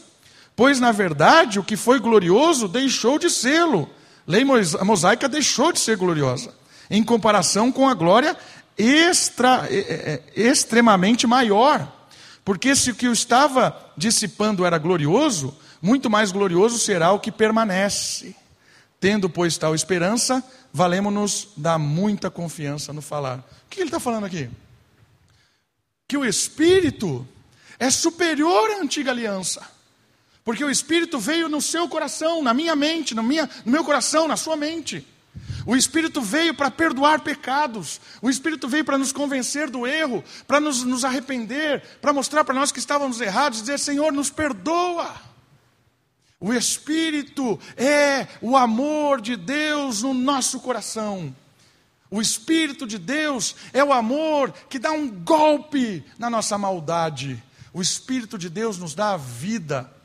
Pois, 0.60 0.78
na 0.78 0.92
verdade, 0.92 1.58
o 1.58 1.64
que 1.64 1.78
foi 1.78 2.02
glorioso 2.02 2.68
deixou 2.68 3.18
de 3.18 3.30
sê-lo. 3.30 3.90
Lei 4.28 4.44
mosaica 4.44 5.30
deixou 5.30 5.72
de 5.72 5.80
ser 5.80 5.96
gloriosa, 5.96 6.54
em 6.90 7.02
comparação 7.02 7.72
com 7.72 7.88
a 7.88 7.94
glória 7.94 8.36
extra, 8.78 9.70
extremamente 10.36 11.26
maior. 11.26 11.90
Porque 12.44 12.76
se 12.76 12.92
o 12.92 12.96
que 12.96 13.06
estava 13.06 13.74
dissipando 13.96 14.66
era 14.66 14.78
glorioso, 14.78 15.58
muito 15.82 16.10
mais 16.10 16.30
glorioso 16.30 16.78
será 16.78 17.14
o 17.14 17.22
que 17.22 17.32
permanece. 17.32 18.36
Tendo, 19.00 19.30
pois, 19.30 19.58
tal 19.58 19.74
esperança, 19.74 20.44
valemos-nos 20.74 21.48
da 21.56 21.78
muita 21.78 22.30
confiança 22.30 22.92
no 22.92 23.02
falar. 23.02 23.38
O 23.38 23.70
que 23.70 23.80
ele 23.80 23.88
está 23.88 24.00
falando 24.02 24.26
aqui? 24.26 24.50
Que 26.06 26.18
o 26.18 26.26
Espírito 26.26 27.26
é 27.80 27.90
superior 27.90 28.72
à 28.72 28.82
antiga 28.82 29.12
aliança. 29.12 29.79
Porque 30.50 30.66
o 30.66 30.72
Espírito 30.72 31.20
veio 31.20 31.48
no 31.48 31.62
seu 31.62 31.88
coração, 31.88 32.42
na 32.42 32.56
minha 32.56 32.76
mente, 32.76 33.14
no, 33.14 33.22
minha, 33.22 33.48
no 33.64 33.72
meu 33.72 33.84
coração, 33.84 34.28
na 34.28 34.36
sua 34.36 34.56
mente. 34.56 35.06
O 35.64 35.76
Espírito 35.76 36.24
veio 36.24 36.56
para 36.56 36.72
perdoar 36.72 37.20
pecados. 37.20 38.02
O 38.20 38.32
Espírito 38.32 38.68
veio 38.68 38.84
para 38.84 38.98
nos 38.98 39.12
convencer 39.12 39.70
do 39.70 39.86
erro, 39.86 40.24
para 40.48 40.60
nos, 40.60 40.84
nos 40.84 41.06
arrepender, 41.06 41.84
para 42.02 42.12
mostrar 42.12 42.44
para 42.44 42.56
nós 42.56 42.72
que 42.72 42.80
estávamos 42.80 43.22
errados, 43.22 43.60
dizer: 43.60 43.78
Senhor, 43.78 44.12
nos 44.12 44.32
perdoa. 44.32 45.14
O 46.40 46.52
Espírito 46.52 47.60
é 47.78 48.26
o 48.42 48.58
amor 48.58 49.22
de 49.22 49.36
Deus 49.36 50.02
no 50.02 50.16
nosso 50.16 50.60
coração. 50.62 51.32
O 52.10 52.20
Espírito 52.20 52.88
de 52.88 52.98
Deus 52.98 53.56
é 53.72 53.84
o 53.84 53.94
amor 53.94 54.52
que 54.68 54.80
dá 54.80 54.92
um 54.92 55.12
golpe 55.12 56.04
na 56.18 56.28
nossa 56.28 56.58
maldade. 56.58 57.40
O 57.72 57.84
Espírito 57.84 58.36
de 58.36 58.50
Deus 58.50 58.80
nos 58.80 58.96
dá 58.96 59.14
a 59.14 59.18
vida 59.18 59.99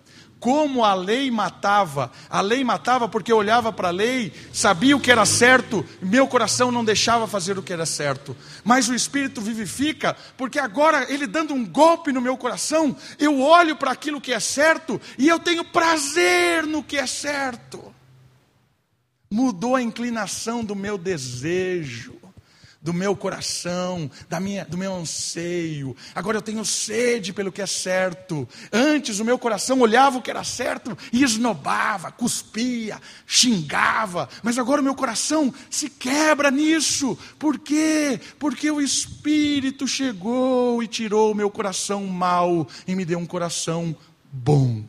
como 0.44 0.84
a 0.84 0.92
lei 0.92 1.30
matava. 1.30 2.12
A 2.28 2.42
lei 2.42 2.62
matava 2.62 3.08
porque 3.08 3.32
eu 3.32 3.38
olhava 3.38 3.72
para 3.72 3.88
a 3.88 3.90
lei, 3.90 4.30
sabia 4.52 4.94
o 4.94 5.00
que 5.00 5.10
era 5.10 5.24
certo, 5.24 5.82
meu 6.02 6.28
coração 6.28 6.70
não 6.70 6.84
deixava 6.84 7.26
fazer 7.26 7.58
o 7.58 7.62
que 7.62 7.72
era 7.72 7.86
certo. 7.86 8.36
Mas 8.62 8.86
o 8.86 8.94
Espírito 8.94 9.40
vivifica, 9.40 10.14
porque 10.36 10.58
agora 10.58 11.10
ele 11.10 11.26
dando 11.26 11.54
um 11.54 11.64
golpe 11.64 12.12
no 12.12 12.20
meu 12.20 12.36
coração, 12.36 12.94
eu 13.18 13.40
olho 13.40 13.74
para 13.74 13.90
aquilo 13.90 14.20
que 14.20 14.34
é 14.34 14.40
certo 14.40 15.00
e 15.16 15.30
eu 15.30 15.38
tenho 15.38 15.64
prazer 15.64 16.66
no 16.66 16.82
que 16.82 16.98
é 16.98 17.06
certo. 17.06 17.94
Mudou 19.30 19.74
a 19.74 19.80
inclinação 19.80 20.62
do 20.62 20.76
meu 20.76 20.98
desejo 20.98 22.23
do 22.84 22.92
meu 22.92 23.16
coração, 23.16 24.10
da 24.28 24.38
minha, 24.38 24.62
do 24.66 24.76
meu 24.76 24.94
anseio. 24.94 25.96
Agora 26.14 26.36
eu 26.36 26.42
tenho 26.42 26.62
sede 26.66 27.32
pelo 27.32 27.50
que 27.50 27.62
é 27.62 27.66
certo. 27.66 28.46
Antes 28.70 29.18
o 29.20 29.24
meu 29.24 29.38
coração 29.38 29.80
olhava 29.80 30.18
o 30.18 30.22
que 30.22 30.30
era 30.30 30.44
certo 30.44 30.96
e 31.10 31.24
esnobava, 31.24 32.12
cuspia, 32.12 33.00
xingava. 33.26 34.28
Mas 34.42 34.58
agora 34.58 34.82
o 34.82 34.84
meu 34.84 34.94
coração 34.94 35.52
se 35.70 35.88
quebra 35.88 36.50
nisso. 36.50 37.18
Por 37.38 37.58
quê? 37.58 38.20
Porque 38.38 38.70
o 38.70 38.82
Espírito 38.82 39.88
chegou 39.88 40.82
e 40.82 40.86
tirou 40.86 41.32
o 41.32 41.34
meu 41.34 41.50
coração 41.50 42.04
mau 42.04 42.68
e 42.86 42.94
me 42.94 43.06
deu 43.06 43.18
um 43.18 43.26
coração 43.26 43.96
bom. 44.30 44.84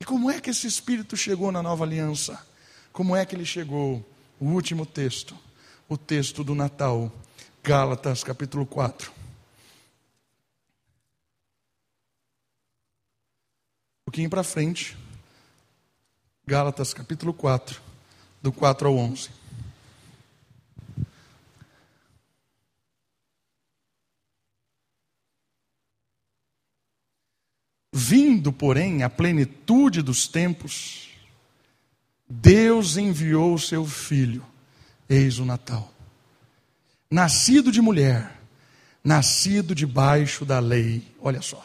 E 0.00 0.04
como 0.06 0.30
é 0.30 0.40
que 0.40 0.48
esse 0.48 0.66
Espírito 0.66 1.14
chegou 1.14 1.52
na 1.52 1.62
nova 1.62 1.84
aliança? 1.84 2.40
Como 2.90 3.14
é 3.14 3.26
que 3.26 3.36
ele 3.36 3.44
chegou? 3.44 4.02
O 4.40 4.46
último 4.46 4.86
texto 4.86 5.45
o 5.88 5.96
texto 5.96 6.42
do 6.42 6.54
Natal, 6.54 7.12
Gálatas 7.62 8.24
capítulo 8.24 8.66
4. 8.66 9.10
Um 9.10 9.14
pouquinho 14.06 14.30
para 14.30 14.42
frente, 14.42 14.96
Gálatas 16.44 16.92
capítulo 16.92 17.32
4, 17.32 17.80
do 18.42 18.52
4 18.52 18.88
ao 18.88 18.96
11. 18.96 19.30
Vindo, 27.92 28.52
porém, 28.52 29.02
a 29.02 29.10
plenitude 29.10 30.02
dos 30.02 30.28
tempos, 30.28 31.10
Deus 32.28 32.96
enviou 32.96 33.54
o 33.54 33.58
seu 33.58 33.84
Filho 33.86 34.44
Eis 35.08 35.38
o 35.38 35.44
Natal. 35.44 35.92
Nascido 37.10 37.70
de 37.70 37.80
mulher, 37.80 38.40
nascido 39.02 39.74
debaixo 39.74 40.44
da 40.44 40.58
lei. 40.58 41.06
Olha 41.20 41.40
só. 41.40 41.64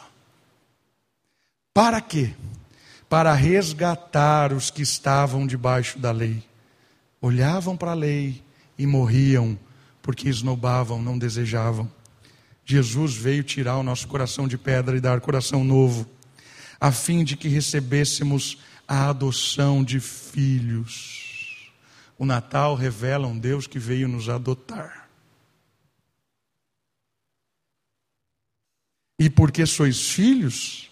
Para 1.74 2.00
quê? 2.00 2.34
Para 3.08 3.34
resgatar 3.34 4.52
os 4.52 4.70
que 4.70 4.82
estavam 4.82 5.46
debaixo 5.46 5.98
da 5.98 6.12
lei. 6.12 6.42
Olhavam 7.20 7.76
para 7.76 7.92
a 7.92 7.94
lei 7.94 8.42
e 8.78 8.86
morriam, 8.86 9.58
porque 10.00 10.28
esnobavam, 10.28 11.00
não 11.00 11.18
desejavam. 11.18 11.90
Jesus 12.64 13.14
veio 13.16 13.42
tirar 13.42 13.76
o 13.76 13.82
nosso 13.82 14.06
coração 14.06 14.46
de 14.46 14.56
pedra 14.56 14.96
e 14.96 15.00
dar 15.00 15.20
coração 15.20 15.64
novo, 15.64 16.06
a 16.80 16.92
fim 16.92 17.24
de 17.24 17.36
que 17.36 17.48
recebêssemos 17.48 18.58
a 18.86 19.08
adoção 19.08 19.82
de 19.82 20.00
filhos. 20.00 21.21
O 22.18 22.24
Natal 22.24 22.74
revela 22.74 23.26
um 23.26 23.38
Deus 23.38 23.66
que 23.66 23.78
veio 23.78 24.08
nos 24.08 24.28
adotar. 24.28 25.08
E 29.18 29.30
porque 29.30 29.64
sois 29.66 30.08
filhos, 30.08 30.90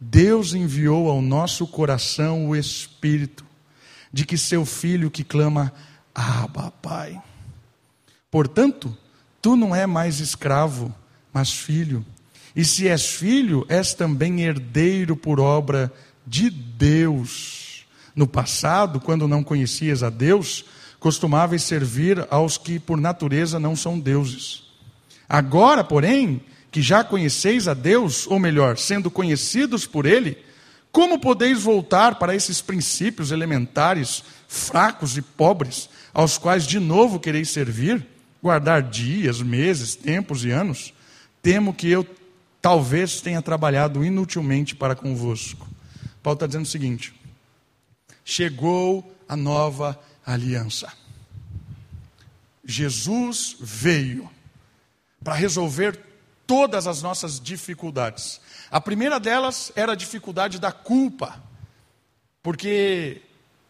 Deus 0.00 0.54
enviou 0.54 1.08
ao 1.08 1.22
nosso 1.22 1.66
coração 1.66 2.48
o 2.48 2.56
Espírito, 2.56 3.44
de 4.12 4.24
que 4.24 4.36
seu 4.36 4.64
filho 4.64 5.10
que 5.10 5.24
clama, 5.24 5.72
Abba, 6.14 6.70
Pai. 6.82 7.20
Portanto, 8.30 8.96
tu 9.40 9.56
não 9.56 9.74
é 9.74 9.86
mais 9.86 10.20
escravo, 10.20 10.94
mas 11.32 11.52
filho. 11.52 12.04
E 12.54 12.64
se 12.64 12.88
és 12.88 13.06
filho, 13.06 13.64
és 13.68 13.94
também 13.94 14.42
herdeiro 14.42 15.16
por 15.16 15.40
obra 15.40 15.92
de 16.26 16.50
Deus. 16.50 17.61
No 18.14 18.26
passado, 18.26 19.00
quando 19.00 19.26
não 19.26 19.42
conhecias 19.42 20.02
a 20.02 20.10
Deus, 20.10 20.64
costumavas 21.00 21.62
servir 21.62 22.26
aos 22.30 22.56
que 22.58 22.78
por 22.78 23.00
natureza 23.00 23.58
não 23.58 23.74
são 23.74 23.98
deuses. 23.98 24.64
Agora, 25.28 25.82
porém, 25.82 26.42
que 26.70 26.82
já 26.82 27.02
conheceis 27.02 27.66
a 27.66 27.74
Deus, 27.74 28.26
ou 28.26 28.38
melhor, 28.38 28.78
sendo 28.78 29.10
conhecidos 29.10 29.86
por 29.86 30.06
Ele, 30.06 30.38
como 30.90 31.18
podeis 31.18 31.62
voltar 31.62 32.18
para 32.18 32.34
esses 32.34 32.60
princípios 32.60 33.32
elementares, 33.32 34.22
fracos 34.46 35.16
e 35.16 35.22
pobres, 35.22 35.88
aos 36.12 36.36
quais 36.36 36.66
de 36.66 36.78
novo 36.78 37.18
quereis 37.18 37.48
servir, 37.48 38.06
guardar 38.42 38.82
dias, 38.82 39.40
meses, 39.40 39.94
tempos 39.94 40.44
e 40.44 40.50
anos? 40.50 40.92
Temo 41.40 41.72
que 41.72 41.88
eu 41.88 42.06
talvez 42.60 43.20
tenha 43.20 43.42
trabalhado 43.42 44.04
inutilmente 44.04 44.76
para 44.76 44.94
convosco. 44.94 45.66
Paulo 46.22 46.36
está 46.36 46.46
dizendo 46.46 46.64
o 46.64 46.68
seguinte: 46.68 47.12
chegou 48.24 49.14
a 49.28 49.36
nova 49.36 49.98
aliança. 50.24 50.92
Jesus 52.64 53.56
veio 53.60 54.30
para 55.22 55.34
resolver 55.34 55.98
todas 56.46 56.86
as 56.86 57.02
nossas 57.02 57.40
dificuldades. 57.40 58.40
A 58.70 58.80
primeira 58.80 59.18
delas 59.18 59.72
era 59.74 59.92
a 59.92 59.96
dificuldade 59.96 60.58
da 60.58 60.72
culpa, 60.72 61.42
porque 62.42 63.22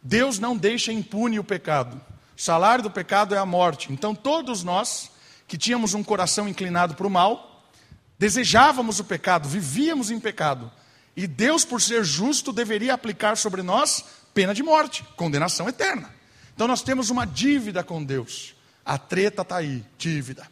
Deus 0.03 0.39
não 0.39 0.57
deixa 0.57 0.93
impune 0.93 1.39
o 1.39 1.45
pecado. 1.45 2.01
O 2.37 2.41
salário 2.41 2.83
do 2.83 2.91
pecado 2.91 3.35
é 3.35 3.39
a 3.39 3.47
morte. 3.47 3.93
Então, 3.93 4.15
todos 4.15 4.63
nós 4.65 5.11
que 5.47 5.59
tínhamos 5.59 5.95
um 5.95 6.03
coração 6.03 6.49
inclinado 6.49 6.95
para 6.95 7.07
o 7.07 7.11
mal, 7.11 7.63
desejávamos 8.19 9.01
o 9.01 9.05
pecado, 9.05 9.49
vivíamos 9.49 10.11
em 10.11 10.19
pecado. 10.19 10.73
E 11.15 11.27
Deus, 11.27 11.65
por 11.65 11.81
ser 11.81 12.05
justo, 12.05 12.53
deveria 12.53 12.95
aplicar 12.95 13.37
sobre 13.37 13.63
nós 13.63 14.05
pena 14.35 14.55
de 14.55 14.63
morte, 14.63 15.05
condenação 15.17 15.69
eterna. 15.69 16.11
Então 16.55 16.67
nós 16.67 16.83
temos 16.83 17.11
uma 17.11 17.25
dívida 17.25 17.83
com 17.83 18.03
Deus. 18.03 18.55
A 18.85 18.99
treta 18.99 19.43
está 19.43 19.57
aí, 19.57 19.85
dívida. 19.97 20.47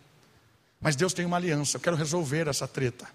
Mas 0.81 0.97
Deus 0.97 1.13
tem 1.13 1.27
uma 1.27 1.37
aliança. 1.37 1.77
Eu 1.77 1.81
quero 1.81 1.97
resolver 1.97 2.49
essa 2.49 2.67
treta. 2.67 3.07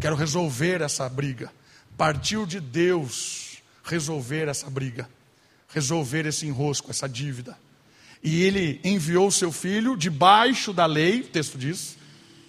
Quero 0.00 0.16
resolver 0.16 0.82
essa 0.82 1.08
briga. 1.08 1.50
Partiu 1.96 2.44
de 2.44 2.60
Deus 2.60 3.62
resolver 3.84 4.48
essa 4.48 4.68
briga. 4.68 5.08
Resolver 5.68 6.26
esse 6.26 6.46
enrosco, 6.46 6.90
essa 6.90 7.08
dívida. 7.08 7.56
E 8.22 8.42
ele 8.42 8.80
enviou 8.82 9.28
o 9.28 9.32
seu 9.32 9.52
filho 9.52 9.96
debaixo 9.96 10.72
da 10.72 10.84
lei, 10.84 11.20
o 11.20 11.28
texto 11.28 11.56
diz. 11.56 11.96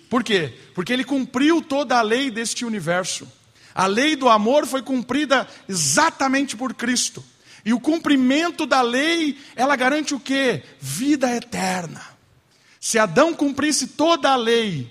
Por 0.10 0.24
quê? 0.24 0.54
Porque 0.74 0.92
ele 0.92 1.04
cumpriu 1.04 1.62
toda 1.62 1.98
a 1.98 2.02
lei 2.02 2.32
deste 2.32 2.66
universo. 2.66 3.28
A 3.76 3.86
lei 3.86 4.16
do 4.16 4.28
amor 4.28 4.66
foi 4.66 4.82
cumprida 4.82 5.48
exatamente 5.70 6.58
por 6.58 6.74
Cristo. 6.74 7.24
E 7.68 7.74
o 7.74 7.82
cumprimento 7.82 8.66
da 8.66 8.82
lei, 8.82 9.38
ela 9.54 9.76
garante 9.76 10.16
o 10.16 10.20
quê? 10.22 10.64
Vida 10.80 11.36
eterna. 11.36 12.02
Se 12.80 12.98
Adão 12.98 13.34
cumprisse 13.34 13.88
toda 13.88 14.32
a 14.32 14.38
lei, 14.38 14.90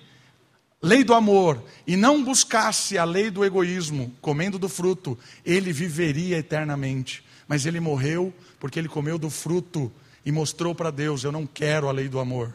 lei 0.82 1.02
do 1.02 1.14
amor, 1.14 1.64
e 1.86 1.96
não 1.96 2.22
buscasse 2.22 2.98
a 2.98 3.04
lei 3.04 3.30
do 3.30 3.42
egoísmo, 3.42 4.14
comendo 4.20 4.58
do 4.58 4.68
fruto, 4.68 5.18
ele 5.42 5.72
viveria 5.72 6.36
eternamente. 6.36 7.24
Mas 7.48 7.64
ele 7.64 7.80
morreu 7.80 8.30
porque 8.60 8.78
ele 8.78 8.88
comeu 8.88 9.16
do 9.16 9.30
fruto 9.30 9.90
e 10.22 10.30
mostrou 10.30 10.74
para 10.74 10.90
Deus: 10.90 11.24
Eu 11.24 11.32
não 11.32 11.46
quero 11.46 11.88
a 11.88 11.92
lei 11.92 12.10
do 12.10 12.20
amor. 12.20 12.54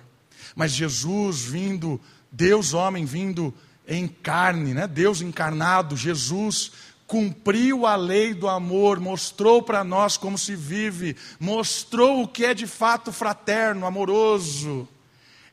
Mas 0.56 0.72
Jesus 0.72 1.42
vindo, 1.42 2.00
Deus 2.32 2.76
homem 2.76 3.06
vindo 3.06 3.52
em 3.88 4.08
carne, 4.08 4.76
né? 4.76 4.88
Deus 4.88 5.20
encarnado, 5.20 5.98
Jesus 5.98 6.72
cumpriu 7.12 7.86
a 7.86 7.98
lei 7.98 8.34
do 8.34 8.48
amor, 8.48 8.98
mostrou 8.98 9.62
para 9.62 9.84
nós 9.84 10.16
como 10.16 10.38
se 10.38 10.56
vive, 10.56 11.18
mostrou 11.38 12.24
o 12.24 12.28
que 12.28 12.46
é 12.46 12.54
de 12.54 12.66
fato 12.66 13.12
fraterno, 13.12 13.86
amoroso. 13.86 14.88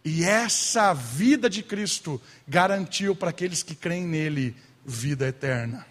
E 0.05 0.23
essa 0.23 0.95
vida 0.95 1.51
de 1.51 1.65
Cristo 1.65 2.23
garantiu 2.47 3.17
para 3.17 3.31
aqueles 3.31 3.65
que 3.65 3.75
creem 3.75 4.07
nele 4.07 4.55
vida 4.87 5.27
eterna. 5.27 5.85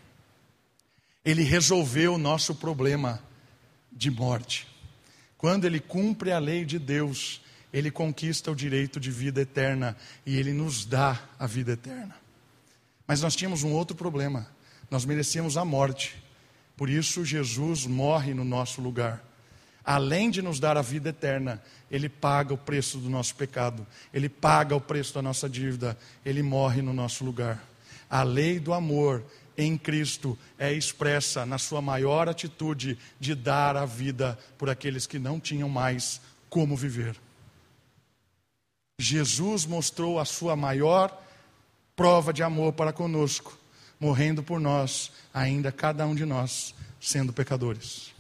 Ele 1.25 1.43
resolveu 1.43 2.13
o 2.13 2.17
nosso 2.17 2.55
problema 2.55 3.21
de 3.91 4.09
morte. 4.09 4.65
Quando 5.37 5.65
ele 5.65 5.81
cumpre 5.81 6.31
a 6.31 6.39
lei 6.39 6.63
de 6.63 6.79
Deus, 6.79 7.41
ele 7.73 7.91
conquista 7.91 8.49
o 8.49 8.55
direito 8.55 9.01
de 9.01 9.11
vida 9.11 9.41
eterna 9.41 9.97
e 10.25 10.37
ele 10.37 10.53
nos 10.53 10.85
dá 10.85 11.21
a 11.37 11.45
vida 11.45 11.73
eterna. 11.73 12.15
Mas 13.05 13.21
nós 13.21 13.35
tínhamos 13.35 13.63
um 13.63 13.73
outro 13.73 13.97
problema. 13.97 14.55
Nós 14.89 15.05
merecíamos 15.05 15.57
a 15.57 15.65
morte. 15.65 16.15
Por 16.75 16.89
isso 16.89 17.25
Jesus 17.25 17.85
morre 17.85 18.33
no 18.33 18.43
nosso 18.43 18.81
lugar. 18.81 19.23
Além 19.83 20.29
de 20.29 20.41
nos 20.41 20.59
dar 20.59 20.77
a 20.77 20.81
vida 20.81 21.09
eterna, 21.09 21.63
ele 21.89 22.09
paga 22.09 22.53
o 22.53 22.57
preço 22.57 22.97
do 22.97 23.09
nosso 23.09 23.33
pecado, 23.35 23.87
ele 24.13 24.27
paga 24.27 24.75
o 24.75 24.81
preço 24.81 25.13
da 25.13 25.21
nossa 25.21 25.47
dívida, 25.47 25.97
ele 26.25 26.43
morre 26.43 26.81
no 26.81 26.91
nosso 26.91 27.23
lugar. 27.23 27.63
A 28.09 28.21
lei 28.21 28.59
do 28.59 28.73
amor 28.73 29.23
em 29.57 29.77
Cristo 29.77 30.37
é 30.59 30.71
expressa 30.71 31.45
na 31.45 31.57
sua 31.57 31.81
maior 31.81 32.29
atitude 32.29 32.97
de 33.19 33.33
dar 33.33 33.75
a 33.77 33.85
vida 33.85 34.37
por 34.57 34.69
aqueles 34.69 35.07
que 35.07 35.17
não 35.17 35.39
tinham 35.39 35.69
mais 35.69 36.21
como 36.49 36.75
viver. 36.75 37.15
Jesus 38.99 39.65
mostrou 39.65 40.19
a 40.19 40.25
sua 40.25 40.55
maior 40.55 41.23
prova 41.95 42.33
de 42.33 42.43
amor 42.43 42.73
para 42.73 42.93
conosco, 42.93 43.57
morrendo 43.99 44.43
por 44.43 44.59
nós, 44.59 45.11
ainda 45.33 45.71
cada 45.71 46.05
um 46.05 46.15
de 46.15 46.25
nós 46.25 46.73
sendo 46.99 47.33
pecadores. 47.33 48.13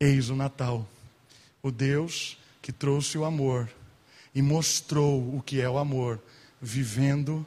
Eis 0.00 0.30
o 0.30 0.36
Natal, 0.36 0.88
o 1.62 1.70
Deus 1.70 2.38
que 2.62 2.72
trouxe 2.72 3.18
o 3.18 3.24
amor 3.24 3.68
e 4.34 4.42
mostrou 4.42 5.36
o 5.36 5.42
que 5.42 5.60
é 5.60 5.68
o 5.68 5.78
amor, 5.78 6.22
vivendo, 6.60 7.44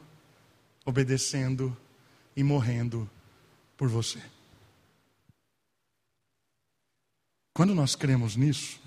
obedecendo 0.84 1.74
e 2.36 2.42
morrendo 2.42 3.08
por 3.76 3.88
você. 3.88 4.22
Quando 7.54 7.74
nós 7.74 7.94
cremos 7.94 8.36
nisso, 8.36 8.80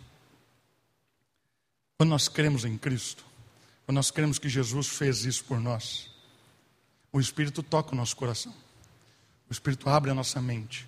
quando 1.98 2.10
nós 2.10 2.28
cremos 2.28 2.66
em 2.66 2.78
Cristo, 2.78 3.24
quando 3.86 3.96
nós 3.96 4.12
cremos 4.12 4.38
que 4.38 4.50
Jesus 4.50 4.88
fez 4.88 5.24
isso 5.26 5.44
por 5.46 5.60
nós, 5.60 6.10
o 7.16 7.22
Espírito 7.22 7.64
toca 7.64 7.94
o 7.94 7.96
nosso 7.96 8.16
coração, 8.16 8.54
o 9.50 9.54
Espírito 9.54 9.90
abre 9.90 10.12
a 10.12 10.14
nossa 10.14 10.42
mente 10.42 10.88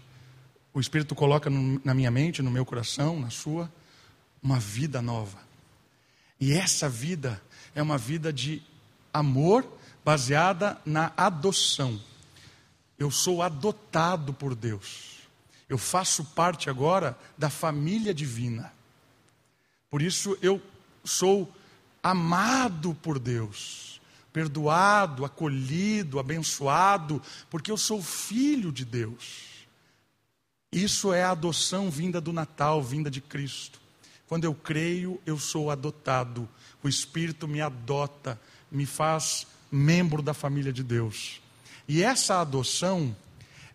o 0.78 0.80
Espírito 0.80 1.16
coloca 1.16 1.50
no, 1.50 1.82
na 1.84 1.92
minha 1.92 2.12
mente, 2.12 2.44
no 2.44 2.52
meu 2.52 2.64
coração, 2.64 3.20
na 3.20 3.32
sua, 3.32 3.68
uma 4.44 4.60
vida 4.60 5.02
nova. 5.02 5.40
E 6.40 6.54
essa 6.54 6.88
vida 6.88 7.42
é 7.74 7.82
uma 7.82 7.98
vida 7.98 8.32
de 8.32 8.62
amor 9.12 9.68
baseada 10.06 10.80
na 10.86 11.12
adoção. 11.18 12.00
Eu 13.00 13.10
sou 13.10 13.42
adotado 13.42 14.36
por 14.36 14.54
Deus. 14.54 15.18
Eu 15.68 15.80
faço 15.80 16.24
parte 16.24 16.70
agora 16.70 17.18
da 17.36 17.50
família 17.50 18.14
divina. 18.14 18.72
Por 19.90 20.04
isso 20.04 20.38
eu 20.44 20.62
sou 21.04 21.52
amado 22.04 22.94
por 23.02 23.18
Deus, 23.18 23.97
perdoado, 24.38 25.26
acolhido, 25.26 26.20
abençoado, 26.20 27.20
porque 27.50 27.72
eu 27.72 27.78
sou 27.78 28.04
filho 28.04 28.72
de 28.72 28.86
Deus. 28.86 29.66
Isso 30.72 31.12
é 31.12 31.24
a 31.24 31.32
adoção 31.32 31.90
vinda 31.90 32.22
do 32.22 32.32
Natal, 32.32 32.84
vinda 32.84 33.10
de 33.10 33.20
Cristo. 33.20 33.82
Quando 34.28 34.44
eu 34.44 34.54
creio, 34.54 35.20
eu 35.26 35.40
sou 35.40 35.72
adotado. 35.72 36.48
O 36.84 36.88
Espírito 36.88 37.48
me 37.48 37.62
adota, 37.62 38.40
me 38.72 38.86
faz 38.86 39.48
membro 39.72 40.22
da 40.22 40.36
família 40.36 40.72
de 40.72 40.84
Deus. 40.84 41.42
E 41.88 42.04
essa 42.04 42.40
adoção, 42.40 43.16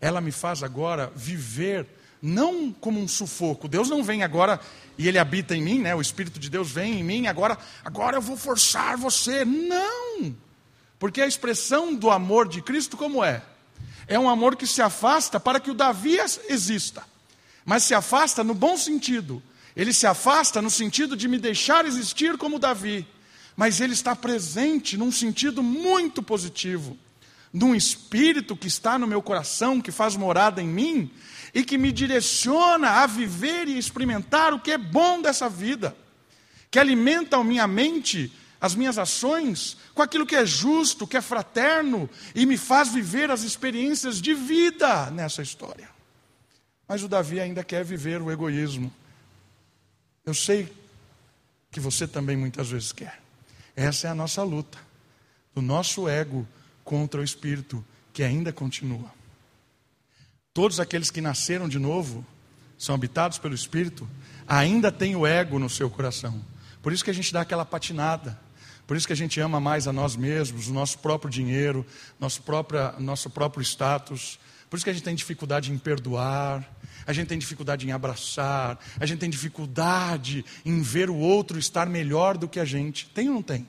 ela 0.01 0.21
me 0.21 0.31
faz 0.31 0.63
agora 0.63 1.13
viver 1.17 1.89
não 2.23 2.73
como 2.73 3.01
um 3.01 3.09
sufoco. 3.09 3.67
Deus 3.67 3.91
não 3.91 4.05
vem 4.05 4.23
agora 4.23 4.61
e 4.97 5.09
ele 5.09 5.19
habita 5.19 5.57
em 5.57 5.63
mim, 5.63 5.81
né? 5.81 5.93
O 5.93 6.01
Espírito 6.01 6.39
de 6.39 6.49
Deus 6.49 6.71
vem 6.71 7.01
em 7.01 7.03
mim, 7.03 7.27
agora, 7.27 7.59
agora 7.85 8.19
eu 8.19 8.23
vou 8.23 8.37
forçar 8.37 8.97
você. 8.97 9.45
Não! 9.45 10.33
Porque 11.03 11.21
a 11.21 11.27
expressão 11.27 11.93
do 11.93 12.13
amor 12.13 12.47
de 12.47 12.63
Cristo 12.63 12.97
como 12.97 13.25
é? 13.25 13.43
é 14.07 14.17
um 14.17 14.31
amor 14.31 14.55
que 14.55 14.69
se 14.69 14.81
afasta 14.81 15.41
para 15.41 15.59
que 15.59 15.69
o 15.69 15.75
Davi 15.75 16.17
exista, 16.49 17.03
mas 17.65 17.83
se 17.83 17.93
afasta 17.93 18.45
no 18.45 18.55
bom 18.55 18.77
sentido. 18.77 19.43
Ele 19.75 19.93
se 19.93 20.07
afasta 20.07 20.63
no 20.63 20.71
sentido 20.71 21.17
de 21.17 21.27
me 21.27 21.41
deixar 21.41 21.85
existir 21.87 22.39
como 22.39 22.57
Davi, 22.57 23.05
mas 23.57 23.81
ele 23.81 23.95
está 23.95 24.15
presente 24.15 24.97
num 24.97 25.11
sentido 25.11 25.61
muito 25.61 26.23
positivo, 26.23 26.97
num 27.53 27.75
espírito 27.75 28.57
que 28.57 28.69
está 28.69 28.97
no 28.97 29.09
meu 29.09 29.21
coração, 29.21 29.81
que 29.81 29.91
faz 29.91 30.15
morada 30.15 30.63
em 30.63 30.69
mim 30.69 31.11
e 31.53 31.65
que 31.65 31.77
me 31.77 31.91
direciona 31.91 33.03
a 33.03 33.09
viver 33.09 33.67
e 33.67 33.77
experimentar 33.77 34.55
o 34.55 34.61
que 34.61 34.71
é 34.71 34.79
bom 34.79 35.21
dessa 35.21 35.49
vida, 35.49 35.97
que 36.71 36.79
alimenta 36.79 37.39
a 37.39 37.43
minha 37.43 37.67
mente 37.67 38.33
as 38.63 38.77
minhas 38.77 38.97
ações 38.97 39.77
com 39.93 40.03
aquilo 40.03 40.25
que 40.25 40.37
é 40.37 40.47
justo, 40.47 41.05
que 41.05 41.17
é 41.17 41.21
fraterno 41.21 42.09
e 42.33 42.47
me 42.47 42.57
faz 42.57 42.93
viver 42.93 43.29
as 43.29 43.43
experiências 43.43 44.23
de 44.23 44.33
vida 44.35 45.11
nessa 45.11 45.43
história. 45.43 45.91
Mas 46.87 47.03
o 47.03 47.09
Davi 47.09 47.41
ainda 47.41 47.65
quer 47.65 47.85
viver 47.85 48.23
o 48.23 48.31
egoísmo. 48.31 48.93
Eu 50.25 50.33
sei 50.33 50.73
que 51.73 51.81
você 51.81 52.07
também 52.07 52.37
muitas 52.37 52.71
vezes 52.71 52.93
quer. 52.93 53.21
Essa 53.75 54.07
é 54.07 54.11
a 54.11 54.15
nossa 54.15 54.45
luta, 54.45 54.79
do 55.53 55.61
nosso 55.61 56.09
ego 56.09 56.47
contra 56.85 57.21
o 57.21 57.25
espírito 57.25 57.85
que 58.13 58.23
ainda 58.23 58.53
continua. 58.53 59.13
Todos 60.55 60.79
aqueles 60.79 61.11
que 61.11 61.21
nasceram 61.21 61.69
de 61.69 61.81
novo, 61.81 62.25
são 62.79 62.95
habitados 62.95 63.39
pelo 63.39 63.57
espírito, 63.57 64.09
ainda 64.47 64.93
têm 64.93 65.17
o 65.17 65.27
ego 65.27 65.59
no 65.59 65.69
seu 65.69 65.91
coração. 65.91 66.41
Por 66.81 66.93
isso 66.93 67.03
que 67.03 67.11
a 67.11 67.15
gente 67.15 67.33
dá 67.33 67.41
aquela 67.41 67.65
patinada 67.65 68.39
por 68.93 68.97
isso 68.99 69.07
que 69.07 69.13
a 69.15 69.17
gente 69.17 69.41
ama 69.41 69.59
mais 69.59 69.89
a 69.89 69.93
nós 69.93 70.17
mesmos, 70.17 70.69
o 70.69 70.73
nosso 70.75 70.99
próprio 70.99 71.31
dinheiro, 71.31 71.87
nosso 72.21 72.43
próprio, 72.43 72.93
nosso 73.01 73.31
próprio 73.31 73.63
status. 73.63 74.39
Por 74.69 74.77
isso 74.77 74.85
que 74.85 74.91
a 74.91 74.93
gente 74.93 75.03
tem 75.03 75.15
dificuldade 75.15 75.73
em 75.73 75.79
perdoar, 75.79 76.71
a 77.07 77.11
gente 77.15 77.27
tem 77.27 77.39
dificuldade 77.39 77.89
em 77.89 77.91
abraçar, 77.91 78.79
a 79.01 79.07
gente 79.07 79.19
tem 79.19 79.31
dificuldade 79.31 80.45
em 80.63 80.83
ver 80.83 81.09
o 81.09 81.17
outro 81.17 81.59
estar 81.59 81.89
melhor 81.89 82.37
do 82.37 82.47
que 82.47 82.61
a 82.61 82.67
gente. 82.67 83.09
Tem 83.09 83.31
ou 83.31 83.37
não 83.37 83.43
tem? 83.43 83.67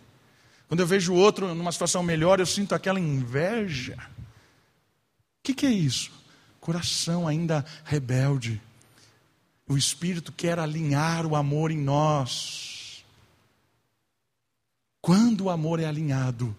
Quando 0.68 0.82
eu 0.82 0.88
vejo 0.88 1.14
o 1.14 1.16
outro 1.16 1.56
numa 1.56 1.72
situação 1.72 2.04
melhor, 2.04 2.42
eu 2.42 2.46
sinto 2.46 2.76
aquela 2.76 3.00
inveja. 3.00 3.96
O 3.96 4.00
que, 5.42 5.54
que 5.54 5.66
é 5.66 5.72
isso? 5.72 6.12
Coração 6.60 7.30
ainda 7.30 7.64
rebelde. 7.86 8.62
O 9.70 9.78
Espírito 9.78 10.34
quer 10.34 10.60
alinhar 10.60 11.26
o 11.26 11.34
amor 11.34 11.72
em 11.72 11.80
nós. 11.80 12.73
Quando 15.04 15.42
o 15.42 15.50
amor 15.50 15.82
é 15.82 15.86
alinhado, 15.86 16.56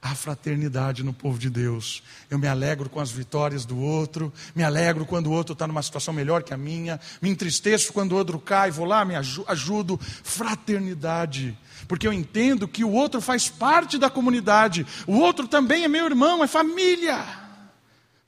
há 0.00 0.14
fraternidade 0.14 1.04
no 1.04 1.12
povo 1.12 1.38
de 1.38 1.50
Deus. 1.50 2.02
Eu 2.30 2.38
me 2.38 2.48
alegro 2.48 2.88
com 2.88 2.98
as 2.98 3.10
vitórias 3.10 3.66
do 3.66 3.78
outro, 3.78 4.32
me 4.54 4.62
alegro 4.62 5.04
quando 5.04 5.26
o 5.26 5.30
outro 5.30 5.52
está 5.52 5.66
numa 5.66 5.82
situação 5.82 6.14
melhor 6.14 6.42
que 6.42 6.54
a 6.54 6.56
minha, 6.56 6.98
me 7.20 7.28
entristeço 7.28 7.92
quando 7.92 8.12
o 8.12 8.16
outro 8.16 8.38
cai, 8.38 8.70
vou 8.70 8.86
lá, 8.86 9.04
me 9.04 9.14
ajudo. 9.14 10.00
Fraternidade, 10.00 11.54
porque 11.86 12.06
eu 12.06 12.14
entendo 12.14 12.66
que 12.66 12.82
o 12.82 12.90
outro 12.90 13.20
faz 13.20 13.50
parte 13.50 13.98
da 13.98 14.08
comunidade, 14.08 14.86
o 15.06 15.18
outro 15.18 15.46
também 15.46 15.84
é 15.84 15.88
meu 15.88 16.06
irmão, 16.06 16.42
é 16.42 16.46
família. 16.46 17.22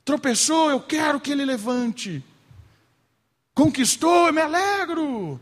Tropeçou, 0.05 0.69
eu 0.69 0.79
quero 0.79 1.19
que 1.19 1.31
ele 1.31 1.43
levante. 1.43 2.23
Conquistou, 3.55 4.27
eu 4.27 4.33
me 4.33 4.41
alegro. 4.41 5.39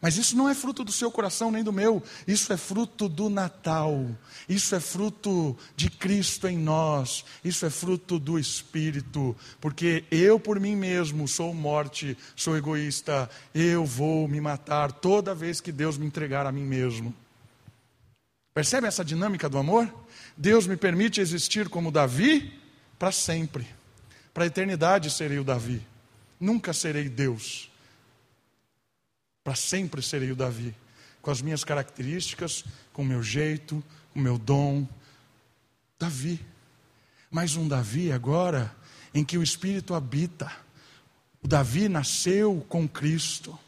Mas 0.00 0.16
isso 0.16 0.34
não 0.34 0.48
é 0.48 0.54
fruto 0.54 0.82
do 0.82 0.90
seu 0.90 1.10
coração 1.10 1.50
nem 1.50 1.62
do 1.62 1.72
meu, 1.72 2.02
isso 2.26 2.50
é 2.52 2.56
fruto 2.56 3.06
do 3.06 3.28
Natal, 3.28 4.08
isso 4.48 4.74
é 4.74 4.80
fruto 4.80 5.54
de 5.76 5.90
Cristo 5.90 6.48
em 6.48 6.56
nós, 6.56 7.22
isso 7.44 7.66
é 7.66 7.70
fruto 7.70 8.18
do 8.18 8.38
Espírito, 8.38 9.36
porque 9.60 10.04
eu 10.10 10.40
por 10.40 10.58
mim 10.58 10.74
mesmo 10.74 11.28
sou 11.28 11.52
morte, 11.52 12.16
sou 12.34 12.56
egoísta, 12.56 13.28
eu 13.54 13.84
vou 13.84 14.26
me 14.26 14.40
matar 14.40 14.90
toda 14.90 15.34
vez 15.34 15.60
que 15.60 15.70
Deus 15.70 15.98
me 15.98 16.06
entregar 16.06 16.46
a 16.46 16.52
mim 16.52 16.64
mesmo. 16.64 17.14
Percebe 18.54 18.86
essa 18.86 19.04
dinâmica 19.04 19.50
do 19.50 19.58
amor? 19.58 19.92
Deus 20.34 20.66
me 20.66 20.78
permite 20.78 21.20
existir 21.20 21.68
como 21.68 21.92
Davi 21.92 22.58
para 22.98 23.12
sempre, 23.12 23.66
para 24.32 24.44
a 24.44 24.46
eternidade 24.46 25.10
serei 25.10 25.38
o 25.38 25.44
Davi, 25.44 25.86
nunca 26.40 26.72
serei 26.72 27.06
Deus. 27.06 27.69
Para 29.50 29.56
sempre 29.56 30.00
serei 30.00 30.30
o 30.30 30.36
Davi, 30.36 30.72
com 31.20 31.28
as 31.28 31.42
minhas 31.42 31.64
características, 31.64 32.64
com 32.92 33.02
o 33.02 33.04
meu 33.04 33.20
jeito, 33.20 33.82
com 34.12 34.20
o 34.20 34.22
meu 34.22 34.38
dom. 34.38 34.86
Davi. 35.98 36.38
Mas 37.28 37.56
um 37.56 37.66
Davi 37.66 38.12
agora 38.12 38.72
em 39.12 39.24
que 39.24 39.36
o 39.36 39.42
Espírito 39.42 39.92
habita. 39.92 40.52
O 41.42 41.48
Davi 41.48 41.88
nasceu 41.88 42.64
com 42.68 42.86
Cristo. 42.86 43.58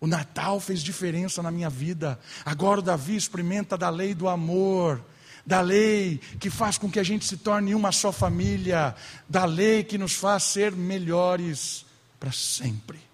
O 0.00 0.06
Natal 0.08 0.58
fez 0.58 0.82
diferença 0.82 1.40
na 1.40 1.52
minha 1.52 1.70
vida. 1.70 2.18
Agora 2.44 2.80
o 2.80 2.82
Davi 2.82 3.14
experimenta 3.14 3.78
da 3.78 3.88
lei 3.88 4.14
do 4.14 4.28
amor, 4.28 5.00
da 5.46 5.60
lei 5.60 6.18
que 6.40 6.50
faz 6.50 6.76
com 6.76 6.90
que 6.90 6.98
a 6.98 7.04
gente 7.04 7.24
se 7.24 7.36
torne 7.36 7.72
uma 7.72 7.92
só 7.92 8.10
família, 8.10 8.96
da 9.28 9.44
lei 9.44 9.84
que 9.84 9.96
nos 9.96 10.14
faz 10.14 10.42
ser 10.42 10.72
melhores 10.72 11.86
para 12.18 12.32
sempre. 12.32 13.09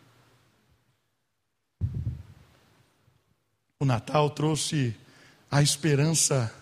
Natal 3.84 4.30
trouxe 4.30 4.96
a 5.50 5.60
esperança 5.60 6.52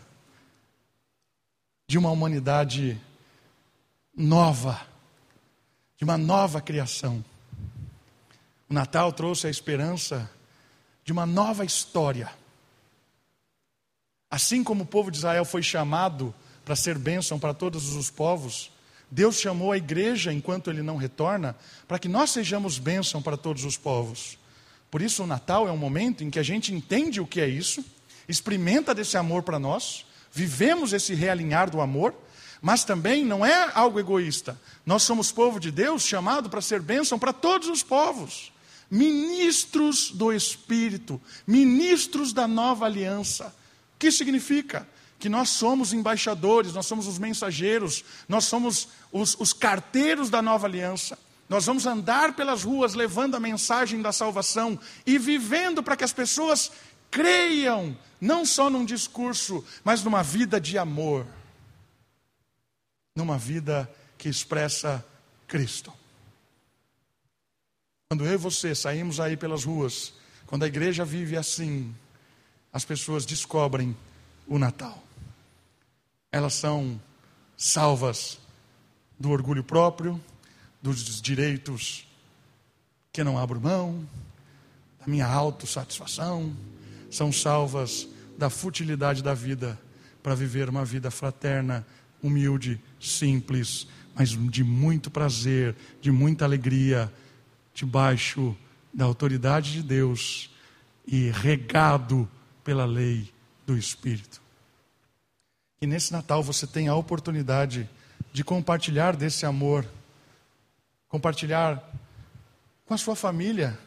de 1.87 1.97
uma 1.97 2.11
humanidade 2.11 3.01
nova, 4.17 4.85
de 5.97 6.03
uma 6.03 6.19
nova 6.19 6.61
criação. 6.61 7.25
O 8.69 8.75
Natal 8.75 9.13
trouxe 9.13 9.47
a 9.47 9.51
esperança 9.51 10.29
de 11.05 11.13
uma 11.13 11.25
nova 11.25 11.65
história. 11.65 12.33
Assim 14.29 14.65
como 14.65 14.83
o 14.83 14.87
povo 14.87 15.11
de 15.11 15.19
Israel 15.19 15.45
foi 15.45 15.63
chamado 15.63 16.35
para 16.65 16.75
ser 16.75 16.99
bênção 16.99 17.39
para 17.39 17.55
todos 17.55 17.95
os 17.95 18.11
povos, 18.11 18.73
Deus 19.09 19.39
chamou 19.39 19.71
a 19.71 19.77
igreja, 19.77 20.33
enquanto 20.33 20.69
ele 20.69 20.83
não 20.83 20.97
retorna, 20.97 21.55
para 21.87 22.01
que 22.01 22.09
nós 22.09 22.31
sejamos 22.31 22.79
bênção 22.79 23.23
para 23.23 23.37
todos 23.37 23.65
os 23.65 23.77
povos. 23.77 24.37
Por 24.95 25.03
isso, 25.03 25.25
o 25.25 25.27
Natal 25.27 25.67
é 25.67 25.73
um 25.73 25.77
momento 25.77 26.23
em 26.23 26.31
que 26.31 26.39
a 26.39 26.43
gente 26.45 26.73
entende 26.73 27.21
o 27.21 27.27
que 27.27 27.41
é 27.41 27.49
isso, 27.49 27.85
experimenta 28.29 28.95
desse 28.95 29.17
amor 29.17 29.43
para 29.43 29.59
nós, 29.59 30.07
vivemos 30.31 30.93
esse 30.93 31.15
realinhar 31.15 31.69
do 31.69 31.81
amor, 31.81 32.15
mas 32.63 32.85
também 32.85 33.25
não 33.25 33.45
é 33.45 33.73
algo 33.75 33.99
egoísta. 33.99 34.57
Nós 34.87 35.03
somos 35.03 35.33
povo 35.33 35.59
de 35.59 35.73
Deus 35.73 36.05
chamado 36.05 36.49
para 36.49 36.61
ser 36.61 36.81
bênção 36.81 37.19
para 37.19 37.33
todos 37.33 37.67
os 37.67 37.83
povos 37.83 38.53
ministros 38.89 40.13
do 40.13 40.33
Espírito, 40.33 41.21
ministros 41.45 42.33
da 42.33 42.47
nova 42.47 42.85
aliança. 42.85 43.47
O 43.97 43.99
que 43.99 44.13
significa? 44.13 44.89
Que 45.19 45.29
nós 45.29 45.49
somos 45.49 45.93
embaixadores, 45.93 46.73
nós 46.73 46.87
somos 46.87 47.09
os 47.09 47.19
mensageiros, 47.19 48.05
nós 48.29 48.45
somos 48.45 48.87
os, 49.11 49.35
os 49.41 49.53
carteiros 49.53 50.31
da 50.31 50.41
nova 50.41 50.69
aliança. 50.69 51.19
Nós 51.49 51.67
vamos 51.67 51.87
andar 51.87 52.35
pelas 52.35 52.63
ruas 52.63 52.95
levando 52.95 53.35
a 53.35 53.41
mensagem 53.41 54.01
da 54.01 54.13
salvação 54.13 54.79
e 55.07 55.19
vivendo 55.19 55.83
para 55.83 55.97
que 55.97 56.05
as 56.05 56.13
pessoas 56.13 56.73
creiam, 57.11 57.97
não 58.21 58.45
só 58.45 58.71
num 58.71 58.85
discurso, 58.85 59.65
mas 59.85 60.03
numa 60.03 60.23
vida 60.23 60.61
de 60.61 60.79
amor, 60.79 61.27
numa 63.15 63.39
vida 63.39 63.91
que 64.17 64.29
expressa 64.29 65.05
Cristo. 65.47 65.93
Quando 68.09 68.25
eu 68.25 68.33
e 68.33 68.37
você 68.37 68.75
saímos 68.75 69.21
aí 69.21 69.37
pelas 69.37 69.65
ruas, 69.65 70.15
quando 70.47 70.65
a 70.65 70.67
igreja 70.67 71.05
vive 71.05 71.37
assim, 71.37 71.95
as 72.73 72.85
pessoas 72.85 73.25
descobrem 73.25 73.97
o 74.47 74.59
Natal. 74.59 75.03
Elas 76.33 76.55
são 76.55 77.01
salvas 77.57 78.39
do 79.19 79.31
orgulho 79.31 79.63
próprio, 79.63 80.21
dos 80.85 81.23
direitos 81.23 82.07
que 83.11 83.25
não 83.25 83.39
abro 83.39 83.59
mão, 83.59 84.07
da 85.01 85.07
minha 85.07 85.27
autossatisfação, 85.27 86.55
são 87.11 87.33
salvas 87.33 88.07
da 88.37 88.51
futilidade 88.51 89.23
da 89.23 89.33
vida 89.33 89.81
para 90.23 90.35
viver 90.35 90.69
uma 90.69 90.85
vida 90.85 91.11
fraterna, 91.11 91.87
humilde, 92.23 92.79
simples, 93.01 93.87
mas 94.15 94.31
de 94.51 94.63
muito 94.63 95.11
prazer, 95.11 95.75
de 96.03 96.11
muita 96.11 96.45
alegria, 96.45 97.11
debaixo 97.73 98.55
da 98.93 99.07
autoridade 99.07 99.73
de 99.73 99.83
Deus 99.83 100.51
e 101.07 101.31
regado 101.31 102.29
pela 102.63 102.85
lei 102.85 103.33
do 103.67 103.75
Espírito. 103.75 104.43
Que 105.81 105.87
nesse 105.87 106.13
Natal 106.13 106.43
você 106.43 106.67
tenha 106.67 106.91
a 106.91 106.97
oportunidade 106.97 107.89
de 108.35 108.45
compartilhar 108.45 109.17
desse 109.17 109.47
amor, 109.47 109.87
compartilhar 111.15 111.81
com 112.85 112.93
a 112.93 112.99
sua 112.99 113.15
família, 113.15 113.79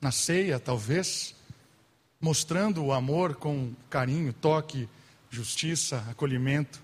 na 0.00 0.10
ceia, 0.10 0.58
talvez, 0.58 1.32
mostrando 2.20 2.84
o 2.84 2.92
amor 2.92 3.36
com 3.36 3.72
carinho, 3.88 4.32
toque, 4.32 4.88
justiça, 5.30 6.04
acolhimento, 6.10 6.82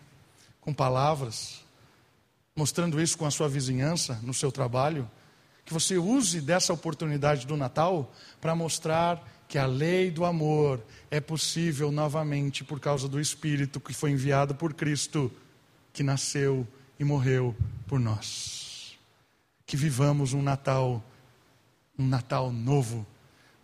com 0.60 0.72
palavras, 0.72 1.64
mostrando 2.54 3.02
isso 3.02 3.18
com 3.18 3.26
a 3.26 3.32
sua 3.32 3.48
vizinhança, 3.48 4.20
no 4.22 4.32
seu 4.32 4.52
trabalho 4.52 5.10
que 5.64 5.72
você 5.72 5.98
use 5.98 6.40
dessa 6.40 6.72
oportunidade 6.72 7.44
do 7.44 7.56
Natal 7.56 8.12
para 8.40 8.54
mostrar 8.54 9.28
que 9.48 9.58
a 9.58 9.66
lei 9.66 10.08
do 10.08 10.24
amor 10.24 10.80
é 11.10 11.20
possível 11.20 11.90
novamente 11.90 12.62
por 12.62 12.78
causa 12.78 13.08
do 13.08 13.20
Espírito 13.20 13.80
que 13.80 13.92
foi 13.92 14.12
enviado 14.12 14.54
por 14.54 14.72
Cristo, 14.72 15.32
que 15.92 16.04
nasceu 16.04 16.64
e 16.96 17.02
morreu 17.02 17.56
por 17.88 17.98
nós. 17.98 18.63
Que 19.66 19.76
vivamos 19.76 20.32
um 20.32 20.42
Natal, 20.42 21.02
um 21.98 22.06
Natal 22.06 22.52
novo, 22.52 23.06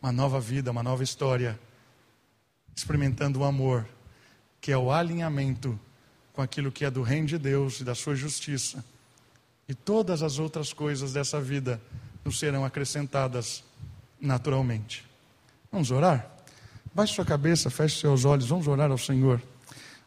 uma 0.02 0.12
nova 0.12 0.40
vida, 0.40 0.70
uma 0.70 0.82
nova 0.82 1.02
história, 1.02 1.58
experimentando 2.74 3.40
o 3.40 3.44
amor, 3.44 3.86
que 4.60 4.72
é 4.72 4.78
o 4.78 4.90
alinhamento 4.90 5.78
com 6.32 6.40
aquilo 6.40 6.72
que 6.72 6.84
é 6.84 6.90
do 6.90 7.02
reino 7.02 7.26
de 7.26 7.38
Deus 7.38 7.80
e 7.80 7.84
da 7.84 7.94
sua 7.94 8.14
justiça 8.14 8.84
e 9.70 9.74
todas 9.74 10.20
as 10.20 10.40
outras 10.40 10.72
coisas 10.72 11.12
dessa 11.12 11.40
vida 11.40 11.80
nos 12.24 12.40
serão 12.40 12.64
acrescentadas 12.64 13.62
naturalmente. 14.20 15.06
Vamos 15.70 15.92
orar? 15.92 16.28
Baixe 16.92 17.14
sua 17.14 17.24
cabeça, 17.24 17.70
feche 17.70 18.00
seus 18.00 18.24
olhos, 18.24 18.48
vamos 18.48 18.66
orar 18.66 18.90
ao 18.90 18.98
Senhor. 18.98 19.40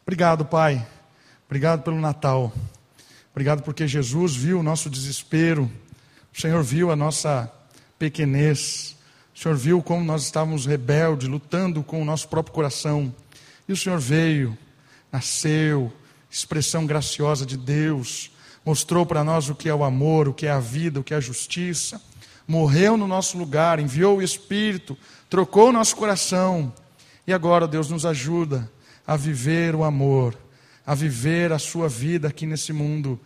Obrigado, 0.02 0.44
Pai. 0.44 0.86
Obrigado 1.46 1.82
pelo 1.82 1.98
Natal. 1.98 2.52
Obrigado 3.32 3.62
porque 3.62 3.88
Jesus 3.88 4.36
viu 4.36 4.60
o 4.60 4.62
nosso 4.62 4.90
desespero. 4.90 5.72
O 6.36 6.40
Senhor 6.40 6.64
viu 6.64 6.90
a 6.90 6.96
nossa 6.96 7.48
pequenez. 7.96 8.96
O 9.32 9.38
Senhor 9.38 9.56
viu 9.56 9.80
como 9.80 10.04
nós 10.04 10.24
estávamos 10.24 10.66
rebeldes, 10.66 11.28
lutando 11.28 11.80
com 11.84 12.02
o 12.02 12.04
nosso 12.04 12.28
próprio 12.28 12.52
coração. 12.52 13.14
E 13.68 13.72
o 13.72 13.76
Senhor 13.76 14.00
veio, 14.00 14.58
nasceu, 15.12 15.92
expressão 16.28 16.86
graciosa 16.86 17.46
de 17.46 17.56
Deus, 17.56 18.32
mostrou 18.66 19.06
para 19.06 19.22
nós 19.22 19.48
o 19.48 19.54
que 19.54 19.68
é 19.68 19.74
o 19.74 19.84
amor, 19.84 20.26
o 20.26 20.34
que 20.34 20.46
é 20.46 20.50
a 20.50 20.58
vida, 20.58 20.98
o 20.98 21.04
que 21.04 21.14
é 21.14 21.18
a 21.18 21.20
justiça. 21.20 22.02
Morreu 22.48 22.96
no 22.96 23.06
nosso 23.06 23.38
lugar, 23.38 23.78
enviou 23.78 24.18
o 24.18 24.22
Espírito, 24.22 24.98
trocou 25.30 25.68
o 25.68 25.72
nosso 25.72 25.94
coração. 25.94 26.72
E 27.28 27.32
agora, 27.32 27.68
Deus 27.68 27.90
nos 27.90 28.04
ajuda 28.04 28.68
a 29.06 29.16
viver 29.16 29.76
o 29.76 29.84
amor, 29.84 30.36
a 30.84 30.96
viver 30.96 31.52
a 31.52 31.60
sua 31.60 31.88
vida 31.88 32.26
aqui 32.26 32.44
nesse 32.44 32.72
mundo, 32.72 33.20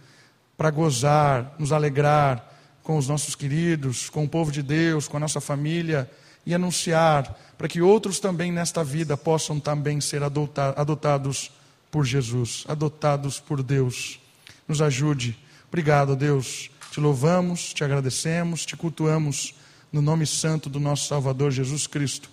para 0.59 0.71
gozar, 0.71 1.55
nos 1.59 1.73
alegrar 1.73 2.48
com 2.89 2.97
os 2.97 3.07
nossos 3.07 3.35
queridos, 3.35 4.09
com 4.09 4.25
o 4.25 4.29
povo 4.29 4.51
de 4.51 4.63
Deus, 4.63 5.07
com 5.07 5.19
a 5.19 5.21
nossa 5.21 5.43
família 5.43 6.11
e 6.47 6.55
anunciar 6.55 7.39
para 7.59 7.69
que 7.69 7.83
outros 7.83 8.19
também 8.19 8.51
nesta 8.51 8.83
vida 8.83 9.15
possam 9.15 9.61
também 9.61 10.01
ser 10.01 10.23
adotados 10.23 11.53
por 11.91 12.07
Jesus, 12.07 12.65
adotados 12.67 13.39
por 13.41 13.63
Deus 13.63 14.19
nos 14.67 14.81
ajude. 14.81 15.39
Obrigado, 15.69 16.17
Deus. 16.17 16.71
Te 16.91 16.99
louvamos, 16.99 17.75
te 17.75 17.85
agradecemos, 17.85 18.65
te 18.65 18.75
cultuamos 18.75 19.55
no 19.93 20.01
nome 20.01 20.27
santo 20.27 20.71
do 20.71 20.81
nosso 20.81 21.09
Salvador 21.09 21.51
Jesus 21.51 21.87
Cristo. 21.87 22.31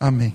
Amém. 0.00 0.32